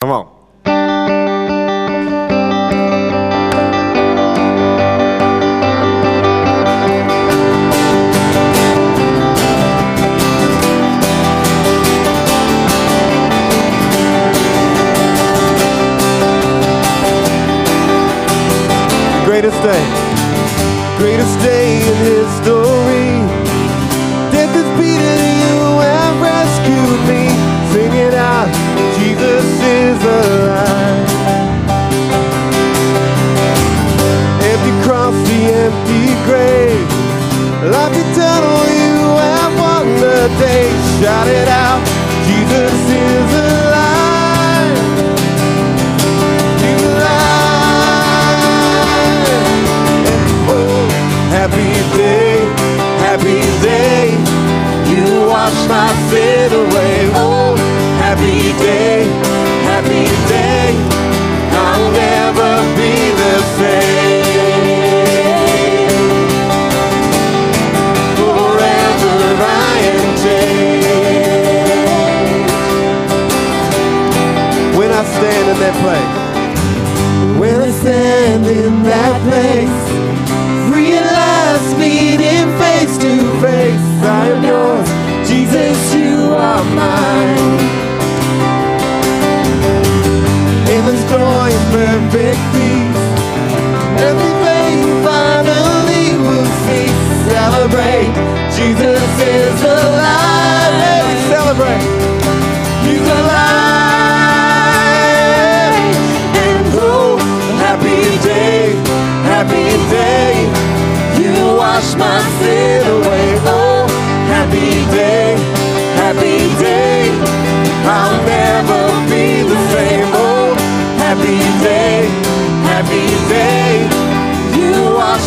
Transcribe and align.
Come 0.00 0.12
on. 0.12 0.39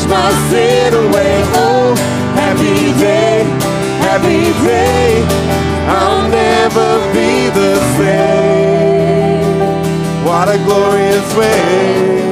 Wash 0.04 0.10
my 0.10 0.50
sin 0.50 0.94
away. 0.94 1.44
Oh, 1.56 1.96
happy 2.36 2.94
day, 3.00 3.44
happy 4.00 4.54
day. 4.66 5.24
I'll 5.88 6.30
never 6.30 7.14
be 7.14 7.50
the 7.50 7.76
same. 7.98 9.54
What 10.26 10.50
a 10.50 10.58
glorious 10.58 11.36
way. 11.36 12.32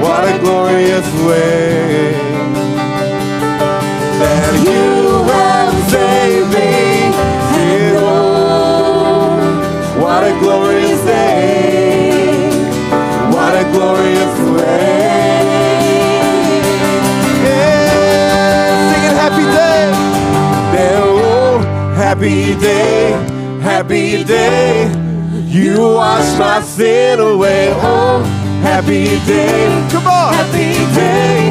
What 0.00 0.24
a 0.24 0.38
glorious 0.40 1.06
way. 1.26 2.13
Happy 22.14 22.54
day, 22.60 23.10
happy 23.60 24.22
day. 24.22 24.86
You 25.48 25.80
wash 25.80 26.38
my 26.38 26.60
sin 26.60 27.18
away. 27.18 27.70
Oh, 27.74 28.22
happy 28.62 29.18
day. 29.26 29.66
Come 29.90 30.06
on. 30.06 30.32
Happy 30.32 30.78
day. 30.94 31.50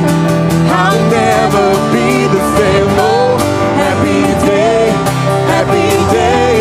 I'll 0.72 1.03
never 1.12 1.68
be 1.91 2.07
the 2.35 2.44
same. 2.56 2.88
Oh, 2.96 3.35
happy 3.75 4.24
day, 4.47 4.88
happy 5.51 5.90
day. 6.16 6.56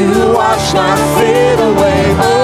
You 0.00 0.32
wash 0.32 0.72
my 0.72 0.96
sin 1.16 1.58
away. 1.58 2.02
Oh, 2.24 2.39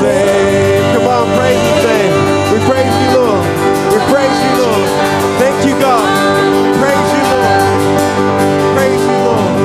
the. 0.00 0.92
Come 0.94 1.06
on, 1.06 1.26
praise 1.36 1.60
His 1.60 1.84
name. 1.84 2.12
We 2.52 2.58
praise 2.68 2.94
you, 3.02 3.08
Lord. 3.16 3.44
We 3.92 3.98
praise 4.12 4.38
you, 4.44 4.52
Lord. 4.62 4.88
Thank 5.40 5.56
you, 5.66 5.74
God. 5.80 6.06
Praise 6.80 7.08
you, 7.16 7.22
Lord. 7.32 7.56
Praise 8.76 9.02
you, 9.02 9.18
Lord. 9.24 9.56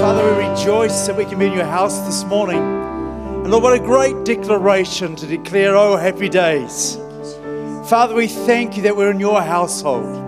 Father, 0.00 0.22
we 0.24 0.48
rejoice 0.48 1.06
that 1.06 1.16
we 1.16 1.24
can 1.24 1.38
be 1.38 1.46
in 1.46 1.52
your 1.52 1.64
house 1.64 1.98
this 2.00 2.24
morning. 2.24 2.58
And 2.58 3.50
Lord, 3.50 3.62
what 3.62 3.74
a 3.74 3.78
great 3.78 4.24
declaration 4.24 5.16
to 5.16 5.26
declare, 5.26 5.76
oh, 5.76 5.96
happy 5.96 6.28
days. 6.28 6.96
Father, 7.88 8.14
we 8.14 8.26
thank 8.26 8.76
you 8.76 8.82
that 8.84 8.96
we're 8.96 9.10
in 9.10 9.20
your 9.20 9.42
household. 9.42 10.22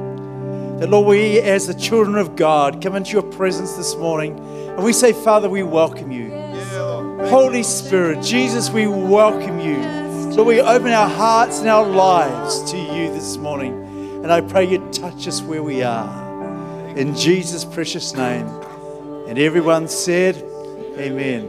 That, 0.80 0.90
Lord, 0.90 1.06
we 1.06 1.38
as 1.38 1.66
the 1.66 1.74
children 1.74 2.16
of 2.16 2.36
God 2.36 2.82
come 2.82 2.94
into 2.94 3.12
your 3.12 3.22
presence 3.22 3.72
this 3.72 3.96
morning. 3.96 4.38
And 4.38 4.84
we 4.84 4.92
say, 4.92 5.14
Father, 5.14 5.48
we 5.48 5.62
welcome 5.62 6.12
you. 6.12 6.45
Holy 7.28 7.64
Spirit, 7.64 8.22
Jesus, 8.22 8.70
we 8.70 8.86
welcome 8.86 9.58
you. 9.58 9.78
Lord, 10.36 10.46
we 10.46 10.60
open 10.60 10.92
our 10.92 11.08
hearts 11.08 11.58
and 11.58 11.68
our 11.68 11.84
lives 11.84 12.70
to 12.70 12.78
you 12.78 13.12
this 13.12 13.36
morning. 13.36 13.72
And 14.22 14.32
I 14.32 14.40
pray 14.40 14.66
you 14.66 14.78
touch 14.92 15.26
us 15.26 15.42
where 15.42 15.60
we 15.60 15.82
are. 15.82 16.96
In 16.96 17.16
Jesus' 17.16 17.64
precious 17.64 18.14
name. 18.14 18.46
And 19.26 19.40
everyone 19.40 19.88
said, 19.88 20.36
Amen. 20.98 21.48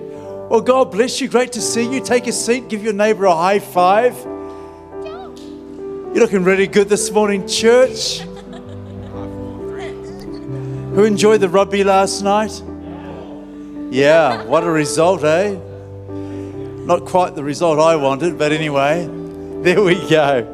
Well, 0.50 0.62
God 0.62 0.92
bless 0.92 1.22
you. 1.22 1.28
Great 1.28 1.52
to 1.52 1.62
see 1.62 1.94
you. 1.94 2.04
Take 2.04 2.26
a 2.26 2.32
seat. 2.32 2.70
Give 2.70 2.84
your 2.84 2.94
neighbor 2.94 3.26
a 3.26 3.36
high 3.36 3.60
five. 3.60 4.16
You're 4.16 6.16
looking 6.16 6.44
really 6.44 6.66
good 6.66 6.90
this 6.90 7.12
morning, 7.12 7.48
church. 7.48 8.22
Who 10.92 11.04
enjoyed 11.04 11.42
the 11.42 11.50
rugby 11.50 11.84
last 11.84 12.24
night? 12.24 12.64
Yeah, 13.92 14.44
what 14.46 14.64
a 14.64 14.72
result, 14.72 15.24
eh? 15.24 15.60
Not 16.88 17.04
quite 17.04 17.36
the 17.36 17.44
result 17.44 17.80
I 17.80 17.98
wanted, 17.98 18.38
but 18.38 18.54
anyway, 18.54 19.06
there 19.62 19.84
we 19.84 19.96
go. 20.10 20.54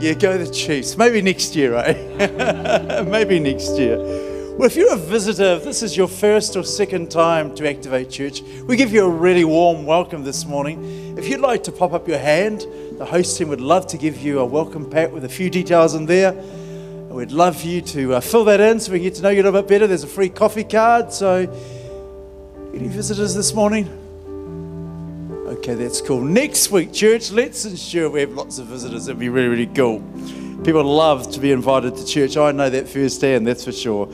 Yeah, 0.00 0.14
go 0.14 0.38
the 0.38 0.50
Chiefs. 0.50 0.96
Maybe 0.96 1.20
next 1.20 1.54
year, 1.54 1.74
eh? 1.74 3.02
Maybe 3.06 3.38
next 3.38 3.78
year. 3.78 3.98
Well, 3.98 4.64
if 4.64 4.74
you're 4.74 4.94
a 4.94 4.96
visitor, 4.96 5.56
if 5.56 5.64
this 5.64 5.82
is 5.82 5.94
your 5.94 6.08
first 6.08 6.56
or 6.56 6.64
second 6.64 7.10
time 7.10 7.54
to 7.56 7.68
Activate 7.68 8.08
Church, 8.08 8.40
we 8.66 8.76
give 8.76 8.94
you 8.94 9.04
a 9.04 9.08
really 9.10 9.44
warm 9.44 9.84
welcome 9.84 10.24
this 10.24 10.46
morning. 10.46 11.18
If 11.18 11.28
you'd 11.28 11.40
like 11.40 11.64
to 11.64 11.72
pop 11.72 11.92
up 11.92 12.08
your 12.08 12.16
hand, 12.18 12.66
the 12.98 13.04
host 13.04 13.36
team 13.36 13.48
would 13.48 13.60
love 13.60 13.86
to 13.88 13.98
give 13.98 14.18
you 14.22 14.38
a 14.40 14.44
welcome 14.44 14.88
pack 14.88 15.12
with 15.12 15.24
a 15.24 15.28
few 15.28 15.50
details 15.50 15.94
in 15.94 16.06
there. 16.06 16.30
And 16.30 17.10
We'd 17.10 17.32
love 17.32 17.60
for 17.60 17.66
you 17.66 17.82
to 17.82 18.14
uh, 18.14 18.20
fill 18.20 18.44
that 18.44 18.60
in 18.60 18.80
so 18.80 18.92
we 18.92 19.00
can 19.00 19.04
get 19.04 19.14
to 19.16 19.22
know 19.22 19.28
you 19.28 19.42
a 19.42 19.44
little 19.44 19.60
bit 19.60 19.68
better. 19.68 19.86
There's 19.86 20.04
a 20.04 20.06
free 20.06 20.30
coffee 20.30 20.64
card. 20.64 21.12
So, 21.12 21.40
any 22.74 22.88
visitors 22.88 23.34
this 23.34 23.52
morning? 23.52 23.99
Okay, 25.60 25.74
that's 25.74 26.00
cool. 26.00 26.22
Next 26.22 26.70
week, 26.70 26.90
church, 26.90 27.30
let's 27.30 27.66
ensure 27.66 28.08
we 28.08 28.20
have 28.20 28.32
lots 28.32 28.58
of 28.58 28.68
visitors. 28.68 29.08
It'd 29.08 29.18
be 29.18 29.28
really, 29.28 29.48
really 29.48 29.66
cool. 29.66 30.00
People 30.64 30.82
love 30.84 31.30
to 31.32 31.38
be 31.38 31.52
invited 31.52 31.96
to 31.96 32.06
church. 32.06 32.38
I 32.38 32.50
know 32.50 32.70
that 32.70 32.88
firsthand, 32.88 33.46
that's 33.46 33.66
for 33.66 33.72
sure. 33.72 34.10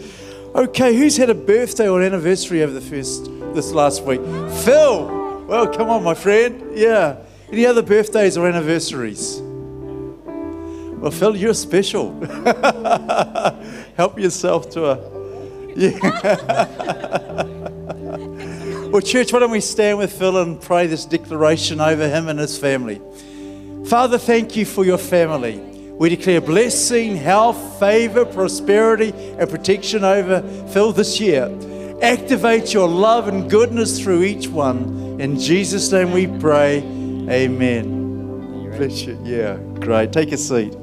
Okay, 0.56 0.96
who's 0.96 1.16
had 1.16 1.31
a 1.31 1.37
birthday 1.37 1.88
or 1.88 2.02
anniversary 2.02 2.64
over 2.64 2.72
the 2.72 2.81
first 2.81 3.26
this 3.54 3.70
last 3.70 4.02
week? 4.02 4.20
Phil. 4.64 5.46
Well, 5.46 5.69
come 5.69 5.88
on, 5.88 6.02
my 6.02 6.14
friend. 6.14 6.76
Yeah. 6.76 7.19
Any 7.52 7.64
other 7.64 7.82
birthdays 7.82 8.37
or 8.37 8.48
anniversaries? 8.48 9.40
Well, 10.98 11.12
Phil, 11.12 11.37
you're 11.37 11.54
special. 11.54 12.19
Help 13.96 14.19
yourself 14.19 14.69
to 14.70 14.87
a. 14.87 14.98
Yeah. 15.76 17.62
well, 18.91 19.03
church, 19.03 19.33
why 19.33 19.41
don't 19.41 19.50
we 19.50 19.61
stand 19.61 19.99
with 19.99 20.12
Phil 20.12 20.37
and 20.38 20.61
pray 20.61 20.87
this 20.87 21.05
declaration 21.05 21.81
over 21.81 22.09
him 22.09 22.29
and 22.29 22.38
his 22.38 22.59
family? 22.59 23.00
Father, 23.87 24.19
thank 24.19 24.56
you 24.56 24.65
for 24.65 24.85
your 24.85 24.99
family. 24.99 25.59
We 25.99 26.09
declare 26.11 26.41
blessing, 26.41 27.17
health, 27.17 27.79
favor, 27.79 28.25
prosperity, 28.25 29.12
and 29.38 29.49
protection 29.49 30.05
over 30.05 30.43
Phil 30.69 30.93
this 30.93 31.19
year. 31.21 31.44
Activate 32.03 32.75
your 32.75 32.88
love 32.88 33.29
and 33.29 33.50
goodness 33.50 34.00
through 34.00 34.25
each 34.25 34.49
one. 34.49 35.19
In 35.21 35.39
Jesus' 35.39 35.91
name 35.91 36.12
we 36.12 36.27
pray. 36.27 36.79
Amen. 37.31 38.71
Bless 38.77 39.03
you. 39.03 39.19
Yeah, 39.25 39.56
great. 39.81 40.12
Take 40.12 40.32
a 40.32 40.37
seat. 40.37 40.75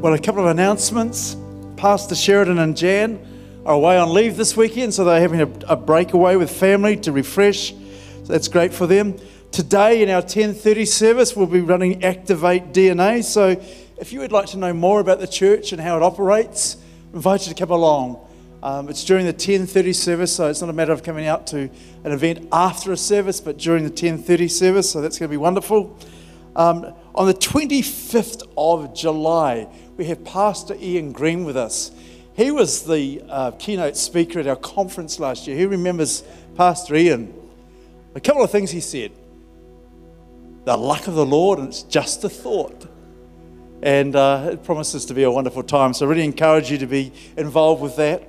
Well, 0.00 0.14
a 0.14 0.18
couple 0.18 0.42
of 0.42 0.46
announcements. 0.46 1.36
Pastor 1.76 2.14
Sheridan 2.14 2.58
and 2.58 2.76
Jan 2.76 3.18
are 3.64 3.74
away 3.74 3.96
on 3.96 4.12
leave 4.12 4.36
this 4.36 4.56
weekend, 4.56 4.92
so 4.92 5.04
they're 5.04 5.20
having 5.20 5.40
a, 5.40 5.50
a 5.68 5.76
breakaway 5.76 6.36
with 6.36 6.50
family 6.50 6.96
to 6.98 7.12
refresh. 7.12 7.70
So 7.70 8.28
that's 8.28 8.48
great 8.48 8.74
for 8.74 8.86
them. 8.86 9.16
Today 9.52 10.02
in 10.02 10.10
our 10.10 10.20
10:30 10.20 10.86
service, 10.86 11.34
we'll 11.34 11.46
be 11.46 11.60
running 11.60 12.04
Activate 12.04 12.72
DNA. 12.72 13.24
So, 13.24 13.56
if 13.96 14.12
you 14.12 14.20
would 14.20 14.32
like 14.32 14.46
to 14.46 14.58
know 14.58 14.72
more 14.72 15.00
about 15.00 15.20
the 15.20 15.26
church 15.26 15.72
and 15.72 15.80
how 15.80 15.96
it 15.96 16.02
operates, 16.02 16.76
I 17.12 17.16
invite 17.16 17.46
you 17.46 17.54
to 17.54 17.58
come 17.58 17.70
along. 17.70 18.18
Um, 18.62 18.88
it's 18.88 19.04
during 19.04 19.24
the 19.24 19.32
10:30 19.32 19.94
service, 19.94 20.34
so 20.34 20.48
it's 20.48 20.60
not 20.60 20.70
a 20.70 20.74
matter 20.74 20.92
of 20.92 21.02
coming 21.02 21.26
out 21.26 21.46
to 21.48 21.70
an 22.02 22.12
event 22.12 22.48
after 22.52 22.92
a 22.92 22.96
service, 22.96 23.40
but 23.40 23.56
during 23.56 23.84
the 23.84 23.90
10:30 23.90 24.48
service. 24.48 24.90
So 24.90 25.00
that's 25.00 25.18
going 25.18 25.28
to 25.28 25.32
be 25.32 25.38
wonderful. 25.38 25.96
Um, 26.56 26.92
on 27.14 27.26
the 27.26 27.34
25th 27.34 28.42
of 28.58 28.94
July, 28.94 29.68
we 29.96 30.04
have 30.06 30.22
Pastor 30.24 30.76
Ian 30.80 31.12
Green 31.12 31.44
with 31.44 31.56
us. 31.56 31.92
He 32.34 32.50
was 32.50 32.82
the 32.82 33.22
uh, 33.28 33.50
keynote 33.52 33.96
speaker 33.96 34.40
at 34.40 34.46
our 34.48 34.56
conference 34.56 35.20
last 35.20 35.46
year. 35.46 35.56
Who 35.56 35.68
remembers 35.68 36.24
Pastor 36.56 36.96
Ian? 36.96 37.32
A 38.16 38.20
couple 38.20 38.42
of 38.42 38.50
things 38.50 38.70
he 38.70 38.80
said 38.80 39.12
the 40.64 40.76
luck 40.76 41.06
of 41.06 41.14
the 41.14 41.26
Lord, 41.26 41.58
and 41.58 41.68
it's 41.68 41.82
just 41.82 42.24
a 42.24 42.28
thought. 42.28 42.86
And 43.82 44.16
uh, 44.16 44.48
it 44.52 44.64
promises 44.64 45.04
to 45.06 45.14
be 45.14 45.22
a 45.24 45.30
wonderful 45.30 45.62
time. 45.62 45.92
So, 45.92 46.06
I 46.06 46.08
really 46.08 46.24
encourage 46.24 46.70
you 46.70 46.78
to 46.78 46.86
be 46.86 47.12
involved 47.36 47.82
with 47.82 47.96
that, 47.96 48.22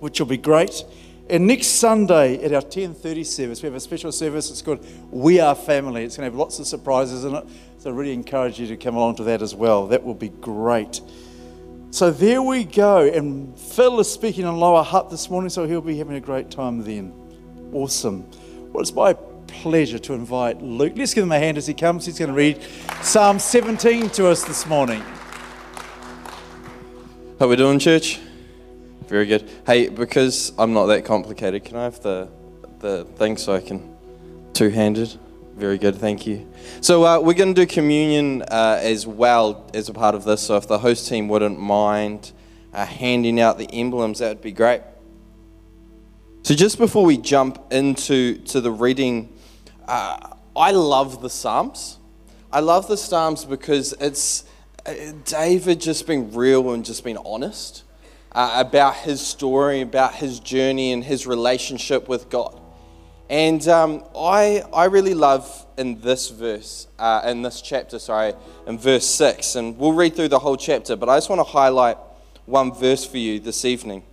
which 0.00 0.20
will 0.20 0.26
be 0.26 0.36
great. 0.36 0.84
And 1.30 1.46
next 1.46 1.68
Sunday 1.68 2.44
at 2.44 2.52
our 2.52 2.60
10:30 2.60 3.24
service, 3.24 3.62
we 3.62 3.66
have 3.66 3.74
a 3.74 3.80
special 3.80 4.12
service. 4.12 4.50
It's 4.50 4.60
called 4.60 4.86
We 5.10 5.40
Are 5.40 5.54
Family. 5.54 6.04
It's 6.04 6.16
going 6.16 6.26
to 6.26 6.30
have 6.30 6.38
lots 6.38 6.58
of 6.58 6.66
surprises 6.66 7.24
in 7.24 7.34
it. 7.34 7.44
So, 7.78 7.90
I 7.90 7.94
really 7.94 8.12
encourage 8.12 8.60
you 8.60 8.66
to 8.66 8.76
come 8.76 8.96
along 8.96 9.16
to 9.16 9.24
that 9.24 9.40
as 9.40 9.54
well. 9.54 9.86
That 9.86 10.04
will 10.04 10.14
be 10.14 10.28
great. 10.28 11.00
So 11.96 12.10
there 12.10 12.42
we 12.42 12.64
go. 12.64 13.06
And 13.08 13.58
Phil 13.58 13.98
is 14.00 14.12
speaking 14.12 14.44
in 14.44 14.54
Lower 14.54 14.82
Hutt 14.82 15.08
this 15.08 15.30
morning, 15.30 15.48
so 15.48 15.66
he'll 15.66 15.80
be 15.80 15.96
having 15.96 16.16
a 16.16 16.20
great 16.20 16.50
time 16.50 16.82
then. 16.82 17.10
Awesome. 17.72 18.30
Well, 18.70 18.82
it's 18.82 18.92
my 18.92 19.14
pleasure 19.46 19.98
to 20.00 20.12
invite 20.12 20.60
Luke. 20.60 20.92
Let's 20.94 21.14
give 21.14 21.24
him 21.24 21.32
a 21.32 21.38
hand 21.38 21.56
as 21.56 21.66
he 21.66 21.72
comes. 21.72 22.04
He's 22.04 22.18
going 22.18 22.28
to 22.28 22.34
read 22.34 22.62
Psalm 23.00 23.38
17 23.38 24.10
to 24.10 24.26
us 24.26 24.44
this 24.44 24.66
morning. 24.66 25.00
How 27.38 27.46
are 27.46 27.48
we 27.48 27.56
doing, 27.56 27.78
church? 27.78 28.20
Very 29.06 29.24
good. 29.24 29.50
Hey, 29.64 29.88
because 29.88 30.52
I'm 30.58 30.74
not 30.74 30.84
that 30.88 31.06
complicated, 31.06 31.64
can 31.64 31.78
I 31.78 31.84
have 31.84 32.02
the 32.02 32.28
the 32.80 33.06
thing 33.16 33.38
so 33.38 33.54
I 33.54 33.62
can 33.62 33.96
two-handed? 34.52 35.18
Very 35.56 35.78
good, 35.78 35.96
thank 35.96 36.26
you. 36.26 36.46
So 36.82 37.06
uh, 37.06 37.18
we're 37.18 37.32
going 37.32 37.54
to 37.54 37.60
do 37.62 37.66
communion 37.66 38.42
uh, 38.42 38.78
as 38.82 39.06
well 39.06 39.70
as 39.72 39.88
a 39.88 39.94
part 39.94 40.14
of 40.14 40.24
this. 40.24 40.42
So 40.42 40.56
if 40.56 40.68
the 40.68 40.78
host 40.78 41.08
team 41.08 41.28
wouldn't 41.28 41.58
mind 41.58 42.32
uh, 42.74 42.84
handing 42.84 43.40
out 43.40 43.56
the 43.56 43.64
emblems, 43.72 44.18
that 44.18 44.28
would 44.28 44.42
be 44.42 44.52
great. 44.52 44.82
So 46.42 46.54
just 46.54 46.76
before 46.76 47.06
we 47.06 47.16
jump 47.16 47.72
into 47.72 48.36
to 48.38 48.60
the 48.60 48.70
reading, 48.70 49.32
uh, 49.88 50.34
I 50.54 50.72
love 50.72 51.22
the 51.22 51.30
Psalms. 51.30 52.00
I 52.52 52.60
love 52.60 52.86
the 52.86 52.98
Psalms 52.98 53.46
because 53.46 53.94
it's 53.94 54.44
uh, 54.84 54.92
David 55.24 55.80
just 55.80 56.06
being 56.06 56.34
real 56.34 56.74
and 56.74 56.84
just 56.84 57.02
being 57.02 57.16
honest 57.24 57.82
uh, 58.32 58.62
about 58.66 58.96
his 58.96 59.22
story, 59.22 59.80
about 59.80 60.16
his 60.16 60.38
journey 60.38 60.92
and 60.92 61.02
his 61.02 61.26
relationship 61.26 62.10
with 62.10 62.28
God. 62.28 62.60
And 63.28 63.66
um, 63.66 64.04
I, 64.16 64.62
I 64.72 64.84
really 64.84 65.14
love 65.14 65.66
in 65.76 66.00
this 66.00 66.30
verse, 66.30 66.86
uh, 66.98 67.22
in 67.26 67.42
this 67.42 67.60
chapter, 67.60 67.98
sorry, 67.98 68.34
in 68.66 68.78
verse 68.78 69.06
6, 69.06 69.56
and 69.56 69.76
we'll 69.76 69.92
read 69.92 70.14
through 70.14 70.28
the 70.28 70.38
whole 70.38 70.56
chapter, 70.56 70.94
but 70.96 71.08
I 71.08 71.16
just 71.16 71.28
want 71.28 71.40
to 71.40 71.44
highlight 71.44 71.98
one 72.44 72.72
verse 72.72 73.04
for 73.04 73.18
you 73.18 73.40
this 73.40 73.64
evening. 73.64 74.04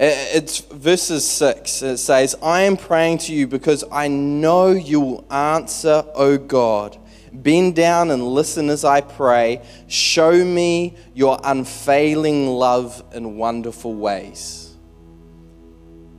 It's 0.00 0.60
verses 0.60 1.28
6. 1.28 1.82
It 1.82 1.96
says, 1.96 2.36
I 2.40 2.62
am 2.62 2.76
praying 2.76 3.18
to 3.18 3.32
you 3.32 3.48
because 3.48 3.84
I 3.90 4.06
know 4.06 4.68
you 4.68 5.00
will 5.00 5.32
answer, 5.32 6.04
O 6.14 6.38
God. 6.38 6.96
Bend 7.32 7.74
down 7.74 8.10
and 8.10 8.22
listen 8.22 8.70
as 8.70 8.84
I 8.84 9.00
pray. 9.00 9.62
Show 9.88 10.32
me 10.44 10.96
your 11.14 11.40
unfailing 11.42 12.46
love 12.46 13.02
in 13.12 13.36
wonderful 13.36 13.94
ways. 13.94 14.67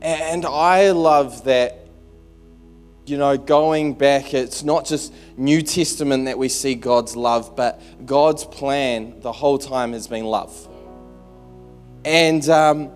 And 0.01 0.45
I 0.45 0.91
love 0.91 1.43
that, 1.43 1.87
you 3.05 3.17
know, 3.17 3.37
going 3.37 3.95
back, 3.95 4.33
it's 4.33 4.63
not 4.63 4.85
just 4.85 5.13
New 5.35 5.61
Testament 5.61 6.25
that 6.25 6.37
we 6.37 6.47
see 6.47 6.75
God's 6.75 7.15
love, 7.15 7.55
but 7.55 7.81
God's 8.05 8.45
plan 8.45 9.19
the 9.19 9.31
whole 9.31 9.57
time 9.57 9.93
has 9.93 10.07
been 10.07 10.25
love. 10.25 10.67
And, 12.05 12.47
um, 12.49 12.91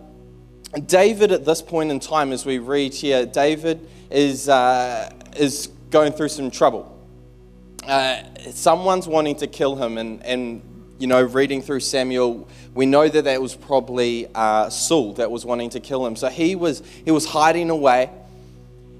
David, 0.85 1.31
at 1.31 1.45
this 1.45 1.61
point 1.61 1.91
in 1.91 1.99
time, 1.99 2.31
as 2.31 2.45
we 2.45 2.57
read 2.57 2.93
here, 2.93 3.25
David 3.25 3.87
is, 4.09 4.49
uh, 4.49 5.11
is 5.35 5.67
going 5.89 6.13
through 6.13 6.29
some 6.29 6.49
trouble. 6.49 6.89
Uh, 7.85 8.23
someone's 8.51 9.07
wanting 9.07 9.35
to 9.35 9.47
kill 9.47 9.75
him, 9.75 9.97
and, 9.97 10.23
and 10.23 10.61
you 10.99 11.07
know, 11.07 11.21
reading 11.21 11.61
through 11.61 11.81
Samuel, 11.81 12.47
we 12.73 12.85
know 12.85 13.07
that 13.07 13.23
that 13.23 13.41
was 13.41 13.55
probably 13.55 14.27
uh, 14.33 14.69
Saul 14.69 15.13
that 15.13 15.31
was 15.31 15.45
wanting 15.45 15.71
to 15.71 15.79
kill 15.79 16.05
him. 16.05 16.15
So 16.15 16.29
he 16.29 16.55
was, 16.55 16.81
he 17.03 17.11
was 17.11 17.25
hiding 17.25 17.69
away, 17.69 18.09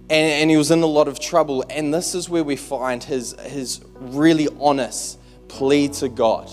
and, 0.10 0.12
and 0.12 0.50
he 0.50 0.58
was 0.58 0.72
in 0.72 0.82
a 0.82 0.88
lot 0.88 1.08
of 1.08 1.20
trouble. 1.20 1.64
And 1.70 1.94
this 1.94 2.16
is 2.16 2.30
where 2.30 2.44
we 2.44 2.56
find 2.56 3.04
his, 3.04 3.34
his 3.42 3.82
really 3.96 4.48
honest 4.60 5.20
plea 5.48 5.88
to 5.90 6.10
God. 6.10 6.50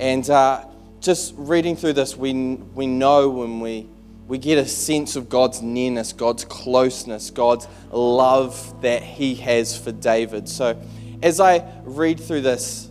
And 0.00 0.28
uh, 0.28 0.64
just 1.00 1.34
reading 1.36 1.76
through 1.76 1.92
this, 1.92 2.16
we, 2.16 2.32
we 2.74 2.86
know 2.86 3.28
when 3.28 3.60
we 3.60 3.88
we 4.26 4.38
get 4.38 4.58
a 4.58 4.66
sense 4.66 5.16
of 5.16 5.28
God's 5.28 5.60
nearness, 5.60 6.12
God's 6.12 6.44
closeness, 6.44 7.30
God's 7.30 7.68
love 7.90 8.80
that 8.82 9.02
He 9.02 9.34
has 9.36 9.76
for 9.76 9.92
David. 9.92 10.48
So, 10.48 10.80
as 11.22 11.40
I 11.40 11.64
read 11.84 12.18
through 12.18 12.40
this, 12.42 12.90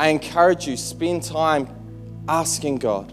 I 0.00 0.08
encourage 0.08 0.66
you 0.66 0.78
spend 0.78 1.24
time 1.24 1.68
asking 2.26 2.76
God, 2.76 3.12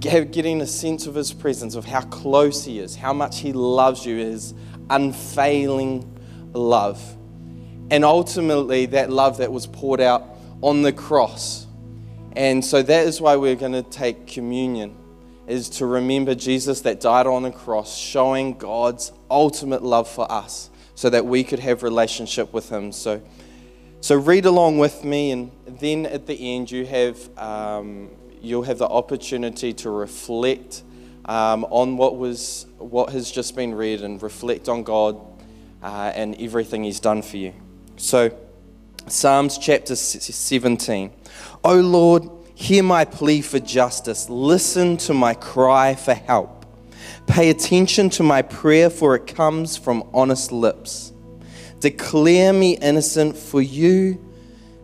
getting 0.00 0.60
a 0.60 0.66
sense 0.66 1.06
of 1.06 1.14
His 1.14 1.32
presence, 1.32 1.76
of 1.76 1.84
how 1.84 2.00
close 2.00 2.64
He 2.64 2.80
is, 2.80 2.96
how 2.96 3.12
much 3.12 3.38
He 3.38 3.52
loves 3.52 4.04
you, 4.04 4.16
His 4.16 4.54
unfailing 4.90 6.18
love, 6.52 7.00
and 7.92 8.04
ultimately 8.04 8.86
that 8.86 9.10
love 9.10 9.36
that 9.36 9.52
was 9.52 9.68
poured 9.68 10.00
out 10.00 10.24
on 10.62 10.82
the 10.82 10.92
cross. 10.92 11.68
And 12.32 12.64
so 12.64 12.82
that 12.82 13.06
is 13.06 13.20
why 13.20 13.36
we're 13.36 13.54
going 13.54 13.70
to 13.70 13.84
take 13.84 14.26
communion 14.26 14.96
is 15.46 15.68
to 15.68 15.86
remember 15.86 16.34
Jesus 16.34 16.80
that 16.80 17.00
died 17.00 17.28
on 17.28 17.44
the 17.44 17.52
cross, 17.52 17.96
showing 17.96 18.58
God's 18.58 19.12
ultimate 19.30 19.84
love 19.84 20.08
for 20.08 20.26
us 20.28 20.70
so 20.96 21.08
that 21.08 21.24
we 21.24 21.44
could 21.44 21.60
have 21.60 21.84
relationship 21.84 22.52
with 22.52 22.68
him. 22.68 22.90
So, 22.90 23.22
so 24.02 24.16
read 24.16 24.44
along 24.44 24.76
with 24.76 25.02
me, 25.02 25.30
and 25.30 25.50
then 25.66 26.04
at 26.04 26.26
the 26.26 26.54
end 26.54 26.70
you 26.70 26.84
have 26.84 27.38
um, 27.38 28.10
you'll 28.42 28.64
have 28.64 28.76
the 28.76 28.88
opportunity 28.88 29.72
to 29.72 29.88
reflect 29.88 30.82
um, 31.24 31.64
on 31.70 31.96
what 31.96 32.18
was 32.18 32.66
what 32.76 33.08
has 33.12 33.30
just 33.30 33.56
been 33.56 33.74
read 33.74 34.02
and 34.02 34.22
reflect 34.22 34.68
on 34.68 34.82
God 34.82 35.18
uh, 35.82 36.12
and 36.14 36.38
everything 36.38 36.84
He's 36.84 37.00
done 37.00 37.22
for 37.22 37.38
you. 37.38 37.54
So, 37.96 38.36
Psalms 39.06 39.56
chapter 39.56 39.96
17. 39.96 41.10
O 41.64 41.80
Lord 41.80 42.28
Hear 42.62 42.82
my 42.82 43.04
plea 43.04 43.40
for 43.42 43.58
justice. 43.58 44.28
Listen 44.28 44.96
to 44.98 45.14
my 45.14 45.34
cry 45.34 45.94
for 45.94 46.14
help. 46.14 46.66
Pay 47.26 47.50
attention 47.50 48.10
to 48.10 48.22
my 48.22 48.42
prayer, 48.42 48.90
for 48.90 49.16
it 49.16 49.26
comes 49.26 49.76
from 49.76 50.08
honest 50.12 50.52
lips. 50.52 51.11
Declare 51.82 52.52
me 52.52 52.76
innocent, 52.76 53.36
for 53.36 53.60
you 53.60 54.24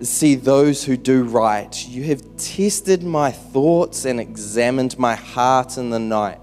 see 0.01 0.35
those 0.35 0.83
who 0.83 0.97
do 0.97 1.23
right. 1.23 1.87
You 1.87 2.03
have 2.03 2.37
tested 2.37 3.05
my 3.05 3.31
thoughts 3.31 4.05
and 4.05 4.19
examined 4.19 4.99
my 4.99 5.15
heart 5.15 5.79
in 5.79 5.91
the 5.91 6.01
night. 6.01 6.41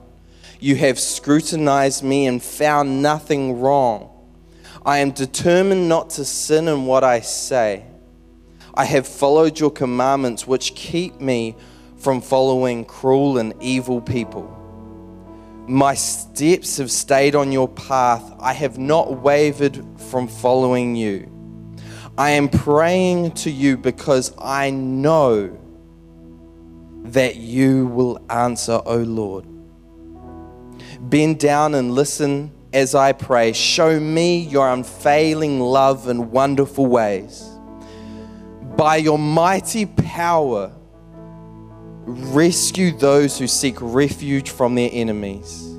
You 0.62 0.78
have 0.78 0.98
scrutinized 0.98 2.04
me 2.04 2.26
and 2.26 2.42
found 2.42 3.02
nothing 3.02 3.60
wrong. 3.60 4.10
I 4.86 5.00
am 5.00 5.12
determined 5.12 5.90
not 5.90 6.12
to 6.12 6.24
sin 6.24 6.70
in 6.70 6.86
what 6.86 7.04
I 7.04 7.20
say. 7.20 7.84
I 8.74 8.86
have 8.86 9.06
followed 9.06 9.60
your 9.60 9.72
commandments, 9.72 10.48
which 10.48 10.74
keep 10.74 11.20
me 11.20 11.58
from 11.98 12.22
following 12.22 12.86
cruel 12.86 13.40
and 13.40 13.54
evil 13.62 14.00
people. 14.00 14.55
My 15.68 15.96
steps 15.96 16.78
have 16.78 16.92
stayed 16.92 17.34
on 17.34 17.52
your 17.52 17.68
path. 17.68 18.34
I 18.40 18.54
have 18.54 18.78
not 18.78 19.22
wavered 19.22 19.84
from 19.98 20.28
following 20.28 20.96
you. 20.96 21.32
I 22.18 22.32
am 22.32 22.50
praying 22.50 23.32
to 23.32 23.50
you 23.50 23.76
because 23.76 24.32
I 24.38 24.70
know 24.70 25.58
that 27.06 27.36
you 27.36 27.88
will 27.88 28.24
answer, 28.30 28.80
O 28.86 28.98
Lord. 28.98 29.46
Bend 31.00 31.40
down 31.40 31.74
and 31.74 31.92
listen 31.92 32.52
as 32.72 32.94
I 32.94 33.12
pray. 33.14 33.52
Show 33.54 34.00
me 34.00 34.40
your 34.40 34.70
unfailing 34.70 35.60
love 35.60 36.08
and 36.08 36.32
wonderful 36.32 36.86
ways. 36.86 37.44
By 38.76 38.98
your 38.98 39.18
mighty 39.18 39.86
power, 39.86 40.72
rescue 42.06 42.92
those 42.92 43.38
who 43.38 43.48
seek 43.48 43.78
refuge 43.82 44.50
from 44.50 44.76
their 44.76 44.90
enemies. 44.92 45.76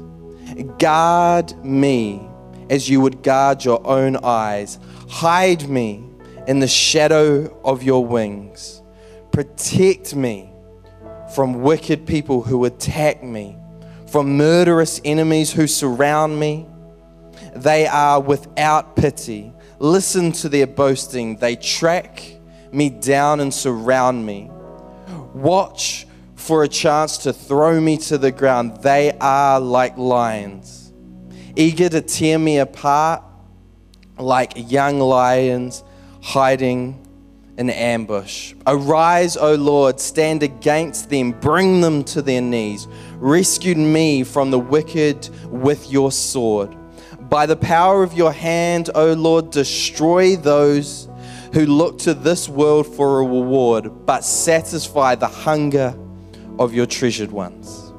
Guard 0.78 1.56
me 1.64 2.28
as 2.70 2.88
you 2.88 3.00
would 3.00 3.22
guard 3.22 3.64
your 3.64 3.86
own 3.86 4.16
eyes. 4.16 4.78
Hide 5.08 5.68
me 5.68 6.04
in 6.46 6.58
the 6.58 6.68
shadow 6.68 7.58
of 7.64 7.82
your 7.82 8.04
wings. 8.04 8.82
Protect 9.32 10.14
me 10.14 10.52
from 11.34 11.62
wicked 11.62 12.06
people 12.06 12.42
who 12.42 12.64
attack 12.64 13.22
me, 13.22 13.56
from 14.10 14.36
murderous 14.36 15.00
enemies 15.04 15.52
who 15.52 15.66
surround 15.66 16.38
me. 16.38 16.66
They 17.54 17.86
are 17.86 18.20
without 18.20 18.96
pity. 18.96 19.52
Listen 19.78 20.32
to 20.32 20.48
their 20.48 20.66
boasting. 20.66 21.36
They 21.36 21.56
track 21.56 22.22
me 22.72 22.90
down 22.90 23.40
and 23.40 23.52
surround 23.52 24.24
me. 24.24 24.50
Watch 25.34 26.05
for 26.46 26.62
a 26.62 26.68
chance 26.68 27.18
to 27.18 27.32
throw 27.32 27.80
me 27.80 27.96
to 27.96 28.16
the 28.16 28.30
ground. 28.30 28.76
They 28.76 29.10
are 29.20 29.58
like 29.58 29.98
lions, 29.98 30.92
eager 31.56 31.88
to 31.88 32.00
tear 32.00 32.38
me 32.38 32.58
apart 32.58 33.24
like 34.16 34.52
young 34.54 35.00
lions 35.00 35.82
hiding 36.22 37.04
in 37.58 37.68
ambush. 37.68 38.54
Arise, 38.64 39.36
O 39.36 39.56
Lord, 39.56 39.98
stand 39.98 40.44
against 40.44 41.10
them, 41.10 41.32
bring 41.32 41.80
them 41.80 42.04
to 42.04 42.22
their 42.22 42.42
knees. 42.42 42.86
Rescue 43.16 43.74
me 43.74 44.22
from 44.22 44.52
the 44.52 44.58
wicked 44.58 45.28
with 45.46 45.90
your 45.90 46.12
sword. 46.12 46.76
By 47.28 47.46
the 47.46 47.56
power 47.56 48.04
of 48.04 48.14
your 48.14 48.32
hand, 48.32 48.88
O 48.94 49.14
Lord, 49.14 49.50
destroy 49.50 50.36
those 50.36 51.08
who 51.52 51.66
look 51.66 51.98
to 52.00 52.14
this 52.14 52.48
world 52.48 52.86
for 52.86 53.18
a 53.18 53.24
reward, 53.24 54.06
but 54.06 54.22
satisfy 54.22 55.16
the 55.16 55.26
hunger 55.26 55.98
of 56.58 56.74
your 56.74 56.86
treasured 56.86 57.32
ones. 57.32 57.92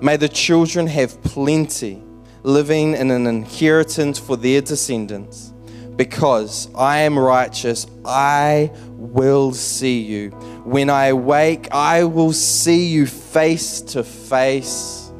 May 0.00 0.16
the 0.16 0.28
children 0.28 0.86
have 0.86 1.22
plenty, 1.22 2.02
living 2.42 2.94
in 2.94 3.10
an 3.10 3.26
inheritance 3.26 4.18
for 4.18 4.36
their 4.36 4.60
descendants 4.60 5.52
because 5.98 6.72
I 6.76 6.98
am 6.98 7.18
righteous, 7.18 7.86
I 8.04 8.70
will 8.92 9.52
see 9.52 10.00
you. 10.00 10.30
When 10.64 10.90
I 10.90 11.12
wake, 11.12 11.68
I 11.72 12.04
will 12.04 12.32
see 12.32 12.86
you 12.86 13.04
face 13.04 13.80
to 13.80 14.04
face 14.04 15.10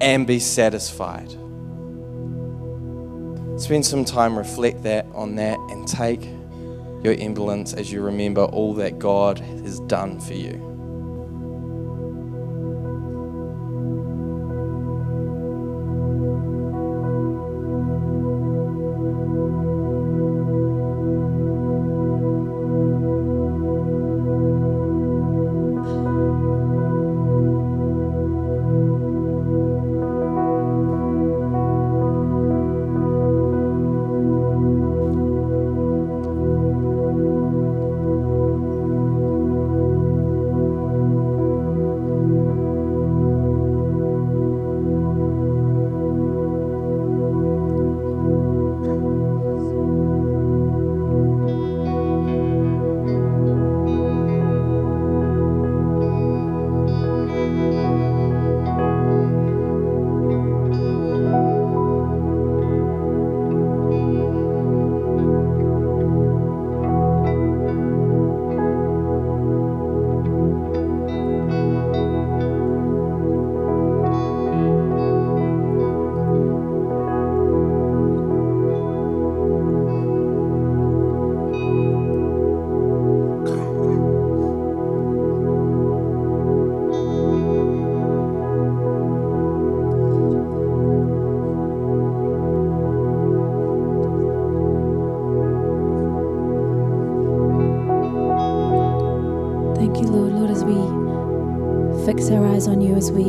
and 0.00 0.26
be 0.26 0.38
satisfied. 0.38 1.30
Spend 3.60 3.84
some 3.84 4.06
time, 4.06 4.36
reflect 4.36 4.82
that 4.84 5.06
on 5.12 5.36
that, 5.36 5.58
and 5.70 5.86
take 5.86 6.24
your 7.04 7.14
emblems 7.18 7.74
as 7.74 7.92
you 7.92 8.00
remember 8.00 8.44
all 8.44 8.72
that 8.74 8.98
God 8.98 9.38
has 9.38 9.78
done 9.80 10.20
for 10.20 10.32
you. 10.32 10.73
Eyes 102.54 102.68
on 102.68 102.80
you, 102.80 102.94
as 102.94 103.10
we 103.10 103.24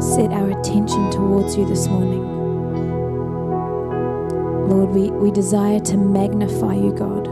set 0.00 0.30
our 0.30 0.48
attention 0.60 1.10
towards 1.10 1.56
you 1.56 1.66
this 1.66 1.88
morning. 1.88 2.22
Lord, 4.68 4.90
we, 4.90 5.10
we 5.10 5.32
desire 5.32 5.80
to 5.80 5.96
magnify 5.96 6.74
you, 6.74 6.92
God. 6.92 7.26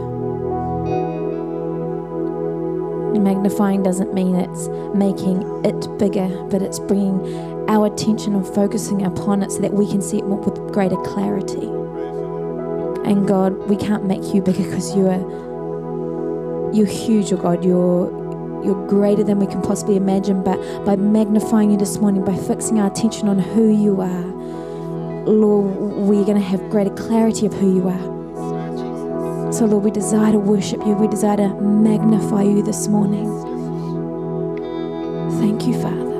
Magnifying 3.17 3.83
doesn't 3.83 4.13
mean 4.13 4.35
it's 4.35 4.67
making 4.93 5.43
it 5.65 5.97
bigger, 5.97 6.27
but 6.49 6.61
it's 6.61 6.79
bringing 6.79 7.69
our 7.69 7.87
attention 7.87 8.35
and 8.35 8.45
focusing 8.45 9.03
upon 9.03 9.43
it 9.43 9.51
so 9.51 9.59
that 9.61 9.73
we 9.73 9.89
can 9.89 10.01
see 10.01 10.17
it 10.17 10.25
with 10.25 10.55
greater 10.73 10.97
clarity. 10.97 11.67
And 13.09 13.27
God, 13.27 13.53
we 13.69 13.77
can't 13.77 14.05
make 14.05 14.33
you 14.33 14.41
bigger 14.41 14.63
because 14.63 14.93
you 14.95 15.07
are 15.07 15.47
you're 16.73 16.85
huge, 16.85 17.31
oh 17.31 17.37
God. 17.37 17.63
You're 17.63 18.16
you're 18.63 18.87
greater 18.87 19.23
than 19.23 19.39
we 19.39 19.47
can 19.47 19.61
possibly 19.61 19.95
imagine. 19.95 20.43
But 20.43 20.57
by 20.85 20.95
magnifying 20.95 21.71
you 21.71 21.77
this 21.77 21.97
morning, 21.99 22.23
by 22.23 22.35
fixing 22.35 22.79
our 22.79 22.87
attention 22.87 23.27
on 23.27 23.39
who 23.39 23.69
you 23.69 24.01
are, 24.01 24.25
Lord, 25.25 25.75
we're 25.75 26.23
going 26.23 26.37
to 26.37 26.47
have 26.47 26.69
greater 26.69 26.93
clarity 26.93 27.45
of 27.45 27.53
who 27.53 27.75
you 27.75 27.87
are. 27.87 29.53
So, 29.53 29.65
Lord, 29.65 29.83
we 29.83 29.91
desire 29.91 30.33
to 30.33 30.39
worship 30.39 30.85
you. 30.85 30.93
We 30.93 31.07
desire 31.07 31.37
to 31.37 31.49
magnify 31.61 32.43
you 32.43 32.61
this 32.61 32.87
morning. 32.87 33.25
Thank 35.39 35.67
you, 35.67 35.73
Father. 35.81 36.16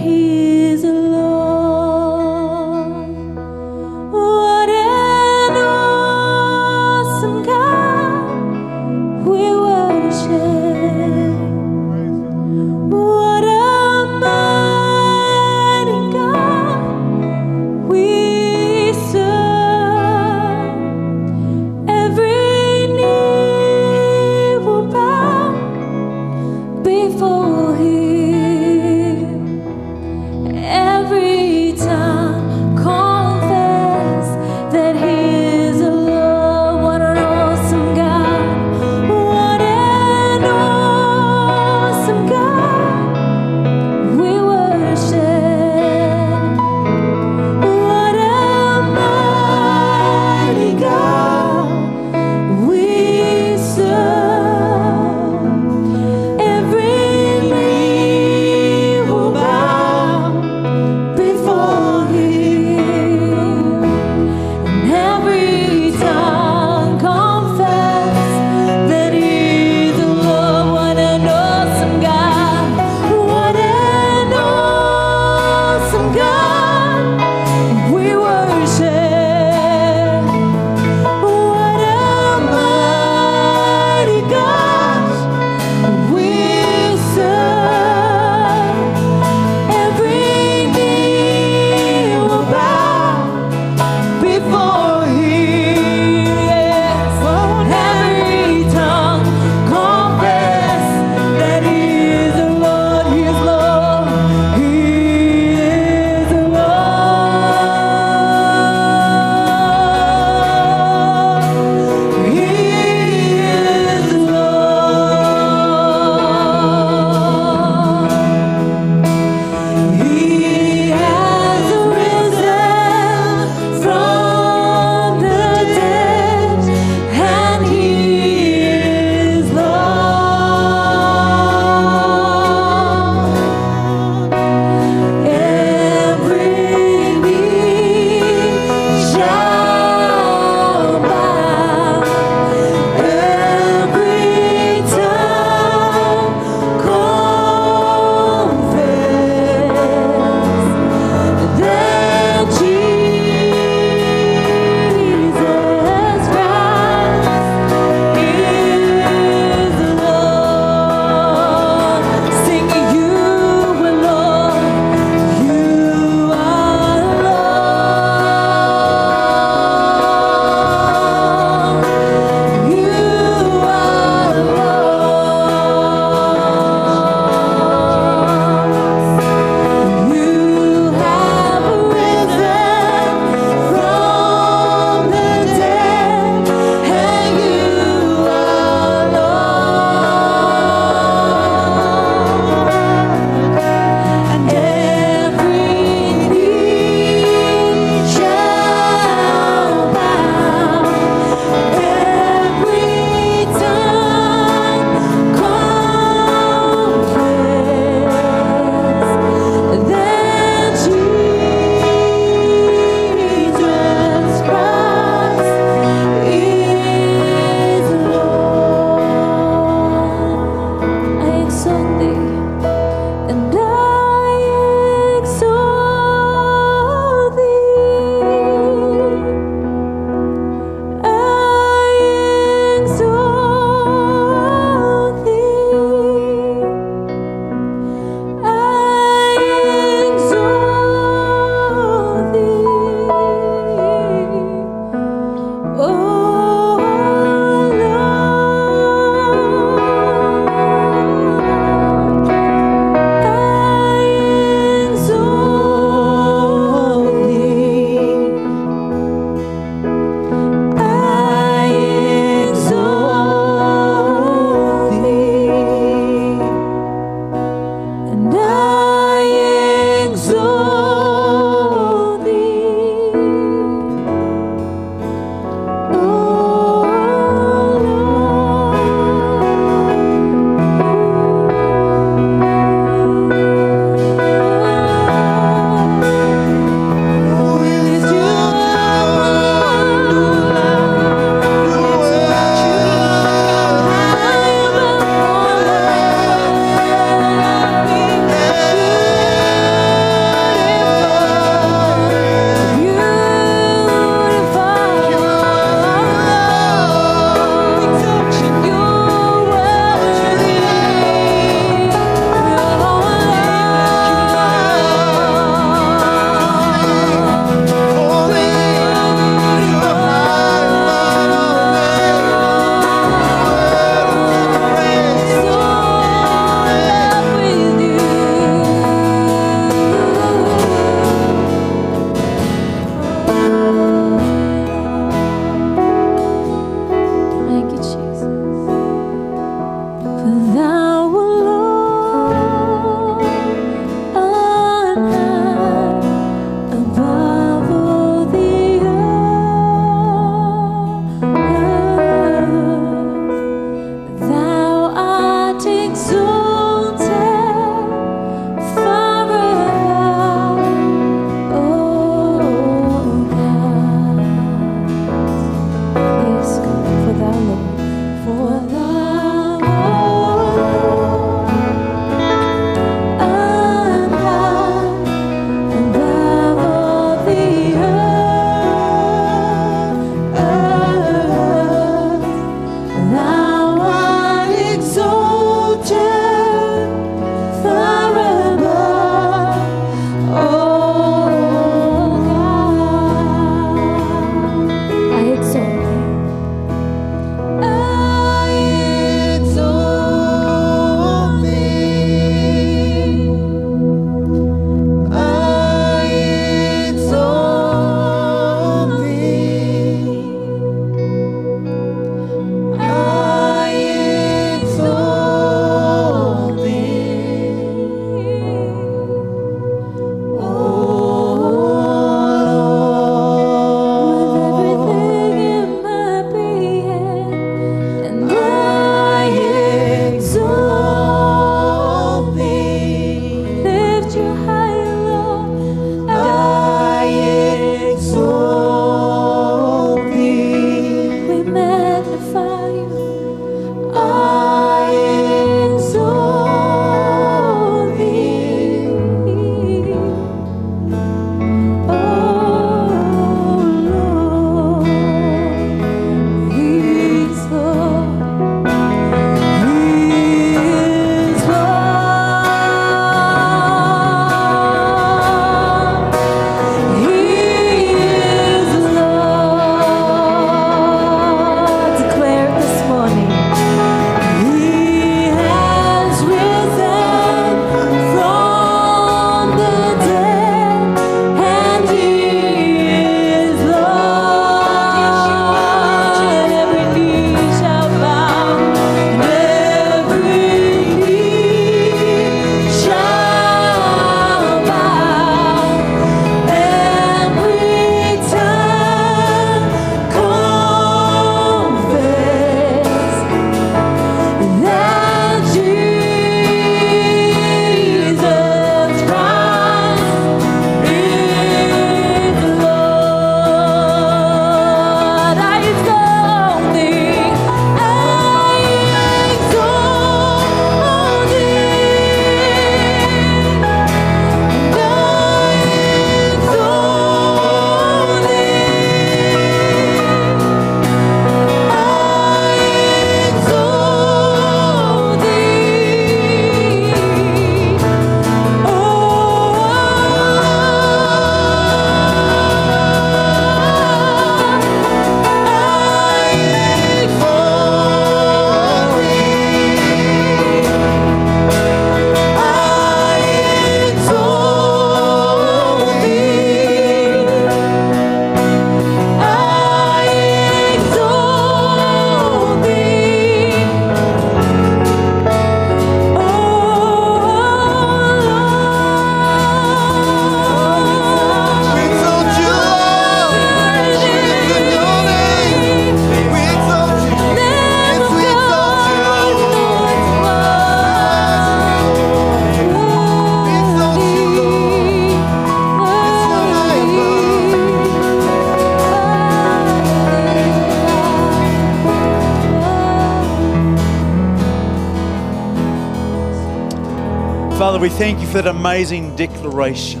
We 597.82 597.88
thank 597.88 598.20
you 598.20 598.26
for 598.28 598.34
that 598.34 598.46
amazing 598.46 599.16
declaration. 599.16 600.00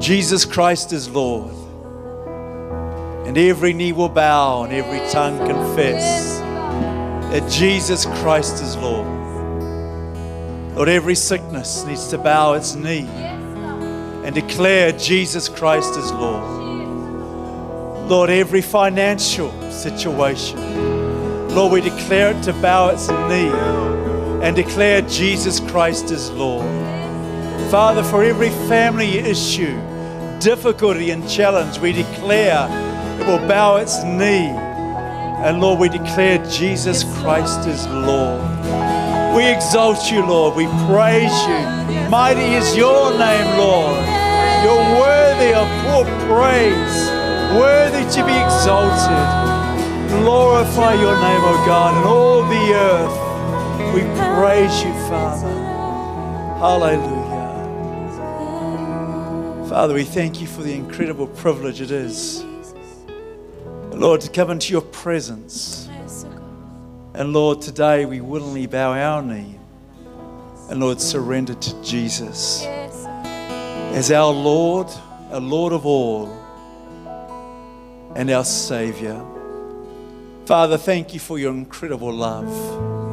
Jesus 0.00 0.46
Christ 0.46 0.94
is 0.94 1.10
Lord. 1.10 1.52
And 3.26 3.36
every 3.36 3.74
knee 3.74 3.92
will 3.92 4.08
bow 4.08 4.62
and 4.62 4.72
every 4.72 5.06
tongue 5.10 5.36
confess 5.46 6.38
that 6.38 7.46
Jesus 7.50 8.06
Christ 8.06 8.62
is 8.62 8.78
Lord. 8.78 9.06
Lord, 10.74 10.88
every 10.88 11.14
sickness 11.14 11.84
needs 11.84 12.08
to 12.08 12.16
bow 12.16 12.54
its 12.54 12.74
knee 12.74 13.06
and 14.24 14.34
declare 14.34 14.92
Jesus 14.92 15.50
Christ 15.50 15.98
is 15.98 16.10
Lord. 16.12 18.08
Lord, 18.08 18.30
every 18.30 18.62
financial 18.62 19.52
situation, 19.70 21.54
Lord, 21.54 21.74
we 21.74 21.82
declare 21.82 22.30
it 22.34 22.42
to 22.44 22.54
bow 22.54 22.88
its 22.88 23.10
knee 23.10 23.95
and 24.42 24.54
declare 24.54 25.02
Jesus 25.02 25.60
Christ 25.60 26.10
is 26.10 26.30
Lord. 26.30 26.66
Father, 27.70 28.02
for 28.02 28.22
every 28.22 28.50
family 28.68 29.18
issue, 29.18 29.76
difficulty, 30.40 31.10
and 31.10 31.28
challenge, 31.28 31.78
we 31.78 31.92
declare 31.92 32.68
it 33.20 33.26
will 33.26 33.46
bow 33.48 33.76
its 33.76 34.02
knee. 34.04 34.52
And 35.44 35.60
Lord, 35.60 35.80
we 35.80 35.88
declare 35.88 36.38
Jesus 36.46 37.04
Christ 37.20 37.66
is 37.66 37.86
Lord. 37.88 38.40
We 39.34 39.46
exalt 39.46 40.10
you, 40.10 40.24
Lord. 40.24 40.56
We 40.56 40.66
praise 40.88 41.36
you. 41.46 42.08
Mighty 42.08 42.54
is 42.54 42.76
your 42.76 43.10
name, 43.18 43.58
Lord. 43.58 44.04
You're 44.64 45.00
worthy 45.00 45.52
of 45.52 45.68
all 45.88 46.04
praise, 46.26 47.08
worthy 47.58 48.08
to 48.14 48.24
be 48.24 48.32
exalted. 48.32 49.26
Glorify 50.08 50.94
your 50.94 51.14
name, 51.14 51.42
O 51.42 51.62
God, 51.66 51.96
and 51.96 52.06
all 52.06 52.42
the 52.48 52.74
earth. 52.74 53.25
We 53.96 54.02
praise 54.02 54.84
you, 54.84 54.92
Father. 55.08 55.48
Hallelujah. 56.58 57.56
Father, 59.70 59.94
we 59.94 60.04
thank 60.04 60.38
you 60.38 60.46
for 60.46 60.62
the 60.62 60.74
incredible 60.74 61.26
privilege 61.26 61.80
it 61.80 61.90
is, 61.90 62.44
Lord, 63.92 64.20
to 64.20 64.30
come 64.30 64.50
into 64.50 64.72
your 64.72 64.82
presence 64.82 65.88
And 67.14 67.32
Lord, 67.32 67.62
today 67.62 68.04
we 68.04 68.20
willingly 68.20 68.66
bow 68.66 68.92
our 68.92 69.22
knee 69.22 69.58
and 70.68 70.78
Lord, 70.78 71.00
surrender 71.00 71.54
to 71.54 71.82
Jesus 71.82 72.64
as 72.66 74.12
our 74.12 74.30
Lord, 74.30 74.88
our 75.30 75.40
Lord 75.40 75.72
of 75.72 75.86
all, 75.86 76.28
and 78.14 78.30
our 78.30 78.44
Savior. 78.44 79.24
Father, 80.44 80.76
thank 80.76 81.14
you 81.14 81.20
for 81.20 81.38
your 81.38 81.54
incredible 81.54 82.12
love 82.12 83.05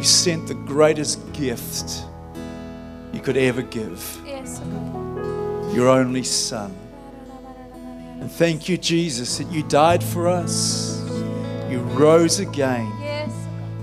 you 0.00 0.04
sent 0.06 0.48
the 0.48 0.54
greatest 0.54 1.30
gift 1.34 2.04
you 3.12 3.20
could 3.20 3.36
ever 3.36 3.60
give, 3.60 4.18
Yes. 4.24 4.58
your 5.74 5.88
only 5.88 6.22
Son. 6.22 6.74
And 8.18 8.32
thank 8.32 8.66
you, 8.66 8.78
Jesus, 8.78 9.36
that 9.36 9.52
you 9.52 9.62
died 9.62 10.02
for 10.02 10.26
us, 10.26 11.02
you 11.68 11.80
rose 11.80 12.38
again, 12.38 12.90
Yes. 13.02 13.30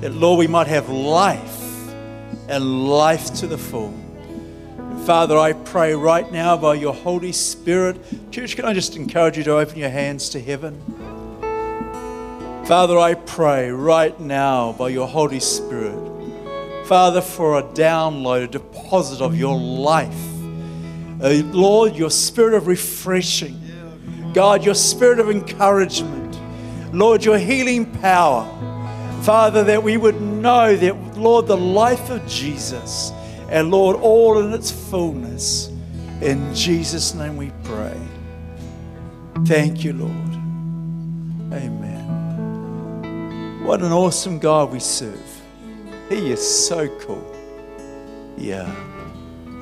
that, 0.01 0.11
Lord, 0.15 0.39
we 0.39 0.47
might 0.47 0.65
have 0.65 0.89
life 0.89 1.91
and 2.49 2.89
life 2.89 3.31
to 3.35 3.45
the 3.45 3.59
full. 3.59 3.93
And 4.79 4.99
Father, 5.05 5.37
I 5.37 5.53
pray 5.53 5.93
right 5.93 6.31
now 6.31 6.57
by 6.57 6.73
your 6.73 6.95
Holy 6.95 7.31
Spirit. 7.31 7.97
Church, 8.31 8.55
can 8.55 8.65
I 8.65 8.73
just 8.73 8.95
encourage 8.95 9.37
you 9.37 9.43
to 9.43 9.57
open 9.59 9.77
your 9.77 9.91
hands 9.91 10.29
to 10.29 10.41
heaven? 10.41 10.81
Father, 12.65 12.97
I 12.97 13.13
pray 13.13 13.69
right 13.69 14.19
now 14.19 14.73
by 14.73 14.89
your 14.89 15.07
Holy 15.07 15.39
Spirit, 15.39 16.06
Father, 16.87 17.21
for 17.21 17.59
a 17.59 17.63
download, 17.63 18.43
a 18.45 18.47
deposit 18.47 19.21
of 19.21 19.37
your 19.37 19.57
life. 19.57 20.15
Uh, 21.21 21.41
Lord, 21.51 21.97
your 21.97 22.09
spirit 22.09 22.53
of 22.53 22.67
refreshing. 22.67 23.61
God, 24.33 24.63
your 24.63 24.73
spirit 24.73 25.19
of 25.19 25.29
encouragement. 25.29 26.39
Lord, 26.93 27.25
your 27.25 27.37
healing 27.37 27.85
power. 27.99 28.45
Father, 29.23 29.65
that 29.65 29.83
we 29.83 29.97
would 29.97 30.21
know 30.21 30.77
that, 30.77 31.17
Lord, 31.17 31.47
the 31.47 31.57
life 31.57 32.09
of 32.09 32.25
Jesus, 32.25 33.11
and 33.49 33.69
Lord, 33.69 33.97
all 33.97 34.39
in 34.39 34.53
its 34.53 34.71
fullness. 34.71 35.67
In 36.21 36.55
Jesus' 36.55 37.13
name 37.13 37.35
we 37.35 37.51
pray. 37.65 37.99
Thank 39.45 39.83
you, 39.83 39.91
Lord. 39.91 40.13
Amen. 41.51 42.05
What 43.65 43.81
an 43.81 43.91
awesome 43.91 44.39
God 44.39 44.71
we 44.71 44.79
serve. 44.79 45.36
He 46.09 46.31
is 46.31 46.67
so 46.67 46.87
cool. 46.99 47.35
Yeah, 48.37 48.73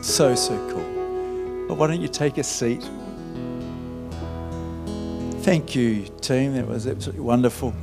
so, 0.03 0.35
so 0.35 0.55
cool. 0.69 1.67
But 1.67 1.75
why 1.75 1.87
don't 1.87 2.01
you 2.01 2.07
take 2.07 2.37
a 2.37 2.43
seat? 2.43 2.87
Thank 5.41 5.73
you, 5.73 6.03
team. 6.21 6.53
That 6.53 6.67
was 6.67 6.85
absolutely 6.85 7.23
wonderful. 7.23 7.73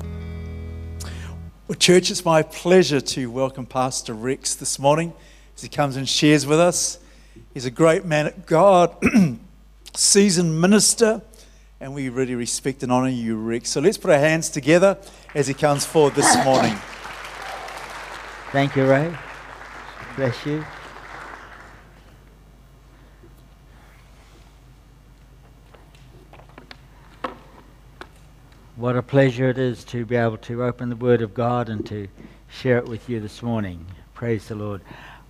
Well, 1.66 1.76
church, 1.76 2.12
it's 2.12 2.24
my 2.24 2.42
pleasure 2.42 3.00
to 3.00 3.30
welcome 3.32 3.66
Pastor 3.66 4.14
Rex 4.14 4.54
this 4.54 4.78
morning 4.78 5.12
as 5.56 5.62
he 5.62 5.68
comes 5.68 5.96
and 5.96 6.08
shares 6.08 6.46
with 6.46 6.60
us. 6.60 7.00
He's 7.54 7.66
a 7.66 7.70
great 7.70 8.04
man 8.04 8.28
at 8.28 8.46
God, 8.46 8.94
seasoned 9.96 10.60
minister, 10.60 11.20
and 11.80 11.96
we 11.96 12.10
really 12.10 12.36
respect 12.36 12.84
and 12.84 12.92
honor 12.92 13.08
you, 13.08 13.36
Rex. 13.36 13.70
So 13.70 13.80
let's 13.80 13.98
put 13.98 14.12
our 14.12 14.18
hands 14.20 14.50
together 14.50 14.98
as 15.34 15.48
he 15.48 15.54
comes 15.54 15.84
forward 15.84 16.14
this 16.14 16.44
morning. 16.44 16.76
Thank 18.52 18.76
you, 18.76 18.86
Ray. 18.86 19.10
Bless 20.14 20.44
you. 20.44 20.62
What 28.76 28.94
a 28.94 29.02
pleasure 29.02 29.48
it 29.48 29.56
is 29.56 29.84
to 29.84 30.04
be 30.04 30.16
able 30.16 30.36
to 30.36 30.64
open 30.64 30.90
the 30.90 30.96
Word 30.96 31.22
of 31.22 31.32
God 31.32 31.70
and 31.70 31.86
to 31.86 32.08
share 32.50 32.76
it 32.76 32.86
with 32.86 33.08
you 33.08 33.20
this 33.20 33.42
morning. 33.42 33.86
Praise 34.12 34.48
the 34.48 34.54
Lord. 34.54 34.82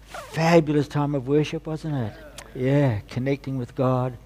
Fabulous 0.04 0.88
time 0.88 1.14
of 1.14 1.28
worship, 1.28 1.64
wasn't 1.64 1.94
it? 1.94 2.14
Yeah, 2.56 3.02
connecting 3.08 3.56
with 3.56 3.76
God. 3.76 4.18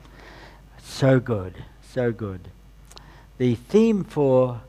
So 0.78 1.20
good, 1.20 1.62
so 1.82 2.12
good. 2.12 2.48
The 3.36 3.56
theme 3.56 4.04
for 4.04 4.62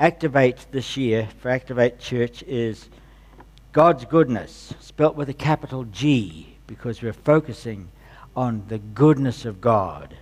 Activate 0.00 0.66
this 0.72 0.96
year, 0.96 1.28
for 1.38 1.48
Activate 1.48 2.00
Church, 2.00 2.42
is 2.42 2.88
God's 3.72 4.06
goodness, 4.06 4.72
spelt 4.80 5.14
with 5.14 5.28
a 5.28 5.34
capital 5.34 5.84
G, 5.84 6.56
because 6.66 7.02
we're 7.02 7.12
focusing 7.12 7.90
on 8.34 8.64
the 8.68 8.78
goodness 8.78 9.44
of 9.44 9.60
God. 9.60 10.16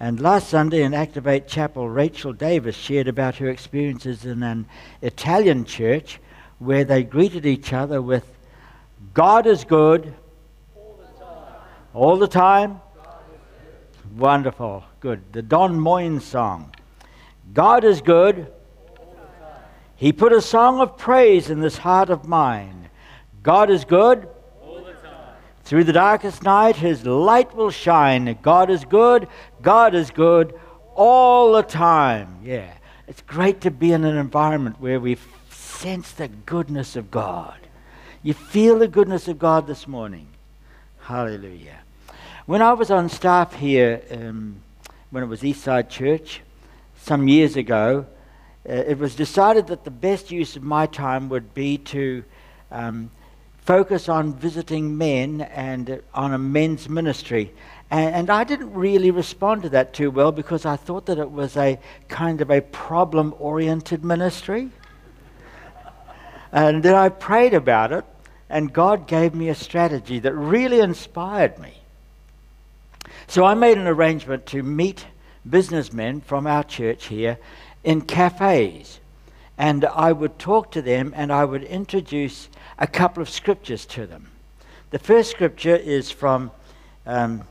And 0.00 0.18
last 0.18 0.48
Sunday 0.48 0.82
in 0.82 0.92
Activate 0.92 1.46
Chapel, 1.46 1.88
Rachel 1.88 2.32
Davis 2.32 2.74
shared 2.74 3.06
about 3.06 3.36
her 3.36 3.48
experiences 3.48 4.24
in 4.24 4.42
an 4.42 4.66
Italian 5.02 5.64
church 5.64 6.18
where 6.58 6.84
they 6.84 7.04
greeted 7.04 7.46
each 7.46 7.72
other 7.72 8.02
with, 8.02 8.28
God 9.12 9.46
is 9.46 9.64
good. 9.64 10.12
All 10.74 10.96
the 10.98 11.06
time? 11.24 11.60
All 11.94 12.16
the 12.16 12.26
time. 12.26 12.80
Good. 14.02 14.18
Wonderful. 14.18 14.84
Good. 14.98 15.22
The 15.32 15.42
Don 15.42 15.78
Moen 15.78 16.18
song. 16.18 16.74
God 17.52 17.84
is 17.84 18.00
good. 18.00 18.52
He 19.96 20.12
put 20.12 20.32
a 20.32 20.40
song 20.40 20.80
of 20.80 20.98
praise 20.98 21.50
in 21.50 21.60
this 21.60 21.78
heart 21.78 22.10
of 22.10 22.26
mine. 22.26 22.88
God 23.42 23.70
is 23.70 23.84
good. 23.84 24.28
All 24.62 24.82
the 24.82 24.92
time. 24.92 25.36
Through 25.64 25.84
the 25.84 25.92
darkest 25.92 26.42
night, 26.42 26.76
his 26.76 27.06
light 27.06 27.54
will 27.54 27.70
shine. 27.70 28.36
God 28.42 28.70
is 28.70 28.84
good. 28.84 29.28
God 29.62 29.94
is 29.94 30.10
good 30.10 30.58
all 30.94 31.52
the 31.52 31.62
time. 31.62 32.38
Yeah. 32.42 32.72
It's 33.06 33.22
great 33.22 33.60
to 33.62 33.70
be 33.70 33.92
in 33.92 34.04
an 34.04 34.16
environment 34.16 34.80
where 34.80 34.98
we 34.98 35.18
sense 35.50 36.12
the 36.12 36.28
goodness 36.28 36.96
of 36.96 37.10
God. 37.10 37.58
You 38.22 38.32
feel 38.32 38.78
the 38.78 38.88
goodness 38.88 39.28
of 39.28 39.38
God 39.38 39.66
this 39.66 39.86
morning. 39.86 40.28
Hallelujah. 41.00 41.80
When 42.46 42.62
I 42.62 42.72
was 42.72 42.90
on 42.90 43.08
staff 43.08 43.54
here, 43.54 44.02
um, 44.10 44.56
when 45.10 45.22
it 45.22 45.26
was 45.26 45.42
Eastside 45.42 45.90
Church, 45.90 46.40
some 46.96 47.28
years 47.28 47.56
ago, 47.56 48.06
it 48.64 48.98
was 48.98 49.14
decided 49.14 49.66
that 49.66 49.84
the 49.84 49.90
best 49.90 50.30
use 50.30 50.56
of 50.56 50.62
my 50.62 50.86
time 50.86 51.28
would 51.28 51.52
be 51.52 51.78
to 51.78 52.24
um, 52.70 53.10
focus 53.64 54.08
on 54.08 54.34
visiting 54.34 54.96
men 54.96 55.42
and 55.42 55.90
uh, 55.90 55.98
on 56.14 56.32
a 56.32 56.38
men's 56.38 56.88
ministry. 56.88 57.52
And, 57.90 58.14
and 58.14 58.30
I 58.30 58.44
didn't 58.44 58.72
really 58.72 59.10
respond 59.10 59.62
to 59.62 59.68
that 59.70 59.92
too 59.92 60.10
well 60.10 60.32
because 60.32 60.64
I 60.64 60.76
thought 60.76 61.06
that 61.06 61.18
it 61.18 61.30
was 61.30 61.56
a 61.56 61.78
kind 62.08 62.40
of 62.40 62.50
a 62.50 62.60
problem 62.60 63.34
oriented 63.38 64.04
ministry. 64.04 64.70
And 66.52 66.82
then 66.82 66.94
I 66.94 67.08
prayed 67.08 67.52
about 67.52 67.92
it, 67.92 68.04
and 68.48 68.72
God 68.72 69.08
gave 69.08 69.34
me 69.34 69.48
a 69.48 69.54
strategy 69.54 70.20
that 70.20 70.32
really 70.32 70.80
inspired 70.80 71.58
me. 71.58 71.74
So 73.26 73.44
I 73.44 73.54
made 73.54 73.76
an 73.76 73.86
arrangement 73.86 74.46
to 74.46 74.62
meet 74.62 75.04
businessmen 75.48 76.20
from 76.20 76.46
our 76.46 76.62
church 76.62 77.06
here 77.06 77.38
in 77.84 78.00
cafes. 78.00 79.00
And 79.56 79.84
I 79.84 80.12
would 80.12 80.38
talk 80.38 80.72
to 80.72 80.82
them 80.82 81.12
and 81.14 81.32
I 81.32 81.44
would 81.44 81.62
introduce 81.62 82.48
a 82.78 82.86
couple 82.86 83.22
of 83.22 83.28
scriptures 83.30 83.86
to 83.86 84.06
them. 84.06 84.30
The 84.90 84.98
first 84.98 85.30
scripture 85.30 85.76
is 85.76 86.10
from 86.10 86.50
um, 87.06 87.44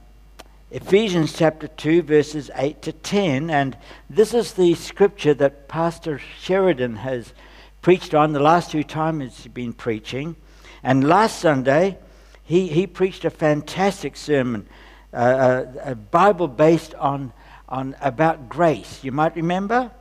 Ephesians 0.71 1.33
chapter 1.33 1.67
2, 1.67 2.01
verses 2.01 2.49
8 2.55 2.81
to 2.81 2.91
10. 2.91 3.49
And 3.49 3.77
this 4.09 4.33
is 4.33 4.53
the 4.53 4.73
scripture 4.73 5.33
that 5.35 5.67
Pastor 5.67 6.19
Sheridan 6.39 6.97
has 6.97 7.33
preached 7.81 8.13
on 8.13 8.33
the 8.33 8.39
last 8.39 8.71
two 8.71 8.83
times 8.83 9.37
he's 9.37 9.53
been 9.53 9.73
preaching. 9.73 10.35
And 10.81 11.07
last 11.07 11.39
Sunday, 11.39 11.97
he, 12.43 12.67
he 12.67 12.87
preached 12.87 13.23
a 13.23 13.29
fantastic 13.29 14.17
sermon, 14.17 14.67
uh, 15.13 15.65
a, 15.85 15.91
a 15.91 15.95
Bible 15.95 16.47
based 16.47 16.95
on, 16.95 17.31
on 17.69 17.95
about 18.01 18.49
grace. 18.49 19.03
You 19.03 19.11
might 19.11 19.35
remember? 19.35 19.91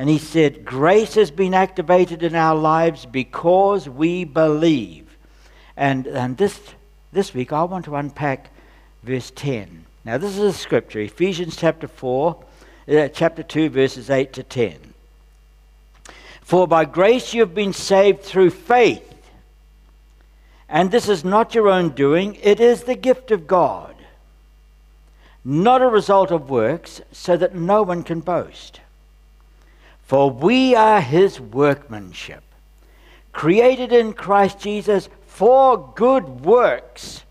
And 0.00 0.08
he 0.08 0.16
said, 0.16 0.64
Grace 0.64 1.12
has 1.16 1.30
been 1.30 1.52
activated 1.52 2.22
in 2.22 2.34
our 2.34 2.54
lives 2.56 3.04
because 3.04 3.86
we 3.86 4.24
believe. 4.24 5.14
And, 5.76 6.06
and 6.06 6.38
this, 6.38 6.58
this 7.12 7.34
week, 7.34 7.52
I 7.52 7.64
want 7.64 7.84
to 7.84 7.96
unpack 7.96 8.50
verse 9.02 9.30
10. 9.36 9.84
Now, 10.06 10.16
this 10.16 10.38
is 10.38 10.38
a 10.38 10.52
scripture, 10.54 11.00
Ephesians 11.00 11.54
chapter 11.54 11.86
4, 11.86 12.44
uh, 12.88 13.08
chapter 13.08 13.42
2, 13.42 13.68
verses 13.68 14.08
8 14.08 14.32
to 14.32 14.42
10. 14.42 14.78
For 16.40 16.66
by 16.66 16.86
grace 16.86 17.34
you 17.34 17.42
have 17.42 17.54
been 17.54 17.74
saved 17.74 18.22
through 18.22 18.52
faith. 18.52 19.06
And 20.66 20.90
this 20.90 21.10
is 21.10 21.26
not 21.26 21.54
your 21.54 21.68
own 21.68 21.90
doing, 21.90 22.38
it 22.40 22.58
is 22.58 22.84
the 22.84 22.94
gift 22.94 23.30
of 23.32 23.46
God, 23.46 23.94
not 25.44 25.82
a 25.82 25.88
result 25.88 26.30
of 26.30 26.48
works, 26.48 27.02
so 27.12 27.36
that 27.36 27.54
no 27.54 27.82
one 27.82 28.02
can 28.02 28.20
boast. 28.20 28.80
For 30.10 30.28
we 30.28 30.74
are 30.74 31.00
his 31.00 31.38
workmanship, 31.38 32.42
created 33.30 33.92
in 33.92 34.12
Christ 34.12 34.58
Jesus 34.58 35.08
for 35.24 35.92
good 35.94 36.44
works, 36.44 37.22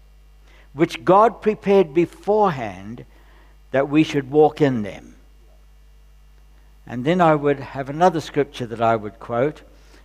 which 0.71 1.03
God 1.03 1.41
prepared 1.41 1.93
beforehand 1.93 3.03
that 3.71 3.89
we 3.89 4.03
should 4.03 4.31
walk 4.31 4.61
in 4.61 4.83
them. 4.83 5.15
And 6.87 7.03
then 7.03 7.19
I 7.19 7.35
would 7.35 7.59
have 7.59 7.89
another 7.89 8.21
scripture 8.21 8.67
that 8.67 8.81
I 8.81 8.95
would 8.95 9.19
quote, 9.19 9.61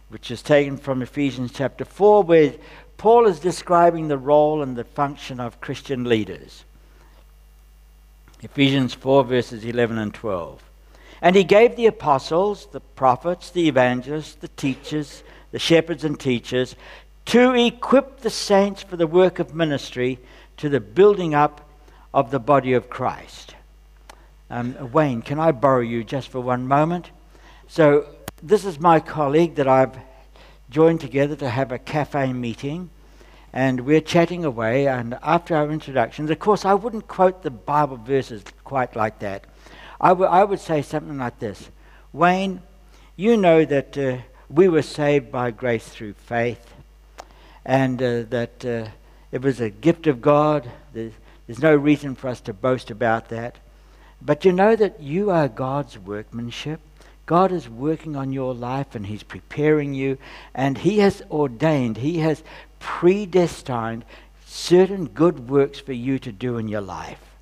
which 0.08 0.32
is 0.32 0.42
taken 0.42 0.76
from 0.76 1.00
Ephesians 1.00 1.52
chapter 1.54 1.84
4, 1.84 2.24
where 2.24 2.54
Paul 2.96 3.28
is 3.28 3.38
describing 3.38 4.08
the 4.08 4.18
role 4.18 4.64
and 4.64 4.74
the 4.74 4.82
function 4.82 5.38
of 5.38 5.60
Christian 5.60 6.02
leaders. 6.02 6.64
Ephesians 8.42 8.94
4, 8.94 9.22
verses 9.22 9.64
11 9.64 9.96
and 9.96 10.12
12. 10.12 10.63
And 11.24 11.34
he 11.34 11.42
gave 11.42 11.74
the 11.74 11.86
apostles, 11.86 12.66
the 12.66 12.80
prophets, 12.80 13.48
the 13.48 13.66
evangelists, 13.66 14.34
the 14.34 14.48
teachers, 14.48 15.22
the 15.52 15.58
shepherds 15.58 16.04
and 16.04 16.20
teachers 16.20 16.76
to 17.24 17.54
equip 17.54 18.20
the 18.20 18.28
saints 18.28 18.82
for 18.82 18.96
the 18.98 19.06
work 19.06 19.38
of 19.38 19.54
ministry 19.54 20.18
to 20.58 20.68
the 20.68 20.80
building 20.80 21.34
up 21.34 21.66
of 22.12 22.30
the 22.30 22.38
body 22.38 22.74
of 22.74 22.90
Christ. 22.90 23.54
Um, 24.50 24.92
Wayne, 24.92 25.22
can 25.22 25.40
I 25.40 25.52
borrow 25.52 25.80
you 25.80 26.04
just 26.04 26.28
for 26.28 26.40
one 26.40 26.68
moment? 26.68 27.10
So, 27.68 28.06
this 28.42 28.66
is 28.66 28.78
my 28.78 29.00
colleague 29.00 29.54
that 29.54 29.66
I've 29.66 29.96
joined 30.68 31.00
together 31.00 31.36
to 31.36 31.48
have 31.48 31.72
a 31.72 31.78
cafe 31.78 32.34
meeting, 32.34 32.90
and 33.50 33.80
we're 33.80 34.02
chatting 34.02 34.44
away. 34.44 34.88
And 34.88 35.16
after 35.22 35.56
our 35.56 35.70
introductions, 35.70 36.28
of 36.28 36.38
course, 36.38 36.66
I 36.66 36.74
wouldn't 36.74 37.08
quote 37.08 37.42
the 37.42 37.50
Bible 37.50 37.96
verses 37.96 38.44
quite 38.64 38.94
like 38.94 39.20
that. 39.20 39.46
I, 40.04 40.08
w- 40.08 40.28
I 40.28 40.44
would 40.44 40.60
say 40.60 40.82
something 40.82 41.16
like 41.16 41.38
this 41.38 41.70
Wayne, 42.12 42.60
you 43.16 43.38
know 43.38 43.64
that 43.64 43.96
uh, 43.96 44.18
we 44.50 44.68
were 44.68 44.82
saved 44.82 45.32
by 45.32 45.50
grace 45.50 45.88
through 45.88 46.12
faith, 46.12 46.74
and 47.64 48.02
uh, 48.02 48.24
that 48.28 48.66
uh, 48.66 48.88
it 49.32 49.40
was 49.40 49.62
a 49.62 49.70
gift 49.70 50.06
of 50.06 50.20
God. 50.20 50.70
There's, 50.92 51.14
there's 51.46 51.62
no 51.62 51.74
reason 51.74 52.16
for 52.16 52.28
us 52.28 52.42
to 52.42 52.52
boast 52.52 52.90
about 52.90 53.30
that. 53.30 53.56
But 54.20 54.44
you 54.44 54.52
know 54.52 54.76
that 54.76 55.00
you 55.00 55.30
are 55.30 55.48
God's 55.48 55.98
workmanship. 55.98 56.80
God 57.24 57.50
is 57.50 57.66
working 57.66 58.14
on 58.14 58.30
your 58.30 58.52
life 58.52 58.94
and 58.94 59.06
He's 59.06 59.22
preparing 59.22 59.94
you, 59.94 60.18
and 60.54 60.76
He 60.76 60.98
has 60.98 61.22
ordained, 61.30 61.96
He 61.96 62.18
has 62.18 62.42
predestined 62.78 64.04
certain 64.44 65.06
good 65.06 65.48
works 65.48 65.80
for 65.80 65.94
you 65.94 66.18
to 66.18 66.30
do 66.30 66.58
in 66.58 66.68
your 66.68 66.82
life. 66.82 67.33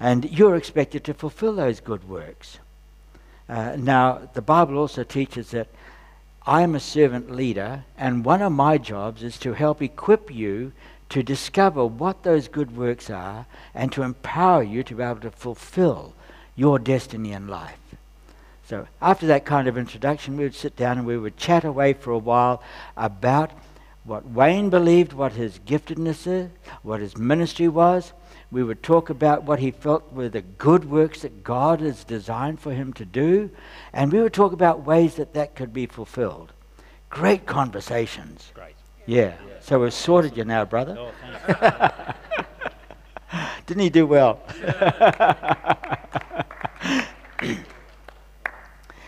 And 0.00 0.24
you're 0.30 0.56
expected 0.56 1.04
to 1.04 1.14
fulfill 1.14 1.54
those 1.54 1.80
good 1.80 2.08
works. 2.08 2.58
Uh, 3.48 3.76
now, 3.76 4.28
the 4.34 4.42
Bible 4.42 4.76
also 4.78 5.02
teaches 5.02 5.50
that 5.50 5.68
I 6.46 6.62
am 6.62 6.74
a 6.74 6.80
servant 6.80 7.30
leader, 7.30 7.84
and 7.96 8.24
one 8.24 8.42
of 8.42 8.52
my 8.52 8.78
jobs 8.78 9.22
is 9.22 9.38
to 9.38 9.54
help 9.54 9.82
equip 9.82 10.32
you 10.32 10.72
to 11.08 11.22
discover 11.22 11.84
what 11.84 12.22
those 12.22 12.48
good 12.48 12.76
works 12.76 13.10
are 13.10 13.46
and 13.74 13.90
to 13.92 14.02
empower 14.02 14.62
you 14.62 14.82
to 14.82 14.94
be 14.94 15.02
able 15.02 15.20
to 15.20 15.30
fulfill 15.30 16.14
your 16.54 16.78
destiny 16.78 17.32
in 17.32 17.48
life. 17.48 17.78
So, 18.68 18.86
after 19.00 19.26
that 19.28 19.46
kind 19.46 19.66
of 19.66 19.78
introduction, 19.78 20.36
we 20.36 20.44
would 20.44 20.54
sit 20.54 20.76
down 20.76 20.98
and 20.98 21.06
we 21.06 21.16
would 21.16 21.38
chat 21.38 21.64
away 21.64 21.94
for 21.94 22.10
a 22.10 22.18
while 22.18 22.62
about 22.96 23.50
what 24.04 24.28
Wayne 24.28 24.68
believed, 24.68 25.12
what 25.12 25.32
his 25.32 25.58
giftedness 25.60 26.26
is, 26.26 26.50
what 26.82 27.00
his 27.00 27.16
ministry 27.16 27.68
was. 27.68 28.12
We 28.50 28.64
would 28.64 28.82
talk 28.82 29.10
about 29.10 29.44
what 29.44 29.58
he 29.58 29.70
felt 29.70 30.10
were 30.12 30.30
the 30.30 30.40
good 30.40 30.90
works 30.90 31.20
that 31.22 31.44
God 31.44 31.80
has 31.80 32.04
designed 32.04 32.60
for 32.60 32.72
him 32.72 32.92
to 32.94 33.04
do. 33.04 33.50
And 33.92 34.10
we 34.10 34.22
would 34.22 34.32
talk 34.32 34.52
about 34.52 34.86
ways 34.86 35.16
that 35.16 35.34
that 35.34 35.54
could 35.54 35.72
be 35.72 35.86
fulfilled. 35.86 36.52
Great 37.10 37.46
conversations. 37.46 38.50
Great. 38.54 38.74
Yeah. 39.06 39.34
So 39.60 39.80
we've 39.80 39.92
sorted 39.92 40.36
you 40.36 40.44
now, 40.44 40.64
brother. 40.64 40.96
Oh, 40.98 41.12
you. 41.48 41.54
Didn't 43.66 43.82
he 43.82 43.90
do 43.90 44.06
well? 44.06 44.40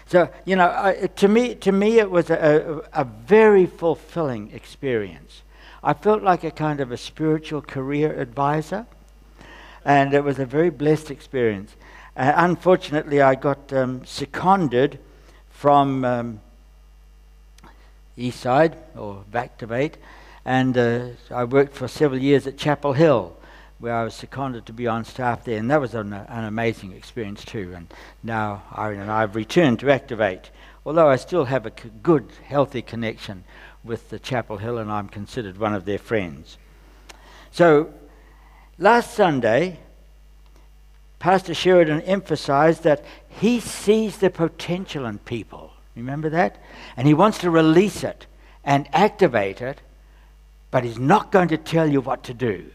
so 0.07 0.29
you 0.44 0.57
know, 0.57 0.66
I, 0.66 1.09
to 1.16 1.29
me, 1.29 1.55
to 1.57 1.72
me, 1.72 1.98
it 1.98 2.11
was 2.11 2.29
a, 2.29 2.83
a, 2.94 3.03
a 3.03 3.05
very 3.05 3.64
fulfilling 3.64 4.50
experience. 4.53 5.42
I 5.83 5.94
felt 5.94 6.22
like 6.22 6.44
a 6.44 6.50
kind 6.50 6.81
of 6.81 6.92
a 6.92 6.98
spiritual 6.98 7.62
career 7.62 8.20
advisor, 8.20 8.87
and 9.85 10.14
it 10.14 10.25
was 10.25 10.38
a 10.38 10.47
very 10.47 10.71
blessed 10.71 11.11
experience. 11.11 11.75
Uh, 12.16 12.33
unfortunately, 12.37 13.23
I 13.23 13.35
got 13.35 13.73
um, 13.73 14.05
seconded 14.05 14.99
from 15.51 16.05
um, 16.05 16.40
East 18.16 18.40
Side 18.40 18.77
or 18.97 19.25
Activate, 19.33 19.97
and 20.45 20.77
uh, 20.77 21.07
I 21.31 21.45
worked 21.45 21.75
for 21.75 21.88
several 21.88 22.21
years 22.21 22.47
at 22.47 22.59
Chapel 22.59 22.93
Hill, 22.93 23.37
where 23.79 23.95
I 23.95 24.05
was 24.05 24.14
seconded 24.14 24.66
to 24.66 24.73
be 24.73 24.87
on 24.87 25.05
staff 25.05 25.45
there, 25.45 25.59
and 25.59 25.71
that 25.71 25.81
was 25.81 25.95
an, 25.95 26.12
an 26.12 26.45
amazing 26.45 26.93
experience 26.93 27.45
too. 27.45 27.73
And 27.75 27.93
now 28.23 28.62
Irene 28.77 29.01
and 29.01 29.11
I 29.11 29.21
have 29.21 29.37
returned 29.37 29.81
to 29.81 29.90
Activate, 29.90 30.51
although 30.85 31.09
I 31.09 31.16
still 31.16 31.47
have 31.47 31.64
a 31.66 31.71
c- 31.71 31.90
good, 32.03 32.29
healthy 32.45 32.83
connection 32.83 33.45
with 33.83 34.11
the 34.11 34.19
Chapel 34.19 34.59
Hill, 34.59 34.79
and 34.79 34.90
I'm 34.90 35.09
considered 35.09 35.57
one 35.57 35.75
of 35.75 35.85
their 35.87 35.99
friends. 35.99 36.59
So 37.51 37.93
last 38.81 39.14
Sunday, 39.14 39.79
Pastor 41.21 41.55
Sheridan 41.55 42.01
emphasized 42.01 42.83
that 42.83 43.05
he 43.29 43.61
sees 43.61 44.16
the 44.16 44.31
potential 44.31 45.05
in 45.05 45.19
people. 45.19 45.71
Remember 45.95 46.31
that? 46.31 46.57
And 46.97 47.07
he 47.07 47.14
wants 47.14 47.38
to 47.38 47.51
release 47.51 48.03
it 48.03 48.27
and 48.64 48.88
activate 48.93 49.61
it, 49.61 49.83
but 50.71 50.83
he's 50.83 50.99
not 50.99 51.31
going 51.31 51.49
to 51.49 51.59
tell 51.59 51.88
you 51.88 52.01
what 52.01 52.25
to 52.25 52.35
do. 52.35 52.66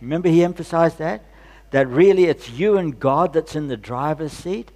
Remember, 0.00 0.28
he 0.28 0.44
emphasized 0.44 0.98
that? 0.98 1.24
That 1.70 1.88
really 1.88 2.24
it's 2.24 2.50
you 2.50 2.76
and 2.76 2.98
God 2.98 3.32
that's 3.32 3.54
in 3.54 3.68
the 3.68 3.76
driver's 3.76 4.32
seat, 4.32 4.70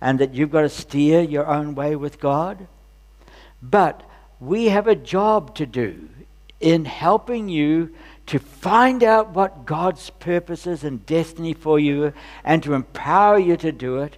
and 0.00 0.18
that 0.18 0.34
you've 0.34 0.50
got 0.50 0.62
to 0.62 0.68
steer 0.68 1.20
your 1.20 1.46
own 1.46 1.74
way 1.74 1.96
with 1.96 2.20
God. 2.20 2.66
But 3.62 4.02
we 4.40 4.66
have 4.66 4.86
a 4.86 4.94
job 4.94 5.54
to 5.56 5.66
do 5.66 6.08
in 6.60 6.84
helping 6.84 7.48
you 7.48 7.94
to 8.26 8.38
find 8.38 9.02
out 9.04 9.30
what 9.30 9.66
God's 9.66 10.10
purposes 10.10 10.84
and 10.84 11.06
destiny 11.06 11.54
for 11.54 11.78
you 11.78 12.12
and 12.44 12.62
to 12.62 12.74
empower 12.74 13.38
you 13.38 13.56
to 13.58 13.72
do 13.72 13.98
it 13.98 14.16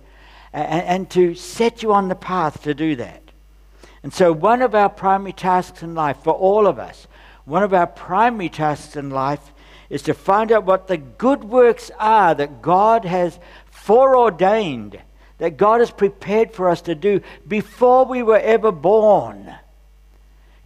and, 0.52 0.82
and 0.84 1.10
to 1.10 1.34
set 1.34 1.82
you 1.82 1.92
on 1.92 2.08
the 2.08 2.14
path 2.14 2.62
to 2.62 2.74
do 2.74 2.96
that. 2.96 3.22
And 4.02 4.12
so, 4.12 4.32
one 4.32 4.62
of 4.62 4.74
our 4.74 4.88
primary 4.88 5.32
tasks 5.32 5.82
in 5.82 5.94
life 5.94 6.18
for 6.22 6.32
all 6.32 6.66
of 6.66 6.78
us, 6.78 7.06
one 7.44 7.62
of 7.62 7.74
our 7.74 7.86
primary 7.86 8.48
tasks 8.48 8.96
in 8.96 9.10
life 9.10 9.52
is 9.90 10.02
to 10.02 10.14
find 10.14 10.52
out 10.52 10.64
what 10.64 10.86
the 10.86 10.96
good 10.98 11.44
works 11.44 11.90
are 11.98 12.34
that 12.34 12.62
God 12.62 13.04
has 13.04 13.38
foreordained, 13.70 15.00
that 15.38 15.56
God 15.56 15.80
has 15.80 15.90
prepared 15.90 16.52
for 16.52 16.68
us 16.68 16.82
to 16.82 16.94
do 16.94 17.20
before 17.46 18.04
we 18.04 18.22
were 18.22 18.38
ever 18.38 18.70
born. 18.70 19.54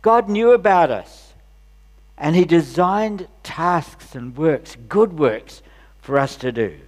God 0.03 0.29
knew 0.29 0.53
about 0.53 0.91
us, 0.91 1.22
and 2.17 2.37
He 2.37 2.45
designed 2.45 3.29
tasks 3.43 4.15
and 4.15 4.37
works, 4.37 4.77
good 4.89 5.19
works, 5.19 5.63
for 6.01 6.19
us 6.19 6.37
to 6.37 6.53
do. 6.53 6.79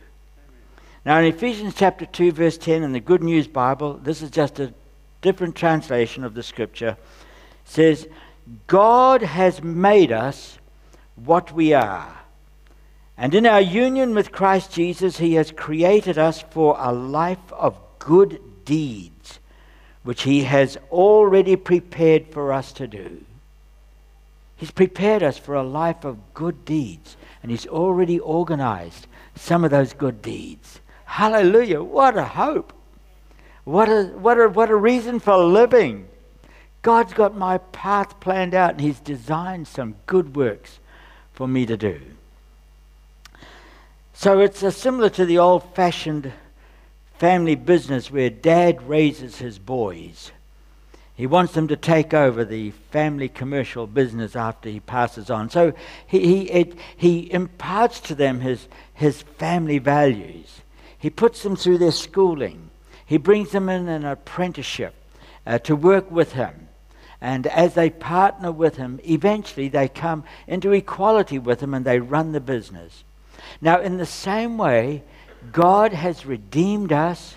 Now, 1.04 1.18
in 1.18 1.26
Ephesians 1.26 1.74
chapter 1.76 2.06
2, 2.06 2.32
verse 2.32 2.58
10, 2.58 2.82
in 2.82 2.92
the 2.92 3.00
Good 3.00 3.22
News 3.22 3.46
Bible, 3.46 3.94
this 3.94 4.22
is 4.22 4.30
just 4.30 4.58
a 4.58 4.72
different 5.22 5.54
translation 5.54 6.24
of 6.24 6.34
the 6.34 6.42
scripture, 6.42 6.96
says, 7.64 8.08
God 8.66 9.22
has 9.22 9.62
made 9.62 10.12
us 10.12 10.58
what 11.16 11.52
we 11.52 11.72
are. 11.72 12.20
And 13.16 13.34
in 13.34 13.46
our 13.46 13.60
union 13.60 14.14
with 14.14 14.32
Christ 14.32 14.72
Jesus, 14.72 15.18
He 15.18 15.34
has 15.34 15.50
created 15.50 16.18
us 16.18 16.42
for 16.42 16.76
a 16.78 16.92
life 16.92 17.52
of 17.52 17.78
good 17.98 18.40
deeds, 18.64 19.38
which 20.02 20.22
He 20.22 20.44
has 20.44 20.76
already 20.90 21.56
prepared 21.56 22.28
for 22.28 22.52
us 22.52 22.72
to 22.74 22.86
do. 22.86 23.24
He's 24.64 24.70
prepared 24.70 25.22
us 25.22 25.36
for 25.36 25.56
a 25.56 25.62
life 25.62 26.06
of 26.06 26.32
good 26.32 26.64
deeds, 26.64 27.18
and 27.42 27.50
He's 27.50 27.66
already 27.66 28.18
organized 28.18 29.06
some 29.34 29.62
of 29.62 29.70
those 29.70 29.92
good 29.92 30.22
deeds. 30.22 30.80
Hallelujah! 31.04 31.82
What 31.82 32.16
a 32.16 32.24
hope! 32.24 32.72
What 33.64 33.90
a, 33.90 34.04
what 34.04 34.40
a, 34.40 34.48
what 34.48 34.70
a 34.70 34.74
reason 34.74 35.20
for 35.20 35.36
living! 35.36 36.08
God's 36.80 37.12
got 37.12 37.36
my 37.36 37.58
path 37.58 38.18
planned 38.20 38.54
out, 38.54 38.70
and 38.70 38.80
He's 38.80 39.00
designed 39.00 39.68
some 39.68 39.96
good 40.06 40.34
works 40.34 40.78
for 41.34 41.46
me 41.46 41.66
to 41.66 41.76
do. 41.76 42.00
So 44.14 44.40
it's 44.40 44.60
similar 44.74 45.10
to 45.10 45.26
the 45.26 45.36
old 45.36 45.74
fashioned 45.74 46.32
family 47.18 47.54
business 47.54 48.10
where 48.10 48.30
dad 48.30 48.88
raises 48.88 49.36
his 49.36 49.58
boys. 49.58 50.32
He 51.16 51.26
wants 51.26 51.52
them 51.52 51.68
to 51.68 51.76
take 51.76 52.12
over 52.12 52.44
the 52.44 52.72
family 52.90 53.28
commercial 53.28 53.86
business 53.86 54.34
after 54.34 54.68
he 54.68 54.80
passes 54.80 55.30
on. 55.30 55.48
So 55.48 55.72
he, 56.06 56.20
he, 56.20 56.50
it, 56.50 56.78
he 56.96 57.32
imparts 57.32 58.00
to 58.00 58.14
them 58.14 58.40
his, 58.40 58.66
his 58.92 59.22
family 59.22 59.78
values. 59.78 60.60
He 60.98 61.10
puts 61.10 61.42
them 61.42 61.54
through 61.54 61.78
their 61.78 61.92
schooling. 61.92 62.70
He 63.06 63.16
brings 63.16 63.52
them 63.52 63.68
in 63.68 63.88
an 63.88 64.04
apprenticeship 64.04 64.94
uh, 65.46 65.58
to 65.60 65.76
work 65.76 66.10
with 66.10 66.32
him. 66.32 66.68
And 67.20 67.46
as 67.46 67.74
they 67.74 67.90
partner 67.90 68.50
with 68.50 68.76
him, 68.76 69.00
eventually 69.04 69.68
they 69.68 69.88
come 69.88 70.24
into 70.46 70.72
equality 70.72 71.38
with 71.38 71.62
him 71.62 71.74
and 71.74 71.84
they 71.84 72.00
run 72.00 72.32
the 72.32 72.40
business. 72.40 73.04
Now, 73.60 73.80
in 73.80 73.98
the 73.98 74.06
same 74.06 74.58
way, 74.58 75.04
God 75.52 75.92
has 75.92 76.26
redeemed 76.26 76.92
us, 76.92 77.36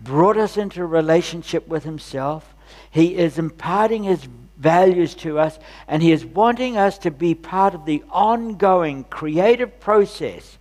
brought 0.00 0.36
us 0.36 0.56
into 0.56 0.82
a 0.82 0.86
relationship 0.86 1.68
with 1.68 1.84
Himself. 1.84 2.53
He 2.94 3.16
is 3.16 3.40
imparting 3.40 4.04
His 4.04 4.28
values 4.56 5.16
to 5.16 5.40
us, 5.40 5.58
and 5.88 6.00
He 6.00 6.12
is 6.12 6.24
wanting 6.24 6.76
us 6.76 6.96
to 6.98 7.10
be 7.10 7.34
part 7.34 7.74
of 7.74 7.86
the 7.86 8.04
ongoing 8.08 9.02
creative 9.10 9.80
process 9.80 10.58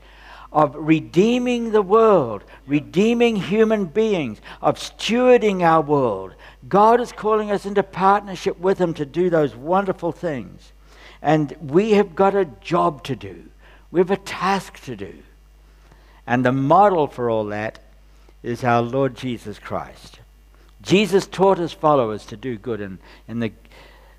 of 0.51 0.73
redeeming 0.75 1.71
the 1.71 1.83
world, 1.83 2.43
redeeming 2.65 3.35
human 3.35 3.85
beings, 3.85 4.41
of 4.63 4.79
stewarding 4.79 5.61
our 5.61 5.81
world. 5.81 6.33
God 6.67 6.99
is 6.99 7.11
calling 7.11 7.51
us 7.51 7.67
into 7.67 7.83
partnership 7.83 8.59
with 8.59 8.81
Him 8.81 8.95
to 8.95 9.05
do 9.05 9.29
those 9.29 9.55
wonderful 9.55 10.11
things. 10.11 10.73
And 11.21 11.55
we 11.61 11.91
have 11.91 12.15
got 12.15 12.33
a 12.33 12.45
job 12.45 13.03
to 13.03 13.15
do, 13.15 13.43
we 13.91 13.99
have 13.99 14.09
a 14.09 14.17
task 14.17 14.83
to 14.85 14.95
do. 14.95 15.19
And 16.25 16.43
the 16.43 16.51
model 16.51 17.05
for 17.05 17.29
all 17.29 17.45
that 17.45 17.77
is 18.41 18.63
our 18.63 18.81
Lord 18.81 19.15
Jesus 19.15 19.59
Christ. 19.59 20.19
Jesus 20.83 21.25
taught 21.25 21.57
his 21.57 21.71
followers 21.71 22.25
to 22.27 22.37
do 22.37 22.57
good 22.57 22.81
in, 22.81 22.99
in 23.27 23.39
the 23.39 23.51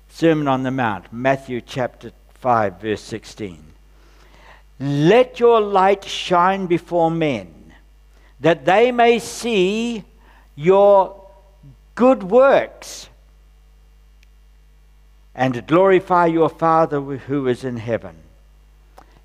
Sermon 0.09 0.47
on 0.47 0.63
the 0.63 0.71
Mount, 0.71 1.13
Matthew 1.13 1.61
chapter 1.61 2.11
5, 2.41 2.81
verse 2.81 3.01
16. 3.01 3.63
Let 4.79 5.39
your 5.39 5.61
light 5.61 6.03
shine 6.03 6.65
before 6.65 7.11
men, 7.11 7.73
that 8.39 8.65
they 8.65 8.91
may 8.91 9.19
see 9.19 10.03
your 10.55 11.23
good 11.93 12.23
works 12.23 13.09
and 15.35 15.67
glorify 15.67 16.25
your 16.25 16.49
Father 16.49 16.99
who 16.99 17.47
is 17.47 17.63
in 17.63 17.77
heaven. 17.77 18.15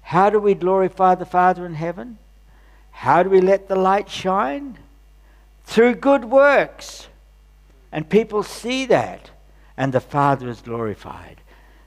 How 0.02 0.28
do 0.28 0.38
we 0.38 0.54
glorify 0.54 1.14
the 1.14 1.24
Father 1.24 1.64
in 1.64 1.74
heaven? 1.74 2.18
How 2.90 3.22
do 3.22 3.30
we 3.30 3.40
let 3.40 3.68
the 3.68 3.76
light 3.76 4.10
shine? 4.10 4.76
Through 5.64 5.94
good 5.96 6.24
works. 6.24 7.06
And 7.92 8.08
people 8.08 8.42
see 8.42 8.86
that, 8.86 9.30
and 9.76 9.92
the 9.92 10.00
Father 10.00 10.48
is 10.48 10.60
glorified. 10.60 11.40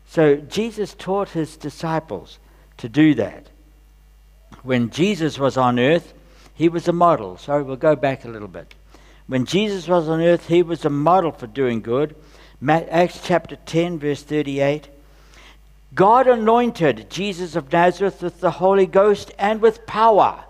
So 0.06 0.36
Jesus 0.36 0.94
taught 0.94 1.30
his 1.30 1.58
disciples 1.58 2.40
to 2.78 2.90
do 2.90 3.14
that. 3.16 3.48
When 4.64 4.90
Jesus 4.90 5.40
was 5.40 5.58
on 5.58 5.80
earth, 5.80 6.14
he 6.54 6.70
was 6.70 6.88
a 6.88 6.94
model. 6.94 7.38
Sorry, 7.38 7.64
we'll 7.64 7.76
go 7.76 7.96
back 7.96 8.26
a 8.26 8.30
little 8.30 8.48
bit. 8.48 8.74
When 9.28 9.46
Jesus 9.46 9.88
was 9.88 10.10
on 10.10 10.22
earth, 10.22 10.48
he 10.48 10.62
was 10.62 10.86
a 10.86 10.90
model 10.90 11.32
for 11.32 11.48
doing 11.48 11.82
good. 11.82 12.16
Acts 12.68 13.22
chapter 13.24 13.56
10, 13.56 14.00
verse 14.00 14.22
38. 14.24 14.90
God 15.96 16.28
anointed 16.28 17.10
Jesus 17.10 17.56
of 17.56 17.72
Nazareth 17.72 18.22
with 18.22 18.40
the 18.40 18.52
Holy 18.52 18.86
Ghost 18.86 19.32
and 19.38 19.62
with 19.62 19.86
power. 19.86 20.44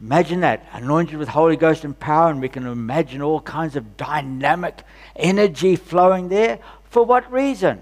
Imagine 0.00 0.40
that, 0.40 0.66
anointed 0.72 1.16
with 1.16 1.28
Holy 1.28 1.56
Ghost 1.56 1.84
and 1.84 1.98
power, 1.98 2.30
and 2.30 2.40
we 2.40 2.48
can 2.48 2.66
imagine 2.66 3.22
all 3.22 3.40
kinds 3.40 3.76
of 3.76 3.96
dynamic 3.96 4.82
energy 5.14 5.76
flowing 5.76 6.28
there. 6.28 6.58
For 6.90 7.02
what 7.04 7.30
reason? 7.32 7.80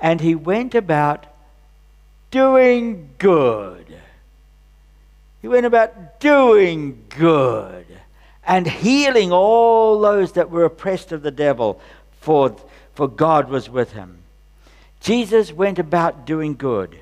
And 0.00 0.20
he 0.20 0.34
went 0.34 0.74
about 0.74 1.26
doing 2.30 3.10
good. 3.18 3.86
He 5.40 5.48
went 5.48 5.66
about 5.66 6.20
doing 6.20 7.04
good 7.10 7.86
and 8.48 8.66
healing 8.66 9.30
all 9.30 10.00
those 10.00 10.32
that 10.32 10.50
were 10.50 10.64
oppressed 10.64 11.12
of 11.12 11.22
the 11.22 11.30
devil, 11.30 11.80
for, 12.20 12.56
for 12.94 13.06
God 13.06 13.50
was 13.50 13.68
with 13.68 13.92
him. 13.92 14.18
Jesus 15.00 15.52
went 15.52 15.78
about 15.78 16.26
doing 16.26 16.54
good. 16.54 16.98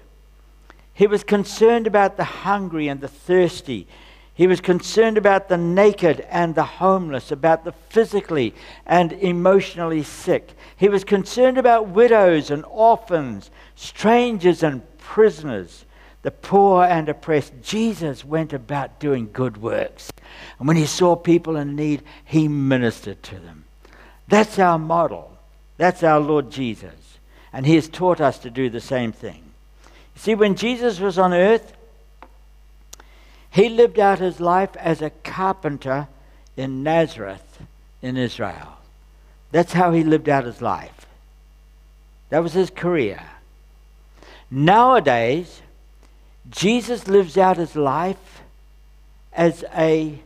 He 0.96 1.06
was 1.06 1.22
concerned 1.22 1.86
about 1.86 2.16
the 2.16 2.24
hungry 2.24 2.88
and 2.88 3.02
the 3.02 3.08
thirsty. 3.08 3.86
He 4.32 4.46
was 4.46 4.62
concerned 4.62 5.18
about 5.18 5.50
the 5.50 5.58
naked 5.58 6.20
and 6.30 6.54
the 6.54 6.64
homeless, 6.64 7.30
about 7.30 7.64
the 7.64 7.72
physically 7.90 8.54
and 8.86 9.12
emotionally 9.12 10.02
sick. 10.02 10.54
He 10.74 10.88
was 10.88 11.04
concerned 11.04 11.58
about 11.58 11.88
widows 11.88 12.50
and 12.50 12.64
orphans, 12.70 13.50
strangers 13.74 14.62
and 14.62 14.80
prisoners, 14.96 15.84
the 16.22 16.30
poor 16.30 16.84
and 16.84 17.10
oppressed. 17.10 17.52
Jesus 17.60 18.24
went 18.24 18.54
about 18.54 18.98
doing 18.98 19.28
good 19.30 19.58
works. 19.58 20.10
And 20.58 20.66
when 20.66 20.78
he 20.78 20.86
saw 20.86 21.14
people 21.14 21.56
in 21.56 21.76
need, 21.76 22.04
he 22.24 22.48
ministered 22.48 23.22
to 23.24 23.38
them. 23.38 23.66
That's 24.28 24.58
our 24.58 24.78
model. 24.78 25.36
That's 25.76 26.02
our 26.02 26.20
Lord 26.20 26.50
Jesus. 26.50 27.18
And 27.52 27.66
he 27.66 27.74
has 27.74 27.86
taught 27.86 28.22
us 28.22 28.38
to 28.38 28.50
do 28.50 28.70
the 28.70 28.80
same 28.80 29.12
thing. 29.12 29.45
See, 30.16 30.34
when 30.34 30.56
Jesus 30.56 30.98
was 30.98 31.18
on 31.18 31.32
earth, 31.32 31.72
he 33.50 33.68
lived 33.68 33.98
out 33.98 34.18
his 34.18 34.40
life 34.40 34.74
as 34.76 35.00
a 35.00 35.10
carpenter 35.10 36.08
in 36.56 36.82
Nazareth 36.82 37.62
in 38.02 38.16
Israel. 38.16 38.76
That's 39.52 39.72
how 39.72 39.92
he 39.92 40.02
lived 40.02 40.28
out 40.28 40.44
his 40.44 40.60
life. 40.60 41.06
That 42.30 42.42
was 42.42 42.52
his 42.52 42.70
career. 42.70 43.22
Nowadays, 44.50 45.62
Jesus 46.50 47.08
lives 47.08 47.36
out 47.36 47.56
his 47.56 47.76
life 47.76 48.42
as 49.32 49.64
a 49.74 50.18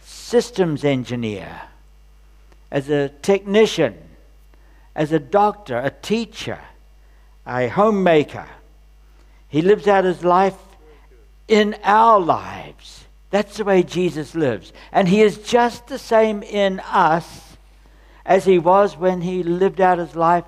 systems 0.00 0.84
engineer, 0.84 1.62
as 2.70 2.88
a 2.88 3.08
technician, 3.08 3.96
as 4.94 5.12
a 5.12 5.18
doctor, 5.18 5.78
a 5.78 5.90
teacher, 5.90 6.58
a 7.46 7.68
homemaker. 7.68 8.46
He 9.48 9.62
lives 9.62 9.86
out 9.86 10.04
his 10.04 10.24
life 10.24 10.56
in 11.48 11.76
our 11.82 12.20
lives. 12.20 13.04
That's 13.30 13.56
the 13.56 13.64
way 13.64 13.82
Jesus 13.82 14.34
lives. 14.34 14.72
And 14.92 15.08
he 15.08 15.22
is 15.22 15.38
just 15.38 15.86
the 15.86 15.98
same 15.98 16.42
in 16.42 16.80
us 16.80 17.56
as 18.24 18.44
he 18.44 18.58
was 18.58 18.96
when 18.96 19.20
he 19.20 19.42
lived 19.42 19.80
out 19.80 19.98
his 19.98 20.16
life 20.16 20.44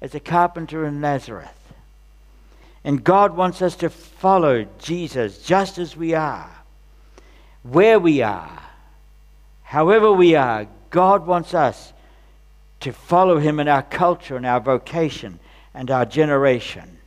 as 0.00 0.14
a 0.14 0.20
carpenter 0.20 0.84
in 0.86 1.00
Nazareth. 1.00 1.54
And 2.84 3.02
God 3.02 3.36
wants 3.36 3.60
us 3.60 3.76
to 3.76 3.90
follow 3.90 4.66
Jesus 4.78 5.42
just 5.42 5.78
as 5.78 5.96
we 5.96 6.14
are, 6.14 6.50
where 7.62 7.98
we 7.98 8.22
are, 8.22 8.62
however 9.62 10.12
we 10.12 10.34
are. 10.36 10.66
God 10.90 11.26
wants 11.26 11.52
us 11.52 11.92
to 12.80 12.92
follow 12.92 13.38
Him 13.38 13.60
in 13.60 13.68
our 13.68 13.82
culture 13.82 14.36
and 14.36 14.46
our 14.46 14.60
vocation 14.60 15.38
and 15.74 15.90
our 15.90 16.06
generation. 16.06 16.97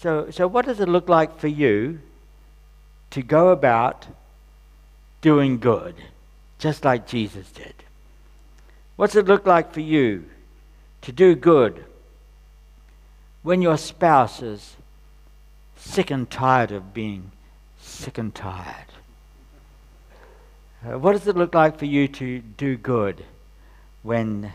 So, 0.00 0.30
so 0.30 0.46
what 0.46 0.66
does 0.66 0.80
it 0.80 0.88
look 0.88 1.08
like 1.08 1.38
for 1.38 1.48
you 1.48 2.00
to 3.10 3.22
go 3.22 3.48
about 3.48 4.06
doing 5.20 5.58
good, 5.58 5.94
just 6.58 6.84
like 6.84 7.06
Jesus 7.06 7.50
did? 7.50 7.74
What's 8.96 9.16
it 9.16 9.26
look 9.26 9.46
like 9.46 9.72
for 9.72 9.80
you 9.80 10.24
to 11.02 11.12
do 11.12 11.34
good 11.34 11.84
when 13.42 13.62
your 13.62 13.76
spouse 13.76 14.42
is 14.42 14.76
sick 15.76 16.10
and 16.10 16.30
tired 16.30 16.72
of 16.72 16.94
being 16.94 17.32
sick 17.80 18.18
and 18.18 18.34
tired? 18.34 18.86
Uh, 20.84 20.98
what 20.98 21.12
does 21.12 21.26
it 21.26 21.36
look 21.36 21.54
like 21.54 21.78
for 21.78 21.86
you 21.86 22.06
to 22.08 22.40
do 22.40 22.76
good 22.76 23.24
when 24.02 24.52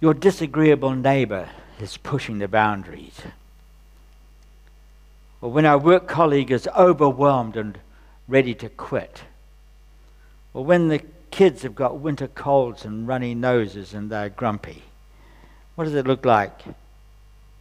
your 0.00 0.14
disagreeable 0.14 0.94
neighbor 0.94 1.48
is 1.82 1.96
pushing 1.96 2.38
the 2.38 2.48
boundaries. 2.48 3.20
Or 5.40 5.50
when 5.50 5.66
our 5.66 5.78
work 5.78 6.06
colleague 6.06 6.52
is 6.52 6.68
overwhelmed 6.68 7.56
and 7.56 7.78
ready 8.28 8.54
to 8.54 8.68
quit. 8.68 9.22
Or 10.54 10.64
when 10.64 10.88
the 10.88 11.02
kids 11.32 11.62
have 11.62 11.74
got 11.74 11.98
winter 11.98 12.28
colds 12.28 12.84
and 12.84 13.08
runny 13.08 13.34
noses 13.34 13.94
and 13.94 14.10
they're 14.10 14.28
grumpy. 14.28 14.82
What 15.74 15.84
does 15.84 15.94
it 15.94 16.06
look 16.06 16.24
like 16.24 16.60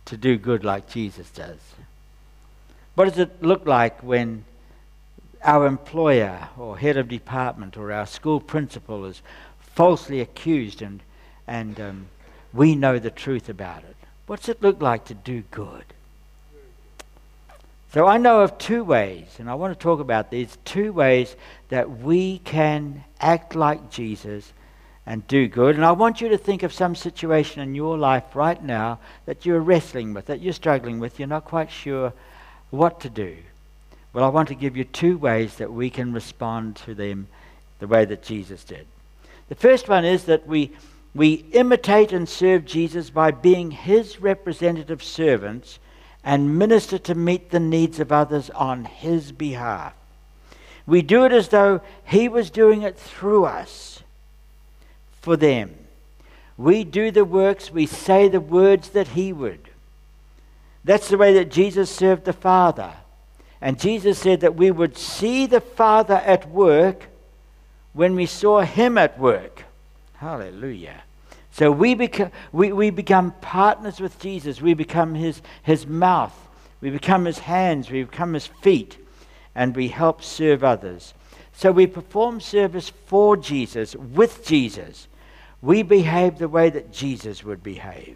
to 0.06 0.18
do 0.18 0.38
good 0.38 0.64
like 0.64 0.90
Jesus 0.90 1.32
does? 1.32 1.60
What 2.94 3.06
does 3.06 3.18
it 3.18 3.42
look 3.42 3.66
like 3.66 4.04
when 4.04 4.44
our 5.44 5.66
employer 5.66 6.50
or 6.60 6.78
head 6.78 6.98
of 6.98 7.08
department 7.08 7.78
or 7.78 7.92
our 7.92 8.06
school 8.06 8.40
principal 8.40 9.06
is 9.06 9.22
falsely 9.60 10.20
accused 10.20 10.82
and, 10.82 11.02
and 11.48 11.80
um, 11.80 12.08
we 12.54 12.76
know 12.76 13.00
the 13.00 13.10
truth 13.10 13.50
about 13.50 13.84
it? 13.84 13.91
What's 14.32 14.48
it 14.48 14.62
look 14.62 14.82
like 14.82 15.04
to 15.08 15.14
do 15.14 15.44
good? 15.52 15.84
So 17.92 18.08
I 18.08 18.16
know 18.16 18.40
of 18.40 18.58
two 18.58 18.82
ways, 18.82 19.28
and 19.40 19.50
I 19.50 19.56
want 19.56 19.78
to 19.78 19.84
talk 19.84 20.00
about 20.00 20.32
these 20.32 20.58
two 20.64 20.94
ways 20.94 21.36
that 21.68 22.00
we 22.00 22.38
can 22.38 23.04
act 23.20 23.56
like 23.56 23.92
Jesus 23.92 24.54
and 25.06 25.28
do 25.28 25.50
good. 25.50 25.76
And 25.76 25.84
I 25.84 25.92
want 25.92 26.22
you 26.22 26.30
to 26.30 26.38
think 26.38 26.64
of 26.64 26.72
some 26.72 26.96
situation 26.96 27.62
in 27.62 27.76
your 27.76 27.98
life 27.98 28.34
right 28.34 28.64
now 28.64 29.00
that 29.26 29.46
you're 29.46 29.60
wrestling 29.60 30.14
with, 30.14 30.28
that 30.28 30.40
you're 30.40 30.54
struggling 30.54 31.02
with, 31.02 31.20
you're 31.20 31.28
not 31.28 31.44
quite 31.44 31.70
sure 31.70 32.14
what 32.70 33.02
to 33.02 33.10
do. 33.10 33.36
Well, 34.14 34.24
I 34.24 34.30
want 34.30 34.48
to 34.48 34.56
give 34.56 34.78
you 34.78 34.86
two 34.86 35.18
ways 35.18 35.56
that 35.56 35.74
we 35.74 35.90
can 35.90 36.14
respond 36.14 36.78
to 36.86 36.96
them 36.96 37.28
the 37.80 37.88
way 37.88 38.06
that 38.06 38.24
Jesus 38.24 38.64
did. 38.64 38.88
The 39.50 39.56
first 39.56 39.90
one 39.90 40.06
is 40.06 40.24
that 40.24 40.48
we 40.48 40.72
we 41.14 41.46
imitate 41.52 42.12
and 42.12 42.28
serve 42.28 42.66
Jesus 42.66 43.10
by 43.10 43.32
being 43.32 43.72
his 43.72 44.22
representative 44.22 45.04
servants 45.04 45.80
and 46.24 46.58
minister 46.58 46.98
to 47.00 47.16
meet 47.16 47.50
the 47.50 47.60
needs 47.60 48.00
of 48.00 48.12
others 48.12 48.50
on 48.52 48.86
his 48.86 49.32
behalf. 49.32 49.94
We 50.86 51.02
do 51.02 51.26
it 51.26 51.32
as 51.32 51.50
though 51.50 51.82
He 52.04 52.28
was 52.28 52.50
doing 52.50 52.82
it 52.82 52.98
through 52.98 53.46
us 53.46 54.04
for 55.22 55.38
them. 55.38 55.76
We 56.58 56.84
do 56.84 57.12
the 57.12 57.26
works, 57.26 57.72
we 57.72 57.86
say 57.86 58.28
the 58.28 58.42
words 58.42 58.90
that 58.90 59.10
He 59.10 59.32
would. 59.32 59.70
That's 60.84 61.10
the 61.10 61.18
way 61.18 61.34
that 61.36 61.52
Jesus 61.52 61.90
served 61.90 62.26
the 62.26 62.34
Father. 62.34 62.92
And 63.62 63.80
Jesus 63.80 64.18
said 64.18 64.42
that 64.42 64.56
we 64.56 64.72
would 64.72 64.98
see 64.98 65.46
the 65.46 65.62
Father 65.62 66.16
at 66.16 66.50
work 66.50 67.08
when 67.94 68.16
we 68.16 68.26
saw 68.26 68.62
Him 68.62 68.98
at 68.98 69.20
work. 69.20 69.64
Hallelujah. 70.22 71.02
So 71.52 71.72
we, 71.72 71.96
become, 71.96 72.30
we, 72.52 72.72
we 72.72 72.92
become 72.92 73.32
partners 73.42 74.00
with 74.00 74.20
Jesus. 74.20 74.62
We 74.62 74.76
become 74.76 75.16
his, 75.16 75.42
his 75.64 75.88
mouth. 75.88 76.38
We 76.80 76.92
become 76.92 77.26
his 77.26 77.40
hands. 77.40 77.90
We 77.90 78.04
become 78.04 78.36
his 78.36 78.46
feet. 78.46 78.98
And 79.56 79.76
we 79.76 79.88
help 79.88 80.24
serve 80.24 80.64
others. 80.64 81.16
So 81.54 81.72
we 81.72 81.88
perform 81.88 82.40
service 82.40 82.90
for 83.08 83.36
Jesus, 83.36 83.96
with 83.96 84.46
Jesus. 84.46 85.08
We 85.60 85.82
behave 85.82 86.38
the 86.38 86.48
way 86.48 86.70
that 86.70 86.94
Jesus 86.94 87.44
would 87.44 87.64
behave. 87.64 88.16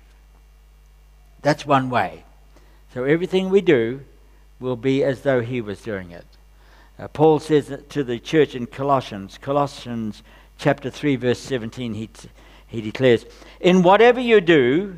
That's 1.42 1.66
one 1.66 1.90
way. 1.90 2.24
So 2.94 3.04
everything 3.04 3.50
we 3.50 3.62
do 3.62 4.02
will 4.60 4.76
be 4.76 5.04
as 5.04 5.22
though 5.22 5.42
he 5.42 5.60
was 5.60 5.82
doing 5.82 6.12
it. 6.12 6.26
Uh, 7.00 7.08
Paul 7.08 7.40
says 7.40 7.76
to 7.90 8.04
the 8.04 8.20
church 8.20 8.54
in 8.54 8.68
Colossians, 8.68 9.40
Colossians 9.40 10.22
chapter 10.58 10.90
3, 10.90 11.16
verse 11.16 11.40
17, 11.40 11.94
he, 11.94 12.10
he 12.68 12.82
declares, 12.82 13.26
In 13.60 13.84
whatever 13.84 14.20
you 14.20 14.42
do, 14.42 14.98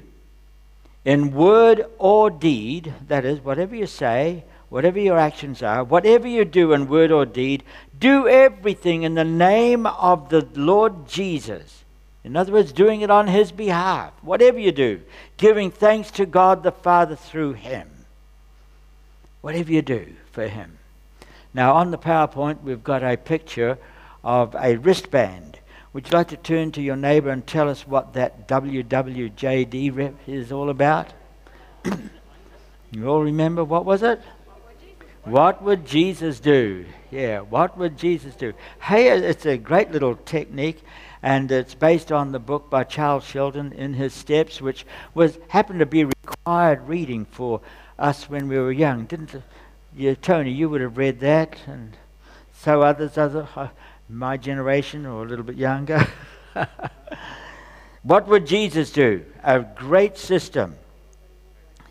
in 1.06 1.34
word 1.34 1.86
or 1.98 2.30
deed, 2.30 2.94
that 3.08 3.24
is, 3.24 3.40
whatever 3.40 3.76
you 3.76 3.88
say, 3.88 4.44
whatever 4.70 5.00
your 5.00 5.18
actions 5.18 5.64
are, 5.64 5.84
whatever 5.84 6.28
you 6.28 6.44
do 6.44 6.74
in 6.74 6.88
word 6.88 7.12
or 7.12 7.26
deed, 7.26 7.64
do 7.98 8.28
everything 8.28 9.04
in 9.04 9.16
the 9.16 9.24
name 9.24 9.86
of 9.86 10.30
the 10.30 10.46
Lord 10.54 11.08
Jesus. 11.08 11.86
In 12.24 12.36
other 12.36 12.52
words, 12.52 12.74
doing 12.74 13.00
it 13.00 13.10
on 13.10 13.28
His 13.28 13.54
behalf. 13.54 14.12
Whatever 14.22 14.60
you 14.60 14.74
do, 14.74 15.02
giving 15.38 15.72
thanks 15.72 16.12
to 16.12 16.26
God 16.26 16.62
the 16.62 16.74
Father 16.74 17.16
through 17.16 17.54
Him. 17.54 17.88
Whatever 19.40 19.72
you 19.72 19.82
do 19.82 20.08
for 20.34 20.48
Him. 20.50 20.78
Now, 21.54 21.76
on 21.76 21.92
the 21.92 21.98
PowerPoint, 21.98 22.64
we've 22.64 22.84
got 22.84 23.02
a 23.02 23.16
picture 23.16 23.78
of 24.26 24.56
a 24.60 24.76
wristband. 24.76 25.47
Would 25.98 26.12
you 26.12 26.16
like 26.16 26.28
to 26.28 26.38
turn 26.38 26.72
to 26.74 26.82
your 26.84 26.96
neighbor 26.96 27.32
and 27.32 27.48
tell 27.48 27.68
us 27.68 27.88
what 27.88 28.14
that 28.14 28.48
WWJD 28.48 29.96
rep 29.96 30.14
is 30.28 30.52
all 30.52 30.70
about? 30.70 31.12
you 32.92 33.08
all 33.08 33.24
remember 33.24 33.64
what 33.64 33.84
was 33.84 34.04
it? 34.04 34.22
What 35.24 35.64
would 35.64 35.88
Jesus 35.88 36.40
do? 36.40 36.86
Yeah, 37.10 37.40
what 37.40 37.80
would 37.80 37.98
Jesus 37.98 38.36
do? 38.36 38.54
Hey, 38.80 39.08
it's 39.08 39.48
a 39.48 39.58
great 39.58 39.90
little 39.90 40.16
technique, 40.18 40.84
and 41.24 41.52
it's 41.52 41.74
based 41.74 42.12
on 42.12 42.32
the 42.32 42.38
book 42.38 42.70
by 42.70 42.84
Charles 42.84 43.24
Sheldon, 43.24 43.74
In 43.74 43.96
His 43.96 44.14
Steps, 44.14 44.62
which 44.62 44.86
was 45.16 45.40
happened 45.48 45.80
to 45.80 45.88
be 45.88 46.04
required 46.04 46.88
reading 46.88 47.26
for 47.26 47.60
us 47.98 48.30
when 48.30 48.48
we 48.48 48.60
were 48.60 48.72
young. 48.72 49.06
Didn't 49.06 49.34
you, 49.96 50.14
Tony? 50.14 50.52
You 50.52 50.70
would 50.70 50.82
have 50.82 51.00
read 51.00 51.22
that, 51.22 51.58
and 51.66 51.98
so 52.54 52.84
others, 52.84 53.18
other 53.18 53.48
uh, 53.56 53.70
my 54.10 54.38
generation 54.38 55.06
or 55.06 55.24
a 55.24 55.28
little 55.28 55.46
bit 55.46 55.58
younger. 55.58 56.08
what 58.04 58.28
would 58.28 58.46
Jesus 58.46 58.92
do? 58.92 59.26
A 59.44 59.60
great 59.60 60.18
system. 60.18 60.76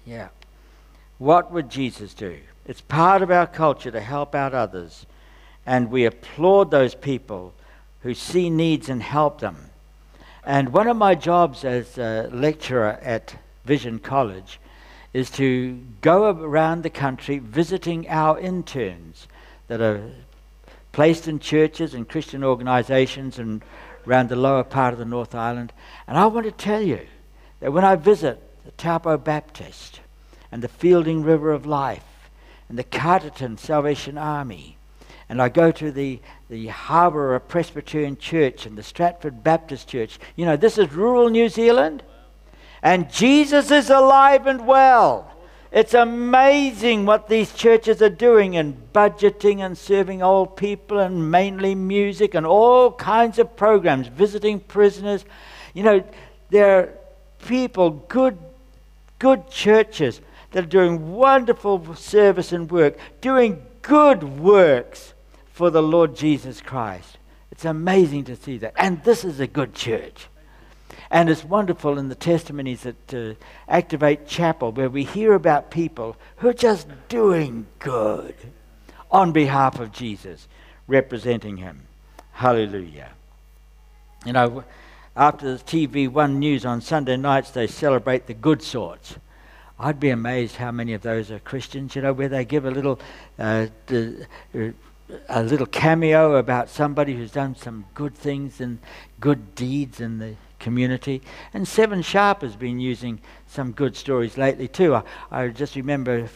Yeah. 0.04 0.28
What 1.18 1.52
would 1.52 1.70
Jesus 1.70 2.14
do? 2.14 2.38
It's 2.66 2.80
part 2.80 3.22
of 3.22 3.30
our 3.30 3.46
culture 3.46 3.90
to 3.90 4.00
help 4.00 4.34
out 4.34 4.54
others. 4.54 5.06
And 5.64 5.90
we 5.90 6.04
applaud 6.04 6.70
those 6.70 6.94
people 6.94 7.54
who 8.00 8.14
see 8.14 8.50
needs 8.50 8.88
and 8.88 9.02
help 9.02 9.40
them. 9.40 9.70
And 10.44 10.68
one 10.72 10.86
of 10.86 10.96
my 10.96 11.14
jobs 11.14 11.64
as 11.64 11.98
a 11.98 12.30
lecturer 12.32 12.98
at 13.02 13.36
Vision 13.64 13.98
College 13.98 14.60
is 15.12 15.30
to 15.30 15.80
go 16.02 16.26
around 16.30 16.82
the 16.82 16.90
country 16.90 17.38
visiting 17.38 18.08
our 18.08 18.38
interns 18.38 19.26
that 19.66 19.80
are 19.80 20.10
placed 20.96 21.28
in 21.28 21.38
churches 21.38 21.92
and 21.92 22.08
Christian 22.08 22.42
organizations 22.42 23.38
and 23.38 23.62
around 24.06 24.30
the 24.30 24.34
lower 24.34 24.64
part 24.64 24.94
of 24.94 24.98
the 24.98 25.04
North 25.04 25.34
Island. 25.34 25.70
And 26.08 26.16
I 26.16 26.24
want 26.24 26.46
to 26.46 26.50
tell 26.50 26.80
you 26.80 27.06
that 27.60 27.70
when 27.70 27.84
I 27.84 27.96
visit 27.96 28.42
the 28.64 28.70
Taupo 28.70 29.18
Baptist 29.18 30.00
and 30.50 30.62
the 30.62 30.68
Feilding 30.68 31.22
River 31.22 31.52
of 31.52 31.66
Life 31.66 32.30
and 32.70 32.78
the 32.78 32.82
Carterton 32.82 33.58
Salvation 33.58 34.16
Army, 34.16 34.78
and 35.28 35.42
I 35.42 35.50
go 35.50 35.70
to 35.70 35.92
the, 35.92 36.18
the 36.48 36.68
Harbour 36.68 37.38
Presbyterian 37.40 38.16
Church 38.16 38.64
and 38.64 38.78
the 38.78 38.82
Stratford 38.82 39.44
Baptist 39.44 39.88
Church, 39.88 40.18
you 40.34 40.46
know, 40.46 40.56
this 40.56 40.78
is 40.78 40.94
rural 40.94 41.28
New 41.28 41.50
Zealand. 41.50 42.04
And 42.82 43.12
Jesus 43.12 43.70
is 43.70 43.90
alive 43.90 44.46
and 44.46 44.66
well. 44.66 45.35
It's 45.76 45.92
amazing 45.92 47.04
what 47.04 47.28
these 47.28 47.52
churches 47.52 48.00
are 48.00 48.08
doing 48.08 48.54
in 48.54 48.74
budgeting 48.94 49.58
and 49.58 49.76
serving 49.76 50.22
old 50.22 50.56
people 50.56 50.98
and 50.98 51.30
mainly 51.30 51.74
music 51.74 52.34
and 52.34 52.46
all 52.46 52.92
kinds 52.92 53.38
of 53.38 53.56
programs, 53.56 54.06
visiting 54.06 54.58
prisoners. 54.58 55.26
You 55.74 55.82
know, 55.82 56.04
there 56.48 56.78
are 56.78 56.94
people, 57.46 57.90
good, 57.90 58.38
good 59.18 59.50
churches 59.50 60.22
that 60.52 60.64
are 60.64 60.66
doing 60.66 61.12
wonderful 61.12 61.94
service 61.94 62.52
and 62.52 62.70
work, 62.70 62.96
doing 63.20 63.62
good 63.82 64.22
works 64.22 65.12
for 65.52 65.68
the 65.68 65.82
Lord 65.82 66.16
Jesus 66.16 66.62
Christ. 66.62 67.18
It's 67.52 67.66
amazing 67.66 68.24
to 68.24 68.36
see 68.36 68.56
that. 68.58 68.72
And 68.76 69.04
this 69.04 69.26
is 69.26 69.40
a 69.40 69.46
good 69.46 69.74
church. 69.74 70.28
And 71.10 71.30
it's 71.30 71.44
wonderful 71.44 71.98
in 71.98 72.08
the 72.08 72.14
testimonies 72.14 72.84
at 72.84 73.14
uh, 73.14 73.34
Activate 73.68 74.26
Chapel 74.26 74.72
where 74.72 74.90
we 74.90 75.04
hear 75.04 75.34
about 75.34 75.70
people 75.70 76.16
who 76.36 76.48
are 76.48 76.54
just 76.54 76.88
doing 77.08 77.66
good 77.78 78.34
on 79.10 79.32
behalf 79.32 79.78
of 79.78 79.92
Jesus, 79.92 80.48
representing 80.86 81.58
Him. 81.58 81.82
Hallelujah. 82.32 83.10
You 84.24 84.32
know, 84.32 84.64
after 85.16 85.56
the 85.56 85.62
TV 85.62 86.08
One 86.08 86.38
News 86.38 86.66
on 86.66 86.80
Sunday 86.80 87.16
nights, 87.16 87.50
they 87.50 87.66
celebrate 87.66 88.26
the 88.26 88.34
good 88.34 88.62
sorts. 88.62 89.16
I'd 89.78 90.00
be 90.00 90.10
amazed 90.10 90.56
how 90.56 90.72
many 90.72 90.94
of 90.94 91.02
those 91.02 91.30
are 91.30 91.38
Christians, 91.38 91.94
you 91.94 92.02
know, 92.02 92.12
where 92.12 92.28
they 92.28 92.44
give 92.44 92.64
a 92.64 92.70
little, 92.70 92.98
uh, 93.38 93.66
a 95.28 95.42
little 95.42 95.66
cameo 95.66 96.36
about 96.36 96.68
somebody 96.70 97.14
who's 97.14 97.30
done 97.30 97.54
some 97.54 97.84
good 97.94 98.14
things 98.14 98.60
and 98.60 98.78
good 99.20 99.54
deeds 99.54 100.00
in 100.00 100.18
the 100.18 100.34
community. 100.58 101.22
And 101.54 101.66
Seven 101.66 102.02
Sharp 102.02 102.42
has 102.42 102.56
been 102.56 102.80
using 102.80 103.20
some 103.46 103.72
good 103.72 103.96
stories 103.96 104.36
lately 104.36 104.68
too. 104.68 104.94
I, 104.94 105.02
I 105.30 105.48
just 105.48 105.76
remember 105.76 106.18
a 106.18 106.28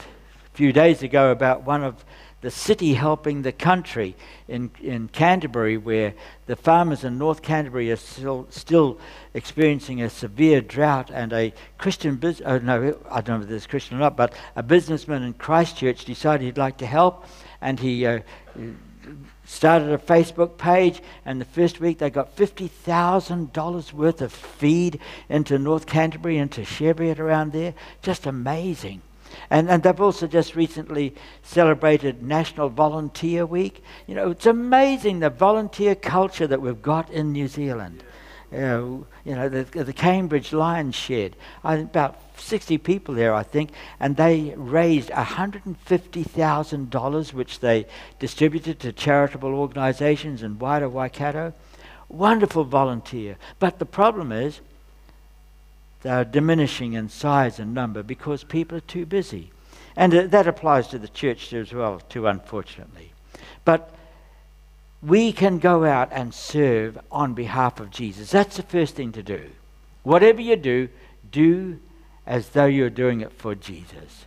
few 0.54 0.72
days 0.72 1.02
ago 1.02 1.30
about 1.30 1.64
one 1.64 1.84
of 1.84 2.04
the 2.40 2.50
city 2.50 2.94
helping 2.94 3.42
the 3.42 3.52
country 3.52 4.16
in, 4.48 4.70
in 4.80 5.08
Canterbury, 5.08 5.76
where 5.76 6.14
the 6.46 6.56
farmers 6.56 7.04
in 7.04 7.18
North 7.18 7.42
Canterbury 7.42 7.90
are 7.92 7.96
still, 7.96 8.46
still 8.48 8.98
experiencing 9.34 10.00
a 10.00 10.08
severe 10.08 10.62
drought, 10.62 11.10
and 11.12 11.32
a 11.32 11.52
Christian 11.76 12.16
business, 12.16 12.48
oh, 12.48 12.58
no, 12.58 12.96
I 13.10 13.20
don't 13.20 13.40
know 13.40 13.46
if 13.46 13.52
it's 13.52 13.66
Christian 13.66 13.98
or 13.98 14.00
not, 14.00 14.16
but 14.16 14.32
a 14.56 14.62
businessman 14.62 15.22
in 15.22 15.34
Christchurch 15.34 16.06
decided 16.06 16.44
he'd 16.46 16.56
like 16.56 16.78
to 16.78 16.86
help, 16.86 17.26
and 17.60 17.78
he 17.78 18.06
uh, 18.06 18.20
started 19.50 19.90
a 19.90 19.98
Facebook 19.98 20.56
page, 20.56 21.02
and 21.24 21.40
the 21.40 21.44
first 21.44 21.80
week 21.80 21.98
they 21.98 22.08
got 22.08 22.36
$50,000 22.36 23.92
worth 23.92 24.22
of 24.22 24.32
feed 24.32 25.00
into 25.28 25.58
North 25.58 25.86
Canterbury, 25.86 26.38
into 26.38 26.64
Cheviot 26.64 27.18
around 27.18 27.52
there. 27.52 27.74
Just 28.00 28.26
amazing. 28.26 29.02
And, 29.50 29.68
and 29.68 29.82
they've 29.82 30.00
also 30.00 30.28
just 30.28 30.54
recently 30.54 31.14
celebrated 31.42 32.22
National 32.22 32.68
Volunteer 32.68 33.44
Week. 33.44 33.82
You 34.06 34.14
know, 34.14 34.30
it's 34.30 34.46
amazing 34.46 35.18
the 35.18 35.30
volunteer 35.30 35.96
culture 35.96 36.46
that 36.46 36.62
we've 36.62 36.80
got 36.80 37.10
in 37.10 37.32
New 37.32 37.48
Zealand. 37.48 38.04
Uh, 38.52 39.06
you 39.24 39.36
know, 39.36 39.48
the, 39.48 39.62
the 39.84 39.92
Cambridge 39.92 40.52
Lions 40.52 40.96
Shed, 40.96 41.36
uh, 41.64 41.78
about 41.80 42.18
60 42.36 42.78
people 42.78 43.14
there, 43.14 43.32
I 43.32 43.44
think, 43.44 43.70
and 44.00 44.16
they 44.16 44.54
raised 44.56 45.10
$150,000, 45.10 47.32
which 47.32 47.60
they 47.60 47.86
distributed 48.18 48.80
to 48.80 48.90
charitable 48.92 49.54
organizations 49.54 50.42
in 50.42 50.58
wider 50.58 50.88
Waikato. 50.88 51.52
Wonderful 52.08 52.64
volunteer. 52.64 53.36
But 53.60 53.78
the 53.78 53.86
problem 53.86 54.32
is, 54.32 54.58
they're 56.02 56.24
diminishing 56.24 56.94
in 56.94 57.08
size 57.08 57.60
and 57.60 57.72
number 57.72 58.02
because 58.02 58.42
people 58.42 58.78
are 58.78 58.80
too 58.80 59.06
busy. 59.06 59.52
And 59.96 60.14
uh, 60.14 60.26
that 60.28 60.46
applies 60.46 60.88
to 60.88 60.98
the 60.98 61.08
church 61.08 61.52
as 61.52 61.72
well, 61.72 62.00
too, 62.00 62.26
unfortunately. 62.26 63.12
But 63.64 63.94
we 65.02 65.32
can 65.32 65.58
go 65.58 65.84
out 65.84 66.10
and 66.12 66.34
serve 66.34 66.98
on 67.10 67.34
behalf 67.34 67.80
of 67.80 67.90
Jesus. 67.90 68.30
That's 68.30 68.56
the 68.56 68.62
first 68.62 68.94
thing 68.94 69.12
to 69.12 69.22
do. 69.22 69.50
Whatever 70.02 70.40
you 70.40 70.56
do, 70.56 70.88
do 71.30 71.78
as 72.26 72.50
though 72.50 72.66
you're 72.66 72.90
doing 72.90 73.20
it 73.20 73.32
for 73.32 73.54
Jesus, 73.54 74.26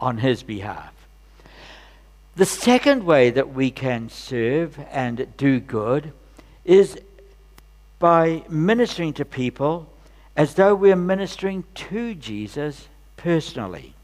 on 0.00 0.18
his 0.18 0.42
behalf. 0.42 0.92
The 2.36 2.46
second 2.46 3.04
way 3.04 3.30
that 3.30 3.52
we 3.52 3.70
can 3.70 4.08
serve 4.08 4.78
and 4.90 5.26
do 5.36 5.60
good 5.60 6.12
is 6.64 6.98
by 7.98 8.44
ministering 8.48 9.12
to 9.14 9.24
people 9.24 9.88
as 10.36 10.54
though 10.54 10.74
we're 10.74 10.94
ministering 10.94 11.64
to 11.74 12.14
Jesus 12.14 12.86
personally. 13.16 13.94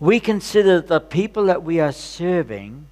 We 0.00 0.18
consider 0.18 0.80
the 0.80 0.98
people 0.98 1.44
that 1.44 1.62
we 1.62 1.78
are 1.78 1.92
serving 1.92 2.86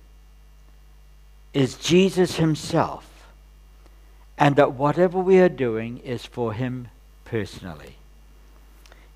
is 1.52 1.76
Jesus 1.76 2.36
Himself, 2.36 3.26
and 4.36 4.56
that 4.56 4.74
whatever 4.74 5.18
we 5.18 5.38
are 5.38 5.48
doing 5.48 5.98
is 5.98 6.24
for 6.24 6.52
Him 6.52 6.88
personally. 7.24 7.96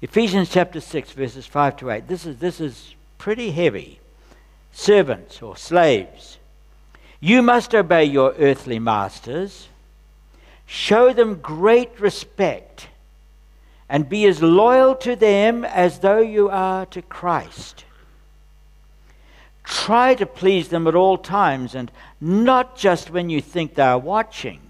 Ephesians 0.00 0.50
chapter 0.50 0.80
6, 0.80 1.12
verses 1.12 1.46
5 1.46 1.76
to 1.76 1.90
8. 1.90 2.08
This 2.08 2.26
is, 2.26 2.38
this 2.38 2.60
is 2.60 2.94
pretty 3.18 3.52
heavy. 3.52 4.00
Servants 4.72 5.42
or 5.42 5.56
slaves, 5.56 6.38
you 7.20 7.42
must 7.42 7.74
obey 7.74 8.04
your 8.04 8.34
earthly 8.38 8.80
masters, 8.80 9.68
show 10.66 11.12
them 11.12 11.36
great 11.36 12.00
respect, 12.00 12.88
and 13.88 14.08
be 14.08 14.26
as 14.26 14.42
loyal 14.42 14.96
to 14.96 15.14
them 15.14 15.64
as 15.64 16.00
though 16.00 16.20
you 16.20 16.48
are 16.48 16.86
to 16.86 17.02
Christ. 17.02 17.84
Try 19.64 20.14
to 20.14 20.26
please 20.26 20.68
them 20.68 20.86
at 20.86 20.94
all 20.94 21.18
times 21.18 21.74
and 21.74 21.90
not 22.20 22.76
just 22.76 23.10
when 23.10 23.30
you 23.30 23.40
think 23.40 23.74
they 23.74 23.82
are 23.82 23.98
watching. 23.98 24.60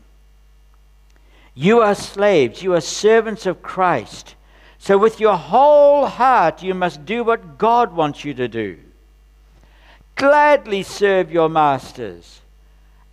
You 1.55 1.81
are 1.81 1.95
slaves, 1.95 2.63
you 2.63 2.75
are 2.75 2.81
servants 2.81 3.47
of 3.47 3.63
Christ. 3.63 4.35
So, 4.79 4.99
with 4.99 5.21
your 5.21 5.37
whole 5.37 6.07
heart, 6.07 6.63
you 6.63 6.75
must 6.75 7.05
do 7.05 7.23
what 7.23 7.59
God 7.59 7.95
wants 7.95 8.25
you 8.25 8.35
to 8.35 8.49
do. 8.49 8.79
Gladly 10.17 10.83
serve 10.83 11.31
your 11.31 11.49
masters 11.49 12.41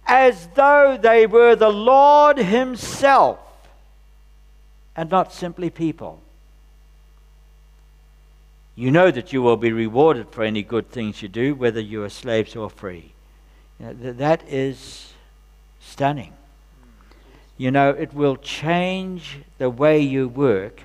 as 0.05 0.47
though 0.55 0.97
they 0.99 1.27
were 1.27 1.55
the 1.55 1.69
Lord 1.69 2.37
Himself 2.37 3.39
and 4.95 5.09
not 5.09 5.31
simply 5.31 5.69
people. 5.69 6.21
You 8.79 8.91
know 8.91 9.11
that 9.11 9.33
you 9.33 9.41
will 9.41 9.57
be 9.57 9.73
rewarded 9.73 10.29
for 10.29 10.41
any 10.41 10.63
good 10.63 10.89
things 10.89 11.21
you 11.21 11.27
do, 11.27 11.53
whether 11.53 11.81
you 11.81 12.01
are 12.05 12.09
slaves 12.09 12.55
or 12.55 12.69
free. 12.69 13.11
You 13.77 13.87
know, 13.87 13.93
th- 13.93 14.15
that 14.15 14.47
is 14.47 15.11
stunning. 15.81 16.31
You 17.57 17.71
know, 17.71 17.89
it 17.89 18.13
will 18.13 18.37
change 18.37 19.39
the 19.57 19.69
way 19.69 19.99
you 19.99 20.29
work 20.29 20.83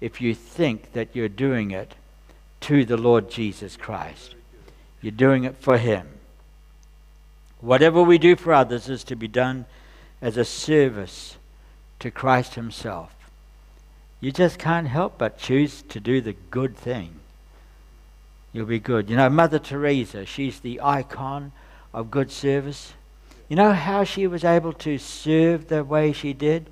if 0.00 0.20
you 0.20 0.34
think 0.34 0.94
that 0.94 1.14
you're 1.14 1.28
doing 1.28 1.70
it 1.70 1.94
to 2.62 2.84
the 2.84 2.96
Lord 2.96 3.30
Jesus 3.30 3.76
Christ. 3.76 4.34
You're 5.00 5.12
doing 5.12 5.44
it 5.44 5.54
for 5.60 5.78
Him. 5.78 6.08
Whatever 7.60 8.02
we 8.02 8.18
do 8.18 8.34
for 8.34 8.52
others 8.52 8.88
is 8.88 9.04
to 9.04 9.14
be 9.14 9.28
done 9.28 9.66
as 10.20 10.36
a 10.36 10.44
service 10.44 11.36
to 12.00 12.10
Christ 12.10 12.56
Himself. 12.56 13.14
You 14.20 14.32
just 14.32 14.58
can't 14.58 14.88
help 14.88 15.18
but 15.18 15.38
choose 15.38 15.82
to 15.82 16.00
do 16.00 16.20
the 16.20 16.34
good 16.50 16.76
thing. 16.76 17.20
You'll 18.52 18.66
be 18.66 18.80
good. 18.80 19.10
You 19.10 19.16
know, 19.16 19.28
Mother 19.28 19.58
Teresa, 19.58 20.24
she's 20.24 20.60
the 20.60 20.80
icon 20.82 21.52
of 21.92 22.10
good 22.10 22.30
service. 22.30 22.94
You 23.48 23.56
know 23.56 23.72
how 23.72 24.04
she 24.04 24.26
was 24.26 24.44
able 24.44 24.72
to 24.74 24.98
serve 24.98 25.68
the 25.68 25.84
way 25.84 26.12
she 26.12 26.32
did? 26.32 26.70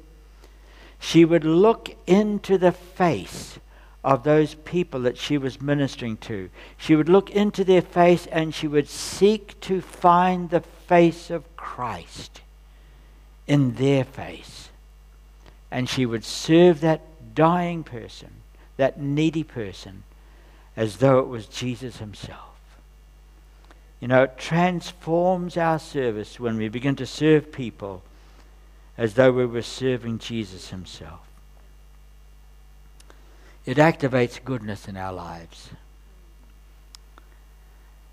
She 0.98 1.24
would 1.24 1.44
look 1.44 1.96
into 2.06 2.58
the 2.58 2.72
face 2.72 3.58
of 4.02 4.22
those 4.22 4.54
people 4.54 5.00
that 5.00 5.18
she 5.18 5.36
was 5.36 5.60
ministering 5.60 6.16
to. 6.18 6.48
She 6.76 6.94
would 6.94 7.08
look 7.08 7.30
into 7.30 7.64
their 7.64 7.82
face 7.82 8.26
and 8.26 8.54
she 8.54 8.68
would 8.68 8.88
seek 8.88 9.58
to 9.62 9.80
find 9.80 10.48
the 10.48 10.60
face 10.60 11.30
of 11.30 11.56
Christ 11.56 12.40
in 13.46 13.74
their 13.74 14.04
face. 14.04 14.68
And 15.70 15.88
she 15.88 16.06
would 16.06 16.24
serve 16.24 16.80
that 16.80 17.34
dying 17.34 17.82
person, 17.84 18.30
that 18.76 19.00
needy 19.00 19.42
person, 19.42 20.04
as 20.76 20.98
though 20.98 21.18
it 21.18 21.28
was 21.28 21.46
Jesus 21.46 21.96
himself. 21.98 22.40
You 24.00 24.08
know, 24.08 24.24
it 24.24 24.36
transforms 24.36 25.56
our 25.56 25.78
service 25.78 26.38
when 26.38 26.58
we 26.58 26.68
begin 26.68 26.96
to 26.96 27.06
serve 27.06 27.50
people 27.50 28.02
as 28.98 29.14
though 29.14 29.32
we 29.32 29.46
were 29.46 29.62
serving 29.62 30.18
Jesus 30.18 30.68
himself. 30.70 31.20
It 33.64 33.78
activates 33.78 34.42
goodness 34.42 34.86
in 34.86 34.96
our 34.96 35.12
lives. 35.12 35.70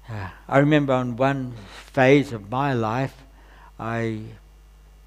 Uh, 0.09 0.29
I 0.47 0.57
remember 0.57 0.93
on 0.93 1.15
one 1.15 1.53
phase 1.91 2.33
of 2.33 2.49
my 2.49 2.73
life, 2.73 3.15
I 3.79 4.21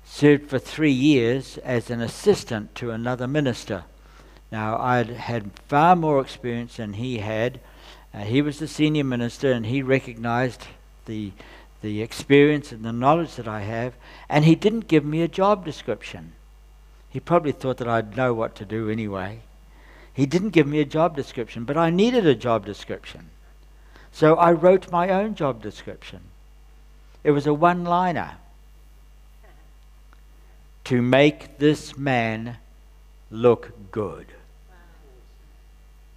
served 0.04 0.48
for 0.48 0.58
three 0.58 0.92
years 0.92 1.58
as 1.58 1.90
an 1.90 2.00
assistant 2.00 2.74
to 2.76 2.90
another 2.90 3.26
minister. 3.26 3.84
Now, 4.52 4.78
I'd 4.78 5.08
had 5.10 5.50
far 5.68 5.96
more 5.96 6.20
experience 6.20 6.76
than 6.76 6.94
he 6.94 7.18
had. 7.18 7.60
Uh, 8.14 8.20
he 8.20 8.40
was 8.40 8.58
the 8.58 8.68
senior 8.68 9.04
minister, 9.04 9.52
and 9.52 9.66
he 9.66 9.82
recognized 9.82 10.66
the, 11.06 11.32
the 11.82 12.00
experience 12.02 12.72
and 12.72 12.84
the 12.84 12.92
knowledge 12.92 13.34
that 13.36 13.48
I 13.48 13.62
have, 13.62 13.94
and 14.28 14.44
he 14.44 14.54
didn't 14.54 14.88
give 14.88 15.04
me 15.04 15.22
a 15.22 15.28
job 15.28 15.64
description. 15.64 16.32
He 17.10 17.20
probably 17.20 17.52
thought 17.52 17.78
that 17.78 17.88
I'd 17.88 18.16
know 18.16 18.34
what 18.34 18.54
to 18.56 18.64
do 18.64 18.88
anyway. 18.88 19.40
He 20.12 20.26
didn't 20.26 20.50
give 20.50 20.66
me 20.66 20.80
a 20.80 20.84
job 20.84 21.16
description, 21.16 21.64
but 21.64 21.76
I 21.76 21.90
needed 21.90 22.26
a 22.26 22.34
job 22.34 22.64
description. 22.64 23.30
So 24.12 24.36
I 24.36 24.52
wrote 24.52 24.90
my 24.90 25.10
own 25.10 25.34
job 25.34 25.60
description. 25.60 26.20
It 27.22 27.32
was 27.32 27.46
a 27.46 27.52
one 27.52 27.84
liner 27.84 28.36
to 30.84 31.02
make 31.02 31.58
this 31.58 31.98
man 31.98 32.56
look 33.30 33.72
good. 33.90 34.26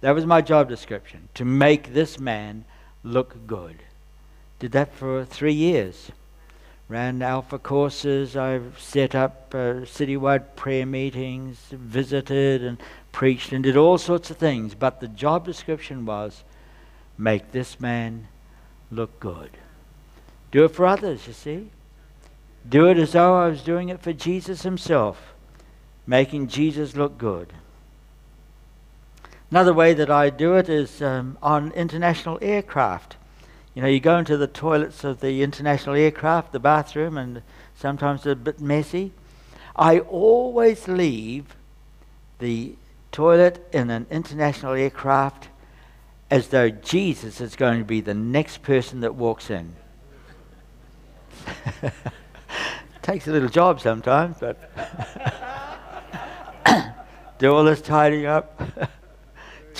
That 0.00 0.14
was 0.14 0.24
my 0.24 0.40
job 0.40 0.68
description 0.68 1.28
to 1.34 1.44
make 1.44 1.92
this 1.92 2.18
man 2.18 2.64
look 3.02 3.46
good. 3.46 3.82
Did 4.58 4.72
that 4.72 4.94
for 4.94 5.24
three 5.24 5.52
years. 5.52 6.10
Ran 6.88 7.22
alpha 7.22 7.58
courses, 7.58 8.36
I 8.36 8.60
set 8.76 9.14
up 9.14 9.54
uh, 9.54 9.86
citywide 9.86 10.56
prayer 10.56 10.84
meetings, 10.84 11.66
visited 11.70 12.64
and 12.64 12.82
preached 13.12 13.52
and 13.52 13.62
did 13.62 13.76
all 13.76 13.96
sorts 13.96 14.28
of 14.28 14.38
things. 14.38 14.74
But 14.74 15.00
the 15.00 15.06
job 15.06 15.44
description 15.44 16.04
was 16.04 16.42
make 17.16 17.52
this 17.52 17.78
man 17.78 18.26
look 18.90 19.20
good. 19.20 19.50
Do 20.50 20.64
it 20.64 20.72
for 20.72 20.84
others, 20.84 21.28
you 21.28 21.32
see. 21.32 21.70
Do 22.68 22.88
it 22.88 22.98
as 22.98 23.12
though 23.12 23.36
I 23.36 23.48
was 23.48 23.62
doing 23.62 23.88
it 23.88 24.02
for 24.02 24.12
Jesus 24.12 24.62
himself, 24.62 25.32
making 26.06 26.48
Jesus 26.48 26.96
look 26.96 27.18
good. 27.18 27.52
Another 29.50 29.72
way 29.72 29.94
that 29.94 30.08
I 30.10 30.30
do 30.30 30.54
it 30.54 30.68
is 30.68 31.02
um, 31.02 31.36
on 31.42 31.72
international 31.72 32.38
aircraft. 32.40 33.16
You 33.74 33.82
know, 33.82 33.88
you 33.88 33.98
go 33.98 34.16
into 34.16 34.36
the 34.36 34.46
toilets 34.46 35.02
of 35.02 35.20
the 35.20 35.42
international 35.42 35.96
aircraft, 35.96 36.52
the 36.52 36.60
bathroom, 36.60 37.18
and 37.18 37.42
sometimes 37.74 38.22
they're 38.22 38.34
a 38.34 38.36
bit 38.36 38.60
messy. 38.60 39.12
I 39.74 39.98
always 40.00 40.86
leave 40.86 41.56
the 42.38 42.76
toilet 43.10 43.66
in 43.72 43.90
an 43.90 44.06
international 44.08 44.74
aircraft 44.74 45.48
as 46.30 46.48
though 46.48 46.70
Jesus 46.70 47.40
is 47.40 47.56
going 47.56 47.80
to 47.80 47.84
be 47.84 48.00
the 48.00 48.14
next 48.14 48.62
person 48.62 49.00
that 49.00 49.16
walks 49.16 49.50
in. 49.50 49.74
Takes 53.02 53.26
a 53.26 53.32
little 53.32 53.48
job 53.48 53.80
sometimes, 53.80 54.36
but 54.38 54.70
do 57.40 57.52
all 57.52 57.64
this 57.64 57.80
tidying 57.80 58.26
up. 58.26 58.62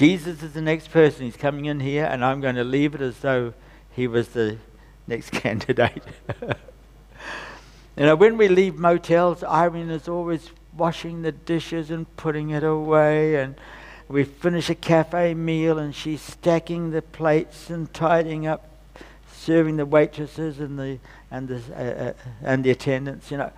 Jesus 0.00 0.42
is 0.42 0.54
the 0.54 0.62
next 0.62 0.90
person. 0.90 1.26
He's 1.26 1.36
coming 1.36 1.66
in 1.66 1.78
here, 1.78 2.06
and 2.06 2.24
I'm 2.24 2.40
going 2.40 2.54
to 2.54 2.64
leave 2.64 2.94
it 2.94 3.02
as 3.02 3.18
though 3.18 3.52
he 3.90 4.06
was 4.06 4.28
the 4.28 4.56
next 5.06 5.28
candidate. 5.30 6.02
you 6.40 6.54
know, 8.06 8.16
when 8.16 8.38
we 8.38 8.48
leave 8.48 8.76
motels, 8.76 9.44
Irene 9.44 9.90
is 9.90 10.08
always 10.08 10.52
washing 10.74 11.20
the 11.20 11.32
dishes 11.32 11.90
and 11.90 12.06
putting 12.16 12.48
it 12.48 12.64
away, 12.64 13.34
and 13.34 13.56
we 14.08 14.24
finish 14.24 14.70
a 14.70 14.74
cafe 14.74 15.34
meal, 15.34 15.78
and 15.78 15.94
she's 15.94 16.22
stacking 16.22 16.92
the 16.92 17.02
plates 17.02 17.68
and 17.68 17.92
tidying 17.92 18.46
up, 18.46 18.70
serving 19.30 19.76
the 19.76 19.84
waitresses 19.84 20.60
and 20.60 20.78
the 20.78 20.98
and 21.30 21.46
the 21.46 21.60
uh, 21.76 22.04
uh, 22.04 22.12
and 22.40 22.64
the 22.64 22.70
attendants. 22.70 23.30
You 23.30 23.36
know, 23.36 23.52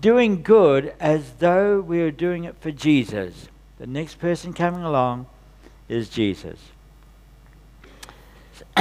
doing 0.00 0.42
good 0.42 0.94
as 0.98 1.34
though 1.34 1.80
we 1.80 2.00
were 2.00 2.10
doing 2.10 2.42
it 2.42 2.56
for 2.60 2.72
Jesus. 2.72 3.46
The 3.78 3.86
next 3.86 4.18
person 4.18 4.52
coming 4.52 4.82
along 4.82 5.26
is 5.90 6.08
Jesus. 6.08 6.58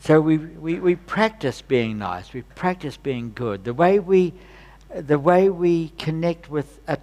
so 0.00 0.20
we, 0.20 0.38
we, 0.38 0.78
we 0.78 0.94
practice 0.94 1.62
being 1.62 1.98
nice. 1.98 2.32
We 2.32 2.42
practice 2.42 2.96
being 2.96 3.32
good. 3.34 3.64
The 3.64 3.74
way 3.74 3.98
we, 3.98 4.34
the 4.94 5.18
way 5.18 5.48
we 5.48 5.88
connect 5.98 6.48
with 6.48 6.78
a, 6.86 6.98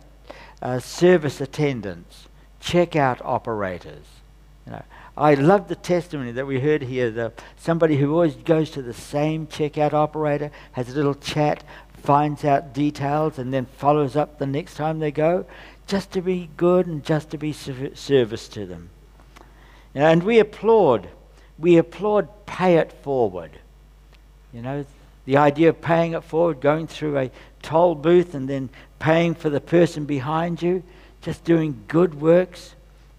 service 0.79 1.41
attendants, 1.41 2.29
checkout 2.61 3.19
operators. 3.25 4.05
You 4.65 4.71
know, 4.71 4.83
I 5.17 5.33
love 5.33 5.67
the 5.67 5.75
testimony 5.75 6.31
that 6.31 6.47
we 6.47 6.61
heard 6.61 6.83
here. 6.83 7.11
The, 7.11 7.33
somebody 7.57 7.97
who 7.97 8.13
always 8.13 8.35
goes 8.35 8.69
to 8.71 8.81
the 8.81 8.93
same 8.93 9.47
checkout 9.47 9.91
operator, 9.91 10.51
has 10.71 10.87
a 10.87 10.93
little 10.93 11.15
chat, 11.15 11.65
finds 12.01 12.45
out 12.45 12.73
details, 12.73 13.37
and 13.37 13.53
then 13.53 13.65
follows 13.65 14.15
up 14.15 14.39
the 14.39 14.45
next 14.45 14.75
time 14.75 14.99
they 14.99 15.11
go, 15.11 15.45
just 15.93 16.09
to 16.09 16.23
be 16.23 16.49
good 16.57 16.87
and 16.87 17.03
just 17.03 17.29
to 17.29 17.37
be 17.37 17.53
service 17.53 18.47
to 18.47 18.65
them. 18.65 18.89
And 19.93 20.23
we 20.23 20.39
applaud. 20.39 21.07
We 21.59 21.77
applaud 21.77 22.47
pay 22.47 22.77
it 22.77 22.91
forward. 22.91 23.51
You 24.51 24.63
know, 24.63 24.85
the 25.25 25.37
idea 25.37 25.69
of 25.69 25.81
paying 25.81 26.13
it 26.13 26.23
forward, 26.23 26.61
going 26.61 26.87
through 26.87 27.19
a 27.19 27.31
toll 27.61 27.93
booth 27.93 28.33
and 28.33 28.49
then 28.49 28.71
paying 28.97 29.35
for 29.35 29.51
the 29.51 29.61
person 29.61 30.05
behind 30.05 30.63
you, 30.63 30.81
just 31.21 31.43
doing 31.43 31.83
good 31.87 32.19
works, 32.19 32.73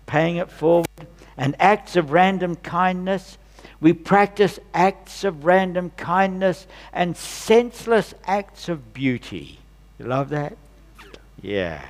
paying 0.07 0.39
it 0.39 0.51
forward, 0.51 0.89
and 1.37 1.55
acts 1.61 1.95
of 1.95 2.11
random 2.11 2.57
kindness. 2.57 3.39
We 3.81 3.93
practice 3.93 4.59
acts 4.75 5.23
of 5.23 5.45
random 5.45 5.91
kindness 5.91 6.67
and 6.93 7.17
senseless 7.17 8.15
acts 8.27 8.69
of 8.69 8.93
beauty. 8.93 9.61
You 10.01 10.07
love 10.07 10.31
that? 10.31 10.57
Yeah. 11.41 11.85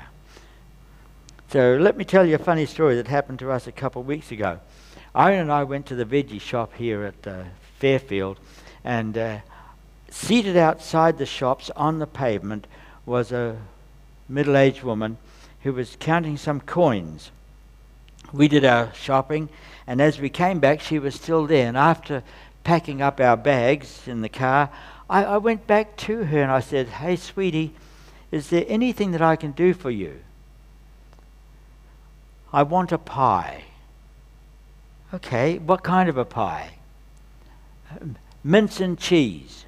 So 1.50 1.76
let 1.80 1.96
me 1.96 2.04
tell 2.04 2.26
you 2.26 2.34
a 2.34 2.38
funny 2.38 2.66
story 2.66 2.96
that 2.96 3.06
happened 3.06 3.38
to 3.38 3.52
us 3.52 3.66
a 3.66 3.72
couple 3.72 4.02
of 4.02 4.08
weeks 4.08 4.32
ago. 4.32 4.58
Irene 5.14 5.40
and 5.40 5.52
I 5.52 5.62
went 5.62 5.86
to 5.86 5.94
the 5.94 6.04
veggie 6.04 6.40
shop 6.40 6.74
here 6.74 7.04
at 7.04 7.26
uh, 7.26 7.44
Fairfield, 7.78 8.40
and 8.82 9.16
uh, 9.16 9.38
seated 10.10 10.56
outside 10.56 11.18
the 11.18 11.26
shops 11.26 11.70
on 11.76 12.00
the 12.00 12.06
pavement 12.06 12.66
was 13.06 13.30
a 13.30 13.56
middle 14.28 14.56
aged 14.56 14.82
woman 14.82 15.16
who 15.62 15.72
was 15.72 15.96
counting 16.00 16.36
some 16.36 16.60
coins. 16.60 17.30
We 18.32 18.48
did 18.48 18.64
our 18.64 18.92
shopping, 18.94 19.48
and 19.86 20.00
as 20.00 20.18
we 20.18 20.30
came 20.30 20.58
back, 20.58 20.80
she 20.80 20.98
was 20.98 21.14
still 21.14 21.46
there. 21.46 21.68
And 21.68 21.76
after 21.76 22.24
packing 22.64 23.00
up 23.00 23.20
our 23.20 23.36
bags 23.36 24.08
in 24.08 24.22
the 24.22 24.28
car, 24.28 24.70
I, 25.08 25.24
I 25.24 25.36
went 25.36 25.68
back 25.68 25.96
to 25.98 26.24
her 26.24 26.42
and 26.42 26.50
I 26.50 26.58
said, 26.58 26.88
Hey, 26.88 27.14
sweetie, 27.14 27.74
is 28.32 28.50
there 28.50 28.64
anything 28.66 29.12
that 29.12 29.22
I 29.22 29.36
can 29.36 29.52
do 29.52 29.74
for 29.74 29.90
you? 29.90 30.23
I 32.54 32.62
want 32.62 32.92
a 32.92 32.98
pie. 32.98 33.64
Okay, 35.12 35.58
what 35.58 35.82
kind 35.82 36.08
of 36.08 36.16
a 36.16 36.24
pie? 36.24 36.74
Mince 38.44 38.78
and 38.78 38.96
cheese. 38.96 39.64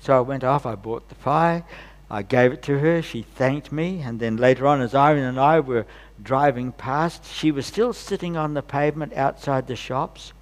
So 0.00 0.18
I 0.18 0.20
went 0.20 0.44
off, 0.44 0.66
I 0.66 0.74
bought 0.74 1.08
the 1.08 1.14
pie, 1.14 1.64
I 2.10 2.20
gave 2.20 2.52
it 2.52 2.62
to 2.64 2.78
her, 2.78 3.00
she 3.00 3.22
thanked 3.22 3.72
me, 3.72 4.02
and 4.02 4.20
then 4.20 4.36
later 4.36 4.66
on, 4.66 4.82
as 4.82 4.94
Irene 4.94 5.24
and 5.24 5.40
I 5.40 5.60
were 5.60 5.86
driving 6.22 6.72
past, 6.72 7.24
she 7.24 7.50
was 7.50 7.64
still 7.64 7.94
sitting 7.94 8.36
on 8.36 8.52
the 8.52 8.60
pavement 8.60 9.14
outside 9.14 9.66
the 9.66 9.74
shops 9.74 10.34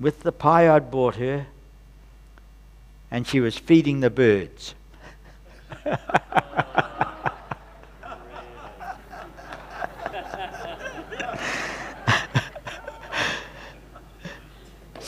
with 0.00 0.24
the 0.24 0.32
pie 0.32 0.68
I'd 0.68 0.90
bought 0.90 1.14
her, 1.16 1.46
and 3.12 3.28
she 3.28 3.38
was 3.38 3.56
feeding 3.56 4.00
the 4.00 4.10
birds. 4.10 4.74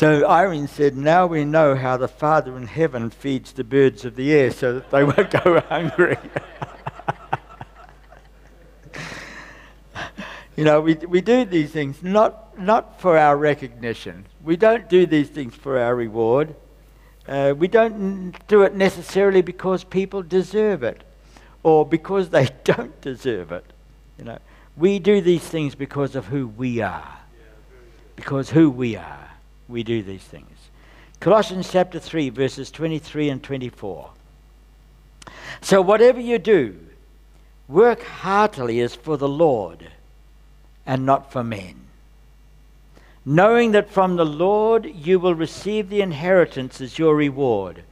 So 0.03 0.27
Irene 0.29 0.67
said, 0.67 0.97
Now 0.97 1.27
we 1.29 1.45
know 1.45 1.77
how 1.77 1.97
the 1.97 2.09
Father 2.09 2.57
in 2.57 2.67
heaven 2.67 3.09
feeds 3.09 3.53
the 3.53 3.63
birds 3.63 4.05
of 4.05 4.17
the 4.17 4.33
air 4.33 4.51
so 4.51 4.73
that 4.73 4.91
they 4.91 5.05
won't 5.05 5.31
go 5.31 5.61
hungry. 5.69 6.17
you 10.57 10.65
know, 10.65 10.81
we, 10.81 10.95
we 10.95 11.21
do 11.21 11.45
these 11.45 11.71
things 11.71 12.03
not, 12.03 12.59
not 12.59 13.01
for 13.01 13.17
our 13.17 13.37
recognition. 13.37 14.27
We 14.43 14.57
don't 14.57 14.89
do 14.89 15.07
these 15.07 15.29
things 15.29 15.55
for 15.55 15.79
our 15.79 15.95
reward. 15.95 16.57
Uh, 17.29 17.55
we 17.57 17.69
don't 17.69 18.35
do 18.49 18.63
it 18.63 18.75
necessarily 18.75 19.41
because 19.41 19.85
people 19.85 20.21
deserve 20.21 20.83
it 20.83 21.05
or 21.63 21.87
because 21.87 22.31
they 22.31 22.49
don't 22.65 23.01
deserve 23.01 23.53
it. 23.53 23.67
You 24.19 24.25
know, 24.25 24.39
we 24.77 24.99
do 24.99 25.21
these 25.21 25.45
things 25.45 25.77
because 25.77 26.17
of 26.17 26.27
who 26.27 26.49
we 26.49 26.81
are. 26.81 27.21
Because 28.17 28.51
who 28.51 28.69
we 28.69 28.97
are 28.97 29.22
we 29.73 29.83
do 29.83 30.03
these 30.03 30.23
things. 30.23 30.71
Colossians 31.19 31.71
chapter 31.71 31.99
3, 31.99 32.31
verses 32.31 32.71
23 32.71 33.31
and 33.31 33.43
24. 33.43 34.11
So, 35.61 35.81
whatever 35.81 36.21
you 36.21 36.39
do, 36.39 36.79
work 37.69 38.03
heartily 38.03 38.81
as 38.81 38.95
for 38.95 39.17
the 39.17 39.29
Lord 39.29 39.89
and 40.85 41.07
not 41.07 41.33
for 41.33 41.45
men, 41.45 41.77
knowing 43.25 43.73
that 43.73 43.89
from 43.89 44.17
the 44.17 44.27
Lord 44.27 44.85
you 44.85 45.19
will 45.21 45.35
receive 45.35 45.89
the 45.89 46.01
inheritance 46.01 46.81
as 46.81 46.99
your 46.99 47.15
reward. 47.15 47.85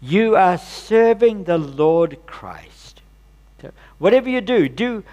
You 0.00 0.36
are 0.36 0.58
serving 0.58 1.44
the 1.44 1.58
Lord 1.58 2.18
Christ. 2.26 3.02
So 3.60 3.72
whatever 3.98 4.28
you 4.28 4.40
do, 4.40 4.68
do, 4.68 5.04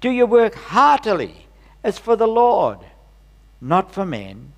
do 0.00 0.10
your 0.10 0.26
work 0.26 0.54
heartily 0.54 1.46
as 1.82 1.98
for 1.98 2.16
the 2.16 2.28
Lord, 2.28 2.78
not 3.60 3.92
for 3.92 4.04
men 4.04 4.52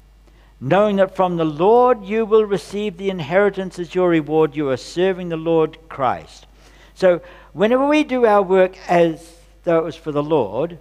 knowing 0.62 0.94
that 0.94 1.16
from 1.16 1.36
the 1.36 1.44
Lord 1.44 2.04
you 2.04 2.24
will 2.24 2.44
receive 2.44 2.96
the 2.96 3.10
inheritance 3.10 3.80
as 3.80 3.96
your 3.96 4.08
reward. 4.08 4.54
You 4.54 4.68
are 4.70 4.76
serving 4.76 5.28
the 5.28 5.36
Lord 5.36 5.76
Christ. 5.88 6.46
So, 6.94 7.20
whenever 7.52 7.84
we 7.84 8.04
do 8.04 8.24
our 8.26 8.42
work 8.42 8.76
as 8.88 9.38
though 9.64 9.78
it 9.78 9.84
was 9.84 9.96
for 9.96 10.12
the 10.12 10.22
Lord, 10.22 10.78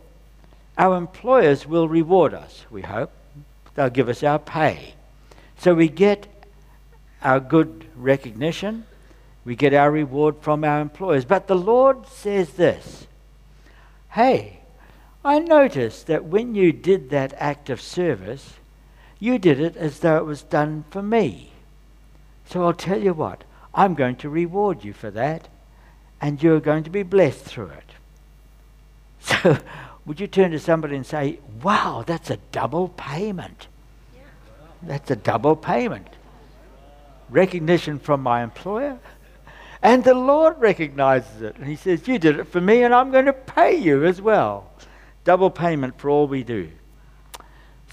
our 0.77 0.95
employers 0.95 1.65
will 1.65 1.89
reward 1.89 2.35
us, 2.35 2.63
we 2.69 2.83
hope. 2.83 3.11
They'll 3.73 3.89
give 3.89 4.07
us 4.07 4.21
our 4.21 4.37
pay. 4.37 4.93
So, 5.57 5.73
we 5.73 5.89
get 5.89 6.27
our 7.23 7.39
good 7.39 7.87
recognition, 7.95 8.85
we 9.45 9.55
get 9.55 9.73
our 9.73 9.89
reward 9.89 10.35
from 10.41 10.63
our 10.63 10.79
employers. 10.79 11.25
But 11.25 11.47
the 11.47 11.55
Lord 11.55 12.05
says 12.05 12.51
this 12.51 13.07
Hey, 14.11 14.59
I 15.25 15.39
noticed 15.39 16.05
that 16.05 16.25
when 16.25 16.53
you 16.53 16.71
did 16.71 17.09
that 17.09 17.33
act 17.37 17.71
of 17.71 17.81
service, 17.81 18.53
you 19.21 19.37
did 19.37 19.59
it 19.59 19.77
as 19.77 19.99
though 19.99 20.17
it 20.17 20.25
was 20.25 20.41
done 20.41 20.83
for 20.89 21.03
me. 21.03 21.51
So 22.47 22.65
I'll 22.65 22.73
tell 22.73 22.99
you 22.99 23.13
what, 23.13 23.43
I'm 23.73 23.93
going 23.93 24.15
to 24.17 24.29
reward 24.29 24.83
you 24.83 24.93
for 24.93 25.11
that, 25.11 25.47
and 26.19 26.41
you're 26.41 26.59
going 26.59 26.83
to 26.83 26.89
be 26.89 27.03
blessed 27.03 27.45
through 27.45 27.69
it. 27.69 27.85
So, 29.23 29.57
would 30.07 30.19
you 30.19 30.25
turn 30.25 30.49
to 30.49 30.59
somebody 30.59 30.95
and 30.95 31.05
say, 31.05 31.37
Wow, 31.61 32.03
that's 32.05 32.31
a 32.31 32.37
double 32.51 32.87
payment? 32.89 33.67
That's 34.81 35.11
a 35.11 35.15
double 35.15 35.55
payment. 35.55 36.07
Recognition 37.29 37.99
from 37.99 38.23
my 38.23 38.41
employer, 38.41 38.97
and 39.83 40.03
the 40.03 40.15
Lord 40.15 40.59
recognizes 40.59 41.43
it. 41.43 41.55
And 41.57 41.67
He 41.67 41.75
says, 41.75 42.07
You 42.07 42.17
did 42.17 42.39
it 42.39 42.47
for 42.47 42.59
me, 42.59 42.81
and 42.81 42.95
I'm 42.95 43.11
going 43.11 43.27
to 43.27 43.33
pay 43.33 43.75
you 43.75 44.03
as 44.03 44.19
well. 44.19 44.71
Double 45.23 45.51
payment 45.51 45.99
for 45.99 46.09
all 46.09 46.27
we 46.27 46.41
do. 46.41 46.71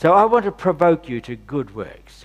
So 0.01 0.13
I 0.13 0.25
want 0.27 0.45
to 0.45 0.53
provoke 0.53 1.09
you 1.09 1.21
to 1.23 1.35
good 1.35 1.75
works. 1.75 2.25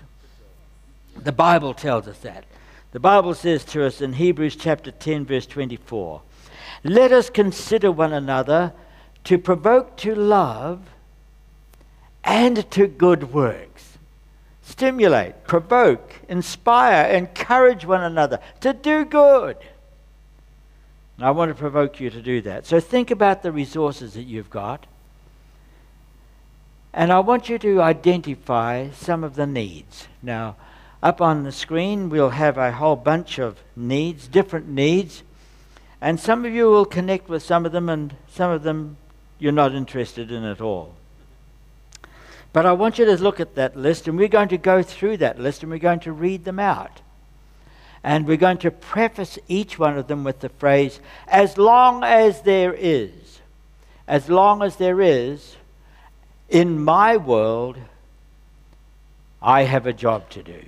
The 1.16 1.32
Bible 1.32 1.74
tells 1.74 2.06
us 2.06 2.18
that. 2.18 2.44
The 2.92 3.00
Bible 3.00 3.34
says 3.34 3.64
to 3.66 3.84
us 3.84 4.00
in 4.00 4.12
Hebrews 4.12 4.54
chapter 4.54 4.92
10, 4.92 5.26
verse 5.26 5.46
24 5.46 6.22
Let 6.84 7.10
us 7.10 7.30
consider 7.30 7.90
one 7.90 8.12
another 8.12 8.72
to 9.24 9.38
provoke 9.38 9.96
to 9.98 10.14
love 10.14 10.82
and 12.22 12.70
to 12.70 12.86
good 12.86 13.32
works. 13.32 13.98
Stimulate, 14.62 15.44
provoke, 15.44 16.14
inspire, 16.28 17.10
encourage 17.10 17.84
one 17.84 18.02
another 18.02 18.38
to 18.60 18.72
do 18.72 19.04
good. 19.04 19.56
And 21.16 21.26
I 21.26 21.32
want 21.32 21.50
to 21.50 21.54
provoke 21.54 21.98
you 21.98 22.10
to 22.10 22.22
do 22.22 22.40
that. 22.42 22.66
So 22.66 22.78
think 22.78 23.10
about 23.10 23.42
the 23.42 23.50
resources 23.50 24.14
that 24.14 24.22
you've 24.22 24.50
got. 24.50 24.86
And 26.96 27.12
I 27.12 27.18
want 27.18 27.48
you 27.48 27.58
to 27.58 27.82
identify 27.82 28.90
some 28.90 29.24
of 29.24 29.34
the 29.34 29.48
needs. 29.48 30.06
Now, 30.22 30.54
up 31.02 31.20
on 31.20 31.42
the 31.42 31.50
screen, 31.50 32.08
we'll 32.08 32.30
have 32.30 32.56
a 32.56 32.70
whole 32.70 32.94
bunch 32.94 33.40
of 33.40 33.58
needs, 33.74 34.28
different 34.28 34.68
needs. 34.68 35.24
And 36.00 36.20
some 36.20 36.44
of 36.44 36.52
you 36.52 36.70
will 36.70 36.84
connect 36.84 37.28
with 37.28 37.42
some 37.42 37.66
of 37.66 37.72
them, 37.72 37.88
and 37.88 38.14
some 38.30 38.52
of 38.52 38.62
them 38.62 38.96
you're 39.40 39.50
not 39.50 39.74
interested 39.74 40.30
in 40.30 40.44
at 40.44 40.60
all. 40.60 40.94
But 42.52 42.64
I 42.64 42.72
want 42.72 43.00
you 43.00 43.06
to 43.06 43.16
look 43.16 43.40
at 43.40 43.56
that 43.56 43.76
list, 43.76 44.06
and 44.06 44.16
we're 44.16 44.28
going 44.28 44.50
to 44.50 44.56
go 44.56 44.80
through 44.80 45.16
that 45.16 45.40
list 45.40 45.64
and 45.64 45.72
we're 45.72 45.78
going 45.78 46.00
to 46.00 46.12
read 46.12 46.44
them 46.44 46.60
out. 46.60 47.00
And 48.04 48.24
we're 48.24 48.36
going 48.36 48.58
to 48.58 48.70
preface 48.70 49.36
each 49.48 49.80
one 49.80 49.98
of 49.98 50.06
them 50.06 50.22
with 50.22 50.38
the 50.38 50.48
phrase, 50.48 51.00
as 51.26 51.58
long 51.58 52.04
as 52.04 52.42
there 52.42 52.72
is. 52.72 53.40
As 54.06 54.28
long 54.28 54.62
as 54.62 54.76
there 54.76 55.00
is, 55.00 55.56
in 56.48 56.82
my 56.84 57.16
world, 57.16 57.76
I 59.40 59.62
have 59.62 59.86
a 59.86 59.92
job 59.92 60.30
to 60.30 60.42
do. 60.42 60.62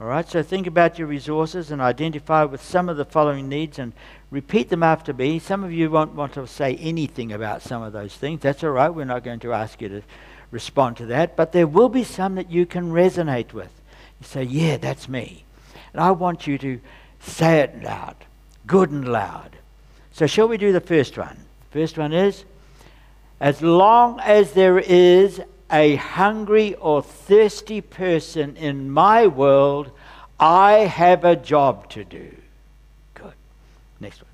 All 0.00 0.08
right, 0.08 0.28
so 0.28 0.42
think 0.42 0.66
about 0.66 0.98
your 0.98 1.06
resources 1.06 1.70
and 1.70 1.80
identify 1.80 2.42
with 2.44 2.60
some 2.60 2.88
of 2.88 2.96
the 2.96 3.04
following 3.04 3.48
needs 3.48 3.78
and 3.78 3.92
repeat 4.32 4.68
them 4.68 4.82
after 4.82 5.12
me. 5.12 5.38
Some 5.38 5.62
of 5.62 5.72
you 5.72 5.90
won't 5.90 6.14
want 6.14 6.32
to 6.34 6.46
say 6.46 6.74
anything 6.76 7.32
about 7.32 7.62
some 7.62 7.82
of 7.82 7.92
those 7.92 8.16
things. 8.16 8.40
That's 8.40 8.64
all 8.64 8.70
right. 8.70 8.88
We're 8.88 9.04
not 9.04 9.22
going 9.22 9.40
to 9.40 9.52
ask 9.52 9.80
you 9.80 9.88
to 9.88 10.02
respond 10.50 10.96
to 10.96 11.06
that, 11.06 11.36
but 11.36 11.52
there 11.52 11.68
will 11.68 11.88
be 11.88 12.02
some 12.02 12.34
that 12.34 12.50
you 12.50 12.66
can 12.66 12.92
resonate 12.92 13.52
with. 13.52 13.70
You 14.20 14.26
say, 14.26 14.42
Yeah, 14.42 14.76
that's 14.76 15.08
me. 15.08 15.44
And 15.92 16.02
I 16.02 16.10
want 16.10 16.46
you 16.46 16.58
to 16.58 16.80
say 17.20 17.60
it 17.60 17.82
loud, 17.82 18.16
good 18.66 18.90
and 18.90 19.06
loud. 19.06 19.56
So, 20.12 20.26
shall 20.26 20.48
we 20.48 20.56
do 20.56 20.72
the 20.72 20.80
first 20.80 21.16
one? 21.16 21.36
First 21.70 21.96
one 21.96 22.12
is 22.12 22.44
As 23.42 23.60
long 23.60 24.20
as 24.20 24.52
there 24.52 24.78
is 24.78 25.40
a 25.68 25.96
hungry 25.96 26.76
or 26.76 27.02
thirsty 27.02 27.80
person 27.80 28.54
in 28.54 28.88
my 28.88 29.26
world, 29.26 29.90
I 30.38 30.86
have 30.86 31.24
a 31.24 31.34
job 31.34 31.90
to 31.90 32.04
do. 32.04 32.36
Good. 33.14 33.32
Next 33.98 34.22
one. 34.22 34.30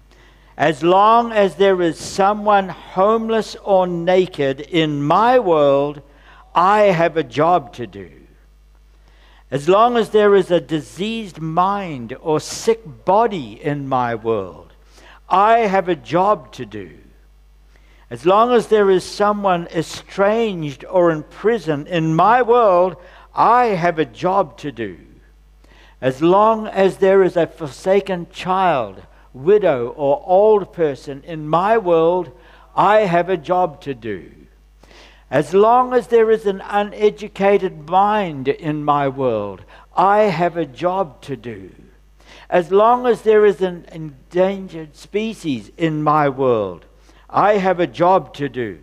As 0.58 0.82
long 0.82 1.32
as 1.32 1.54
there 1.54 1.80
is 1.80 1.98
someone 1.98 2.68
homeless 2.68 3.56
or 3.64 3.86
naked 3.86 4.60
in 4.60 5.02
my 5.02 5.38
world, 5.38 6.02
I 6.54 6.80
have 6.82 7.16
a 7.16 7.24
job 7.24 7.72
to 7.76 7.86
do. 7.86 8.10
As 9.50 9.70
long 9.70 9.96
as 9.96 10.10
there 10.10 10.34
is 10.34 10.50
a 10.50 10.60
diseased 10.60 11.40
mind 11.40 12.14
or 12.20 12.40
sick 12.40 12.82
body 13.06 13.58
in 13.64 13.88
my 13.88 14.14
world, 14.14 14.74
I 15.30 15.60
have 15.60 15.88
a 15.88 15.96
job 15.96 16.52
to 16.52 16.66
do. 16.66 16.90
As 18.10 18.24
long 18.24 18.52
as 18.52 18.68
there 18.68 18.90
is 18.90 19.04
someone 19.04 19.66
estranged 19.66 20.84
or 20.86 21.10
in 21.10 21.24
prison 21.24 21.86
in 21.86 22.14
my 22.14 22.40
world, 22.40 22.96
I 23.34 23.66
have 23.66 23.98
a 23.98 24.06
job 24.06 24.56
to 24.58 24.72
do. 24.72 24.98
As 26.00 26.22
long 26.22 26.66
as 26.66 26.98
there 26.98 27.22
is 27.22 27.36
a 27.36 27.46
forsaken 27.46 28.28
child, 28.32 29.02
widow, 29.34 29.88
or 29.88 30.22
old 30.24 30.72
person 30.72 31.22
in 31.24 31.48
my 31.48 31.76
world, 31.76 32.30
I 32.74 33.00
have 33.00 33.28
a 33.28 33.36
job 33.36 33.80
to 33.82 33.94
do. 33.94 34.30
As 35.30 35.52
long 35.52 35.92
as 35.92 36.06
there 36.06 36.30
is 36.30 36.46
an 36.46 36.62
uneducated 36.64 37.90
mind 37.90 38.48
in 38.48 38.84
my 38.84 39.08
world, 39.08 39.62
I 39.94 40.20
have 40.22 40.56
a 40.56 40.64
job 40.64 41.20
to 41.22 41.36
do. 41.36 41.70
As 42.48 42.72
long 42.72 43.06
as 43.06 43.22
there 43.22 43.44
is 43.44 43.60
an 43.60 43.84
endangered 43.92 44.96
species 44.96 45.70
in 45.76 46.02
my 46.02 46.30
world, 46.30 46.86
I 47.30 47.58
have 47.58 47.80
a 47.80 47.86
job 47.86 48.34
to 48.34 48.48
do. 48.48 48.80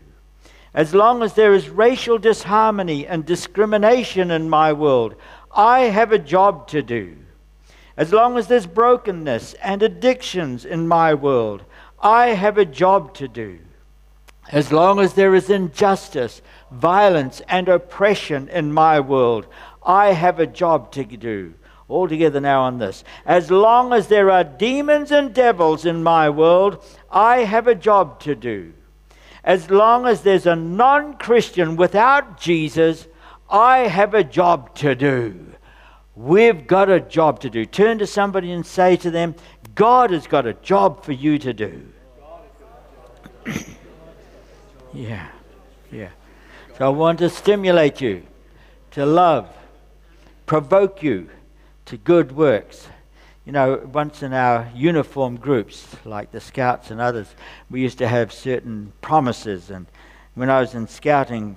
As 0.74 0.94
long 0.94 1.24
as 1.24 1.34
there 1.34 1.54
is 1.54 1.70
racial 1.70 2.18
disharmony 2.18 3.08
and 3.08 3.26
discrimination 3.26 4.30
in 4.30 4.50
my 4.50 4.74
world, 4.74 5.16
I 5.56 5.82
have 5.82 6.12
a 6.12 6.20
job 6.20 6.68
to 6.68 6.82
do. 6.82 7.16
As 7.98 8.12
long 8.12 8.38
as 8.38 8.48
there's 8.48 8.68
brokenness 8.68 9.54
and 9.56 9.82
addictions 9.82 10.66
in 10.66 10.88
my 10.88 11.14
world, 11.14 11.64
I 12.02 12.28
have 12.28 12.58
a 12.58 12.66
job 12.66 13.14
to 13.16 13.28
do. 13.28 13.60
As 14.52 14.72
long 14.72 15.00
as 15.00 15.14
there 15.14 15.34
is 15.34 15.50
injustice, 15.50 16.42
violence, 16.72 17.42
and 17.48 17.70
oppression 17.70 18.50
in 18.50 18.74
my 18.74 19.00
world, 19.00 19.48
I 19.82 20.12
have 20.12 20.40
a 20.40 20.46
job 20.46 20.92
to 20.92 21.06
do. 21.06 21.54
All 21.88 22.08
together 22.08 22.40
now 22.40 22.64
on 22.64 22.80
this. 22.80 23.04
As 23.26 23.50
long 23.50 23.94
as 23.94 24.08
there 24.08 24.30
are 24.32 24.44
demons 24.44 25.12
and 25.12 25.34
devils 25.34 25.86
in 25.86 26.04
my 26.04 26.30
world, 26.30 26.84
I 27.12 27.40
have 27.40 27.68
a 27.68 27.76
job 27.76 28.20
to 28.22 28.36
do. 28.36 28.74
As 29.44 29.70
long 29.70 30.08
as 30.08 30.22
there's 30.22 30.48
a 30.48 30.56
non 30.56 31.16
Christian 31.16 31.76
without 31.76 32.40
Jesus, 32.40 33.08
I 33.50 33.80
have 33.80 34.14
a 34.14 34.24
job 34.24 34.74
to 34.76 34.96
do. 34.96 35.46
We've 36.16 36.66
got 36.66 36.90
a 36.90 37.00
job 37.00 37.42
to 37.42 37.50
do. 37.50 37.66
Turn 37.66 38.00
to 38.00 38.08
somebody 38.08 38.52
and 38.52 38.66
say 38.66 38.96
to 38.98 39.12
them, 39.12 39.36
God 39.76 40.12
has 40.12 40.28
got 40.28 40.48
a 40.48 40.54
job 40.54 41.04
for 41.04 41.12
you 41.12 41.38
to 41.40 41.54
do. 41.54 41.88
yeah, 44.94 45.28
yeah. 45.92 46.10
So 46.78 46.86
I 46.86 46.90
want 46.90 47.20
to 47.20 47.30
stimulate 47.30 48.02
you 48.02 48.24
to 48.92 49.06
love, 49.06 49.50
provoke 50.46 51.04
you 51.04 51.30
to 51.86 51.98
good 51.98 52.32
works. 52.32 52.88
You 53.46 53.52
know, 53.52 53.88
once 53.94 54.24
in 54.24 54.34
our 54.34 54.68
uniform 54.74 55.38
groups, 55.38 55.86
like 56.04 56.32
the 56.32 56.42
Scouts 56.42 56.90
and 56.90 57.00
others, 57.00 57.28
we 57.70 57.80
used 57.80 58.00
to 58.00 58.08
have 58.08 58.34
certain 58.34 58.92
promises. 59.02 59.70
And 59.70 59.86
when 60.34 60.50
I 60.50 60.60
was 60.60 60.74
in 60.74 60.88
scouting, 60.88 61.56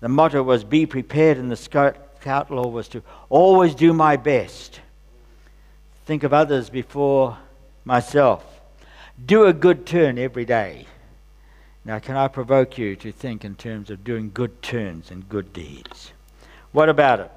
the 0.00 0.08
motto 0.10 0.42
was 0.42 0.64
be 0.64 0.84
prepared, 0.84 1.38
and 1.38 1.50
the 1.50 1.56
scout, 1.56 2.50
law 2.50 2.66
was 2.66 2.88
to 2.88 3.02
always 3.30 3.74
do 3.74 3.94
my 3.94 4.16
best. 4.16 4.80
Think 6.04 6.24
of 6.24 6.34
others 6.34 6.68
before 6.68 7.38
myself. 7.86 8.44
Do 9.24 9.46
a 9.46 9.54
good 9.54 9.86
turn 9.86 10.18
every 10.18 10.44
day. 10.44 10.86
Now, 11.86 12.00
can 12.00 12.16
I 12.16 12.28
provoke 12.28 12.76
you 12.76 12.96
to 12.96 13.12
think 13.12 13.46
in 13.46 13.54
terms 13.54 13.88
of 13.88 14.04
doing 14.04 14.30
good 14.34 14.60
turns 14.60 15.10
and 15.10 15.26
good 15.26 15.54
deeds? 15.54 16.12
What 16.72 16.90
about 16.90 17.20
it? 17.20 17.30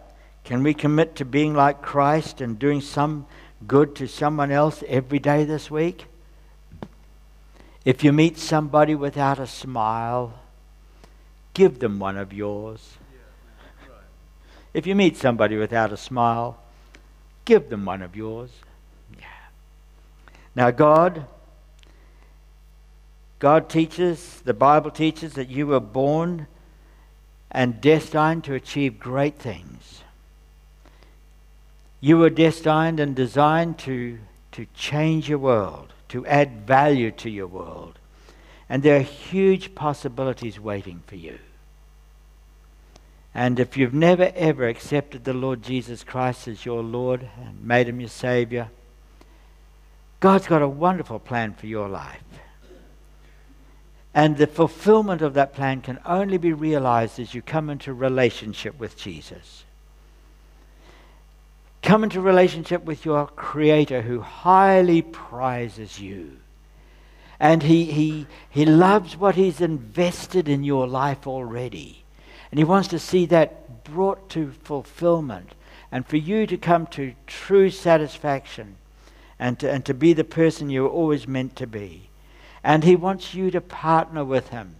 Can 0.44 0.64
we 0.64 0.74
commit 0.74 1.16
to 1.18 1.26
being 1.26 1.54
like 1.54 1.82
Christ 1.82 2.42
and 2.42 2.60
doing 2.60 2.82
some 2.82 3.28
good 3.66 3.96
to 3.96 4.08
someone 4.08 4.52
else 4.52 4.84
every 4.88 5.20
day 5.20 5.46
this 5.46 5.72
week? 5.72 6.06
If 7.86 8.04
you 8.04 8.12
meet 8.12 8.38
somebody 8.38 8.96
without 8.96 9.40
a 9.40 9.48
smile, 9.48 10.34
give 11.54 11.80
them 11.80 12.00
one 12.00 12.18
of 12.18 12.34
yours. 12.34 12.98
If 14.74 14.86
you 14.86 14.94
meet 14.94 15.18
somebody 15.18 15.58
without 15.58 15.92
a 15.92 15.98
smile, 15.98 16.60
give 17.46 17.70
them 17.70 17.86
one 17.86 18.02
of 18.02 18.16
yours. 18.16 18.52
Yeah. 19.18 19.26
Now, 20.56 20.70
God, 20.72 21.26
God 23.40 23.70
teaches, 23.70 24.42
the 24.42 24.54
Bible 24.54 24.92
teaches 24.92 25.34
that 25.34 25.50
you 25.50 25.66
were 25.66 25.80
born 25.80 26.48
and 27.50 27.82
destined 27.82 28.44
to 28.44 28.54
achieve 28.54 29.00
great 29.00 29.40
things. 29.40 30.04
You 32.00 32.18
were 32.18 32.30
destined 32.30 33.00
and 33.00 33.16
designed 33.16 33.80
to, 33.80 34.20
to 34.52 34.68
change 34.76 35.28
your 35.28 35.40
world, 35.40 35.94
to 36.10 36.26
add 36.26 36.68
value 36.68 37.12
to 37.12 37.30
your 37.30 37.48
world. 37.48 37.98
And 38.70 38.84
there 38.84 38.98
are 38.98 39.02
huge 39.02 39.74
possibilities 39.74 40.60
waiting 40.60 41.02
for 41.08 41.16
you. 41.16 41.40
And 43.34 43.60
if 43.60 43.78
you've 43.78 43.94
never 43.94 44.32
ever 44.36 44.68
accepted 44.68 45.24
the 45.24 45.34
Lord 45.34 45.62
Jesus 45.62 46.04
Christ 46.04 46.48
as 46.48 46.66
your 46.66 46.82
Lord 46.82 47.30
and 47.40 47.64
made 47.64 47.88
him 47.88 48.00
your 48.00 48.10
Savior, 48.10 48.70
God's 50.20 50.48
got 50.48 50.64
a 50.64 50.68
wonderful 50.68 51.20
plan 51.20 51.54
for 51.54 51.68
your 51.68 51.88
life. 51.88 52.24
And 54.14 54.38
the 54.38 54.48
fulfillment 54.48 55.22
of 55.22 55.36
that 55.36 55.54
plan 55.54 55.82
can 55.82 56.00
only 56.04 56.40
be 56.40 56.52
realized 56.52 57.20
as 57.20 57.36
you 57.36 57.44
come 57.44 57.70
into 57.70 57.94
relationship 57.94 58.80
with 58.80 58.98
Jesus. 58.98 59.64
Come 61.88 62.04
into 62.04 62.20
relationship 62.20 62.84
with 62.84 63.06
your 63.06 63.28
Creator 63.28 64.02
who 64.02 64.20
highly 64.20 65.02
prizes 65.02 66.02
you. 66.02 66.36
And 67.40 67.64
he, 67.64 67.86
he, 67.86 68.28
he 68.50 68.66
loves 68.66 69.16
what 69.16 69.36
He's 69.36 69.62
invested 69.62 70.50
in 70.50 70.66
your 70.66 70.86
life 70.86 71.26
already. 71.26 72.04
And 72.52 72.58
He 72.58 72.66
wants 72.66 72.90
to 72.90 73.00
see 73.00 73.26
that 73.28 73.86
brought 73.86 74.30
to 74.32 74.52
fulfillment. 74.52 75.56
And 75.90 76.06
for 76.06 76.18
you 76.18 76.46
to 76.48 76.58
come 76.58 76.88
to 76.88 77.14
true 77.26 77.70
satisfaction 77.70 78.76
and 79.40 79.58
to, 79.60 79.72
and 79.72 79.86
to 79.86 79.94
be 79.94 80.12
the 80.12 80.26
person 80.26 80.70
you 80.70 80.84
were 80.84 80.90
always 80.90 81.26
meant 81.26 81.56
to 81.56 81.68
be. 81.68 82.10
And 82.66 82.84
He 82.84 82.98
wants 82.98 83.34
you 83.34 83.50
to 83.52 83.62
partner 83.62 84.26
with 84.26 84.50
Him 84.50 84.76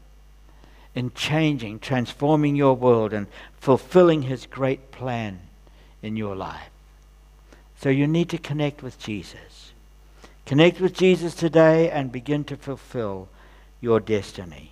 in 0.94 1.14
changing, 1.14 1.80
transforming 1.80 2.58
your 2.58 2.76
world, 2.76 3.14
and 3.14 3.28
fulfilling 3.62 4.24
His 4.24 4.46
great 4.46 4.92
plan 4.92 5.40
in 6.02 6.18
your 6.18 6.36
life. 6.36 6.68
So 7.80 7.90
you 7.90 8.08
need 8.08 8.30
to 8.30 8.38
connect 8.38 8.82
with 8.82 9.00
Jesus. 9.00 9.72
Connect 10.46 10.80
with 10.80 10.94
Jesus 10.94 11.36
today 11.36 11.92
and 11.92 12.12
begin 12.12 12.44
to 12.46 12.58
fulfill 12.58 13.28
your 13.82 14.00
destiny. 14.00 14.72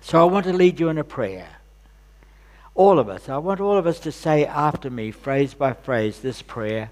So 0.00 0.20
I 0.20 0.24
want 0.30 0.46
to 0.46 0.52
lead 0.52 0.80
you 0.80 0.88
in 0.88 0.98
a 0.98 1.04
prayer. 1.04 1.48
All 2.74 2.98
of 2.98 3.08
us. 3.08 3.28
I 3.28 3.38
want 3.38 3.60
all 3.60 3.78
of 3.78 3.86
us 3.86 4.00
to 4.00 4.12
say 4.12 4.44
after 4.44 4.90
me, 4.90 5.10
phrase 5.10 5.54
by 5.54 5.72
phrase, 5.72 6.20
this 6.20 6.42
prayer. 6.42 6.90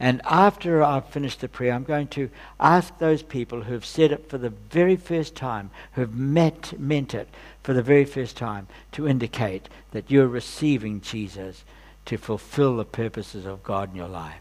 And 0.00 0.20
after 0.24 0.82
I've 0.82 1.08
finished 1.08 1.40
the 1.40 1.48
prayer, 1.48 1.72
I'm 1.72 1.84
going 1.84 2.06
to 2.08 2.30
ask 2.60 2.96
those 2.98 3.22
people 3.22 3.62
who've 3.62 3.84
said 3.84 4.12
it 4.12 4.28
for 4.28 4.38
the 4.38 4.50
very 4.50 4.96
first 4.96 5.34
time, 5.34 5.70
who've 5.92 6.14
met, 6.14 6.78
meant 6.78 7.14
it 7.14 7.28
for 7.62 7.72
the 7.72 7.82
very 7.82 8.04
first 8.04 8.36
time, 8.36 8.68
to 8.92 9.08
indicate 9.08 9.68
that 9.90 10.10
you're 10.10 10.28
receiving 10.28 11.00
Jesus 11.00 11.64
to 12.08 12.16
fulfill 12.16 12.78
the 12.78 12.86
purposes 12.86 13.44
of 13.44 13.62
God 13.62 13.90
in 13.90 13.96
your 13.96 14.08
life. 14.08 14.40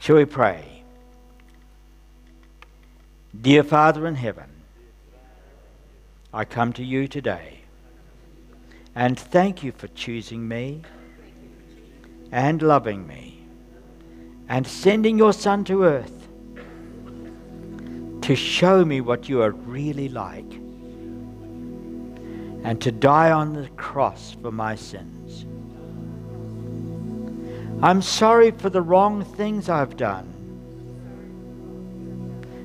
Shall 0.00 0.16
we 0.16 0.24
pray? 0.24 0.82
Dear 3.40 3.62
Father 3.62 4.08
in 4.08 4.16
heaven, 4.16 4.50
I 6.34 6.44
come 6.44 6.72
to 6.72 6.84
you 6.84 7.06
today 7.06 7.60
and 8.96 9.16
thank 9.16 9.62
you 9.62 9.70
for 9.70 9.86
choosing 9.86 10.48
me 10.48 10.82
and 12.32 12.60
loving 12.60 13.06
me 13.06 13.40
and 14.48 14.66
sending 14.66 15.16
your 15.16 15.32
Son 15.32 15.62
to 15.66 15.84
earth 15.84 16.26
to 18.22 18.34
show 18.34 18.84
me 18.84 19.00
what 19.00 19.28
you 19.28 19.42
are 19.42 19.52
really 19.52 20.08
like. 20.08 20.60
and 22.62 22.78
to 22.82 22.92
die 22.92 23.30
on 23.30 23.54
the 23.54 23.66
cross 23.70 24.36
for 24.42 24.52
my 24.52 24.74
sins. 24.74 25.46
I'm 27.82 28.02
sorry 28.02 28.50
for 28.50 28.68
the 28.68 28.82
wrong 28.82 29.24
things 29.24 29.70
I've 29.70 29.96
done 29.96 30.26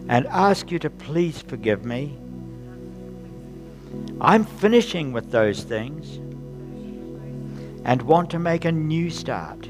and 0.10 0.28
ask 0.28 0.72
you 0.72 0.80
to 0.80 0.90
please 0.90 1.42
forgive 1.42 1.86
me. 1.86 2.18
I'm 4.20 4.44
finishing 4.44 5.14
with 5.14 5.32
those 5.32 5.64
things 5.64 6.18
and 7.86 8.02
want 8.02 8.30
to 8.32 8.40
make 8.40 8.66
a 8.66 8.74
new 8.74 9.10
start. 9.10 9.70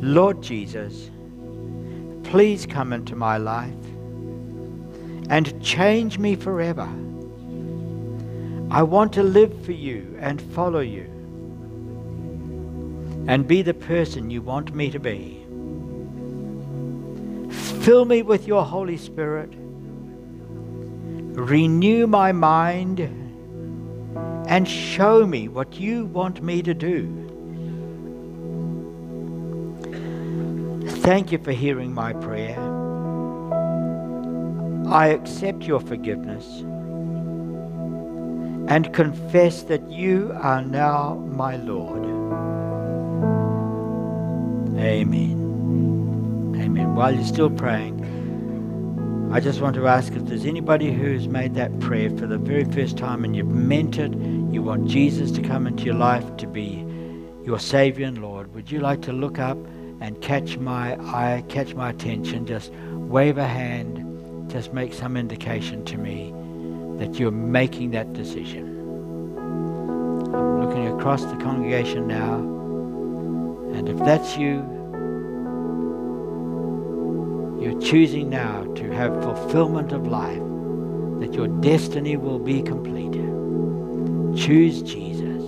Lord 0.00 0.42
Jesus, 0.42 1.10
please 2.24 2.64
come 2.64 2.94
into 2.94 3.16
my 3.16 3.36
life 3.36 3.74
and 5.28 5.62
change 5.62 6.18
me 6.18 6.36
forever. 6.36 6.88
I 8.70 8.82
want 8.82 9.12
to 9.12 9.22
live 9.22 9.62
for 9.62 9.72
you 9.72 10.16
and 10.20 10.40
follow 10.40 10.80
you 10.80 11.15
and 13.26 13.46
be 13.46 13.62
the 13.62 13.74
person 13.74 14.30
you 14.30 14.40
want 14.40 14.74
me 14.74 14.90
to 14.90 14.98
be. 15.00 15.42
Fill 17.82 18.04
me 18.04 18.22
with 18.22 18.46
your 18.46 18.64
Holy 18.64 18.96
Spirit. 18.96 19.50
Renew 21.38 22.06
my 22.06 22.32
mind 22.32 23.00
and 24.48 24.68
show 24.68 25.26
me 25.26 25.48
what 25.48 25.74
you 25.78 26.06
want 26.06 26.42
me 26.42 26.62
to 26.62 26.72
do. 26.72 27.22
Thank 31.02 31.30
you 31.32 31.38
for 31.38 31.52
hearing 31.52 31.92
my 31.92 32.12
prayer. 32.12 32.58
I 34.88 35.08
accept 35.08 35.64
your 35.64 35.80
forgiveness 35.80 36.44
and 38.68 38.92
confess 38.92 39.62
that 39.64 39.88
you 39.90 40.32
are 40.40 40.62
now 40.62 41.14
my 41.14 41.56
Lord. 41.56 42.15
Amen. 44.78 46.54
Amen. 46.60 46.94
While 46.94 47.14
you're 47.14 47.24
still 47.24 47.50
praying, 47.50 48.04
I 49.32 49.40
just 49.40 49.60
want 49.60 49.74
to 49.76 49.88
ask 49.88 50.12
if 50.12 50.26
there's 50.26 50.44
anybody 50.44 50.92
who's 50.92 51.28
made 51.28 51.54
that 51.54 51.80
prayer 51.80 52.10
for 52.10 52.26
the 52.26 52.38
very 52.38 52.64
first 52.64 52.96
time 52.96 53.24
and 53.24 53.34
you've 53.34 53.48
meant 53.48 53.98
it, 53.98 54.12
you 54.14 54.62
want 54.62 54.88
Jesus 54.88 55.30
to 55.32 55.42
come 55.42 55.66
into 55.66 55.84
your 55.84 55.94
life 55.94 56.36
to 56.36 56.46
be 56.46 56.84
your 57.44 57.58
Savior 57.58 58.06
and 58.06 58.22
Lord, 58.22 58.54
would 58.54 58.70
you 58.70 58.80
like 58.80 59.02
to 59.02 59.12
look 59.12 59.38
up 59.38 59.56
and 60.00 60.20
catch 60.20 60.58
my 60.58 60.96
eye, 61.12 61.42
catch 61.48 61.74
my 61.74 61.90
attention? 61.90 62.46
Just 62.46 62.72
wave 62.72 63.38
a 63.38 63.46
hand, 63.46 64.50
just 64.50 64.72
make 64.72 64.92
some 64.92 65.16
indication 65.16 65.84
to 65.86 65.96
me 65.96 66.32
that 66.98 67.18
you're 67.18 67.30
making 67.30 67.90
that 67.92 68.12
decision. 68.12 68.66
I'm 70.34 70.60
looking 70.66 70.88
across 70.88 71.24
the 71.24 71.36
congregation 71.36 72.06
now, 72.06 72.55
if 73.88 73.98
that's 73.98 74.36
you, 74.36 74.64
you're 77.60 77.80
choosing 77.80 78.30
now 78.30 78.64
to 78.74 78.90
have 78.92 79.22
fulfillment 79.22 79.92
of 79.92 80.06
life, 80.06 80.42
that 81.20 81.34
your 81.34 81.48
destiny 81.48 82.16
will 82.16 82.38
be 82.38 82.62
complete. 82.62 83.12
Choose 84.36 84.82
Jesus. 84.82 85.42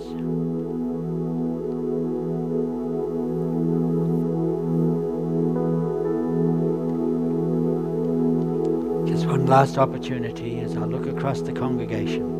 Just 9.07 9.27
one 9.27 9.45
last 9.45 9.77
opportunity 9.77 10.59
as 10.59 10.75
I 10.75 10.85
look 10.85 11.05
across 11.05 11.41
the 11.41 11.53
congregation. 11.53 12.38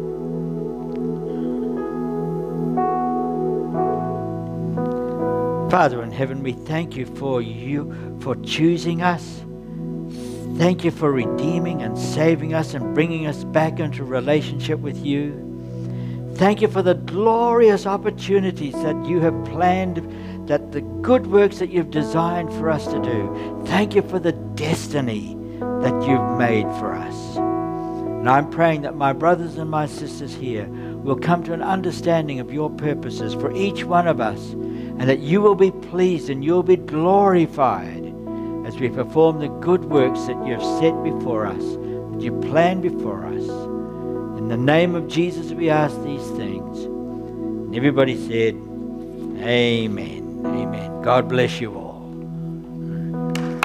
Father 5.70 6.02
in 6.02 6.12
heaven, 6.12 6.42
we 6.42 6.54
thank 6.54 6.96
you 6.96 7.06
for 7.06 7.44
you 7.44 8.18
for 8.22 8.36
choosing 8.38 9.04
us. 9.04 9.44
Thank 10.58 10.84
you 10.84 10.90
for 10.90 11.12
redeeming 11.12 11.84
and 11.84 11.96
saving 11.96 12.56
us 12.56 12.74
and 12.74 12.96
bringing 12.96 13.28
us 13.28 13.44
back 13.44 13.80
into 13.80 14.04
relationship 14.04 14.80
with 14.80 14.98
you. 15.06 15.46
Thank 16.38 16.62
you 16.62 16.70
for 16.70 16.82
the 16.82 16.96
glorious 16.96 17.86
opportunities 17.86 18.74
that 18.82 19.06
you 19.06 19.20
have 19.20 19.46
planned, 19.46 20.48
that 20.48 20.72
the 20.72 20.82
good 20.82 21.28
works 21.28 21.60
that 21.60 21.70
you've 21.70 21.92
designed 21.92 22.52
for 22.54 22.72
us 22.72 22.88
to 22.88 23.00
do. 23.00 23.64
Thank 23.68 23.94
you 23.94 24.02
for 24.02 24.18
the 24.18 24.32
destiny 24.32 25.38
that 25.60 25.94
you've 26.08 26.38
made 26.40 26.66
for 26.80 26.96
us. 26.96 27.38
And 27.38 28.28
I'm 28.28 28.50
praying 28.50 28.82
that 28.82 28.96
my 28.96 29.14
brothers 29.14 29.58
and 29.58 29.70
my 29.70 29.86
sisters 29.86 30.34
here 30.34 30.66
will 31.10 31.20
come 31.20 31.44
to 31.44 31.54
an 31.54 31.64
understanding 31.64 32.40
of 32.40 32.54
your 32.54 32.70
purposes 32.70 33.34
for 33.34 33.52
each 33.54 33.84
one 33.84 34.08
of 34.08 34.22
us, 34.22 34.52
and 34.52 35.10
that 35.10 35.18
you 35.18 35.42
will 35.42 35.56
be 35.56 35.72
pleased 35.72 36.30
and 36.30 36.46
you'll 36.46 36.62
be 36.62 36.76
glorified 36.76 38.06
as 38.68 38.78
we 38.78 38.90
perform 38.90 39.40
the 39.40 39.48
good 39.60 39.86
works 39.86 40.28
that 40.28 40.46
you 40.46 40.54
have 40.54 40.64
set 40.80 40.94
before 41.04 41.48
us, 41.48 41.64
that 42.12 42.22
you 42.22 42.32
plan 42.42 42.80
before 42.80 43.26
us. 43.26 43.42
In 44.38 44.50
the 44.50 44.58
name 44.58 44.94
of 44.94 45.08
Jesus, 45.08 45.52
we 45.52 45.72
ask 45.72 46.00
these 46.04 46.28
things. 46.38 46.84
And 46.84 47.76
everybody 47.76 48.16
said, 48.16 48.54
Amen. 49.44 50.44
Amen. 50.46 51.02
God 51.02 51.28
bless 51.28 51.60
you 51.60 51.74
all. 51.74 52.06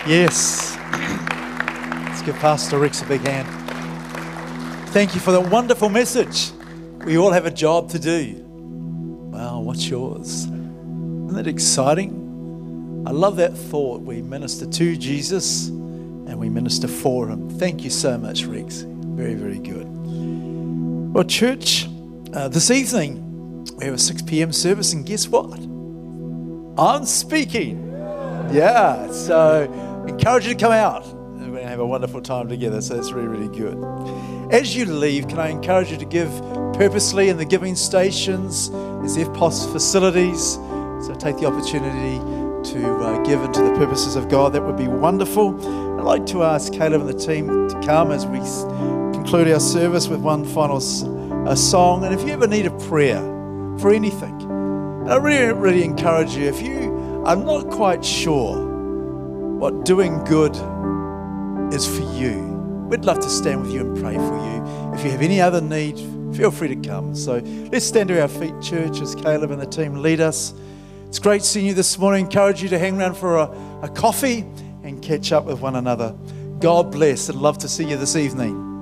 Yes. 0.07 0.78
Let's 2.07 2.22
give 2.22 2.36
Pastor 2.36 2.78
Rex 2.78 3.03
a 3.03 3.05
big 3.05 3.20
hand. 3.20 3.47
Thank 4.92 5.14
you 5.14 5.20
for 5.20 5.32
that 5.32 5.51
wonderful 5.51 5.90
message. 5.90 6.54
We 7.05 7.19
all 7.19 7.33
have 7.33 7.45
a 7.45 7.51
job 7.51 7.91
to 7.91 7.99
do. 7.99 8.43
Wow, 8.47 9.61
what's 9.61 9.87
yours? 9.89 10.45
Isn't 10.45 11.35
that 11.35 11.47
exciting? 11.47 13.05
I 13.07 13.11
love 13.11 13.37
that 13.37 13.55
thought. 13.55 14.01
We 14.01 14.23
minister 14.23 14.65
to 14.67 14.97
Jesus 14.97 15.69
and 15.69 16.39
we 16.39 16.49
minister 16.49 16.89
for 16.89 17.29
him. 17.29 17.51
Thank 17.51 17.85
you 17.85 17.91
so 17.91 18.17
much, 18.17 18.45
Rex. 18.45 18.87
Very, 18.87 19.35
very 19.35 19.59
good. 19.59 19.87
Well, 21.13 21.25
church, 21.25 21.87
uh, 22.33 22.49
this 22.49 22.71
evening 22.71 23.67
we 23.77 23.85
have 23.85 23.95
a 23.95 23.99
6 23.99 24.23
p.m. 24.23 24.53
service, 24.53 24.95
and 24.95 25.05
guess 25.05 25.29
what? 25.29 25.59
I'm 26.79 27.05
speaking. 27.05 27.93
Yeah, 28.51 29.11
so 29.13 29.71
encourage 30.09 30.47
you 30.47 30.55
to 30.55 30.59
come 30.59 30.73
out. 30.73 31.07
We're 31.07 31.49
going 31.49 31.63
to 31.65 31.69
have 31.69 31.81
a 31.81 31.87
wonderful 31.87 32.23
time 32.23 32.49
together, 32.49 32.81
so 32.81 32.99
it's 32.99 33.13
really, 33.13 33.29
really 33.29 33.59
good. 33.59 34.53
As 34.53 34.75
you 34.75 34.87
leave, 34.87 35.29
can 35.29 35.39
I 35.39 35.49
encourage 35.49 35.91
you 35.91 35.99
to 35.99 36.05
give 36.05 36.31
purposely 36.77 37.29
in 37.29 37.37
the 37.37 37.45
giving 37.45 37.77
stations? 37.77 38.70
There's 38.70 39.16
EFTPOS 39.16 39.72
facilities, 39.72 40.55
so 41.07 41.14
take 41.18 41.39
the 41.39 41.47
opportunity 41.47 42.18
to 42.72 42.95
uh, 42.97 43.22
give 43.22 43.43
into 43.43 43.62
the 43.62 43.72
purposes 43.77 44.16
of 44.16 44.29
God. 44.29 44.53
That 44.53 44.62
would 44.62 44.77
be 44.77 44.89
wonderful. 44.89 45.55
I'd 45.99 46.05
like 46.05 46.27
to 46.27 46.43
ask 46.43 46.72
Caleb 46.72 47.03
and 47.03 47.09
the 47.11 47.18
team 47.18 47.68
to 47.68 47.81
come 47.85 48.11
as 48.11 48.27
we 48.27 48.39
conclude 49.12 49.49
our 49.49 49.61
service 49.61 50.09
with 50.09 50.20
one 50.20 50.45
final 50.45 50.81
song. 50.81 52.05
And 52.05 52.14
if 52.14 52.27
you 52.27 52.33
ever 52.33 52.47
need 52.47 52.66
a 52.66 52.79
prayer 52.89 53.20
for 53.79 53.93
anything, 53.93 54.35
I 55.09 55.16
really, 55.16 55.53
really 55.53 55.85
encourage 55.85 56.35
you, 56.35 56.45
if 56.45 56.62
you 56.62 57.22
are 57.27 57.37
not 57.37 57.70
quite 57.70 58.05
sure 58.05 58.57
what 59.59 59.85
doing 59.85 60.22
good 60.25 60.55
is 61.72 61.87
for 61.87 62.03
you, 62.14 62.41
we'd 62.89 63.05
love 63.05 63.20
to 63.20 63.29
stand 63.29 63.62
with 63.62 63.72
you 63.72 63.81
and 63.81 63.97
pray 63.99 64.14
for 64.14 64.37
you. 64.39 64.95
If 64.95 65.05
you 65.05 65.11
have 65.11 65.22
any 65.22 65.41
other 65.41 65.61
need, 65.61 65.99
feel 66.35 66.51
free 66.51 66.68
to 66.68 66.76
come. 66.76 67.14
So 67.14 67.39
let's 67.72 67.87
stand 67.87 68.09
to 68.09 68.20
our 68.20 68.28
feet, 68.28 68.55
church, 68.61 69.01
as 69.01 69.14
Caleb 69.14 69.51
and 69.51 69.61
the 69.61 69.66
team 69.66 69.97
lead 69.97 70.20
us. 70.20 70.55
It's 71.07 71.18
great 71.18 71.43
seeing 71.43 71.66
you 71.66 71.74
this 71.74 71.99
morning. 71.99 72.24
Encourage 72.24 72.62
you 72.62 72.68
to 72.70 72.78
hang 72.78 72.99
around 72.99 73.16
for 73.16 73.37
a, 73.37 73.80
a 73.82 73.89
coffee 73.89 74.41
and 74.82 75.03
catch 75.03 75.32
up 75.32 75.45
with 75.45 75.61
one 75.61 75.76
another. 75.76 76.14
God 76.59 76.91
bless 76.91 77.28
and 77.28 77.41
love 77.41 77.59
to 77.59 77.68
see 77.68 77.89
you 77.89 77.97
this 77.97 78.16
evening. 78.16 78.72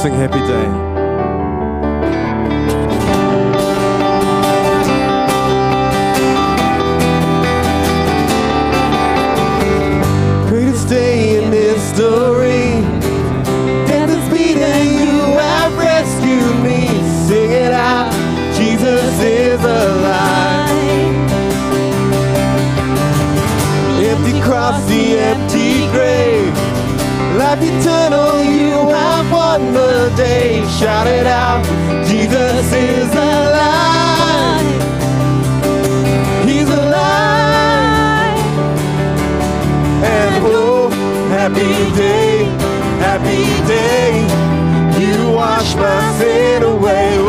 Sing 0.00 0.14
Happy 0.14 0.38
Day. 0.38 0.89
Won 29.50 29.72
the 29.72 30.12
day. 30.16 30.64
Shout 30.78 31.06
it 31.08 31.26
out, 31.26 31.64
Jesus 32.06 32.72
is 32.72 33.10
alive. 33.12 34.80
He's 36.48 36.70
alive. 36.82 38.38
And 40.14 40.34
oh, 40.44 40.88
happy 41.36 41.74
day, 41.96 42.44
happy 43.06 43.44
day. 43.74 44.12
You 45.02 45.32
wash 45.32 45.74
my 45.74 46.00
sin 46.18 46.62
away. 46.62 47.19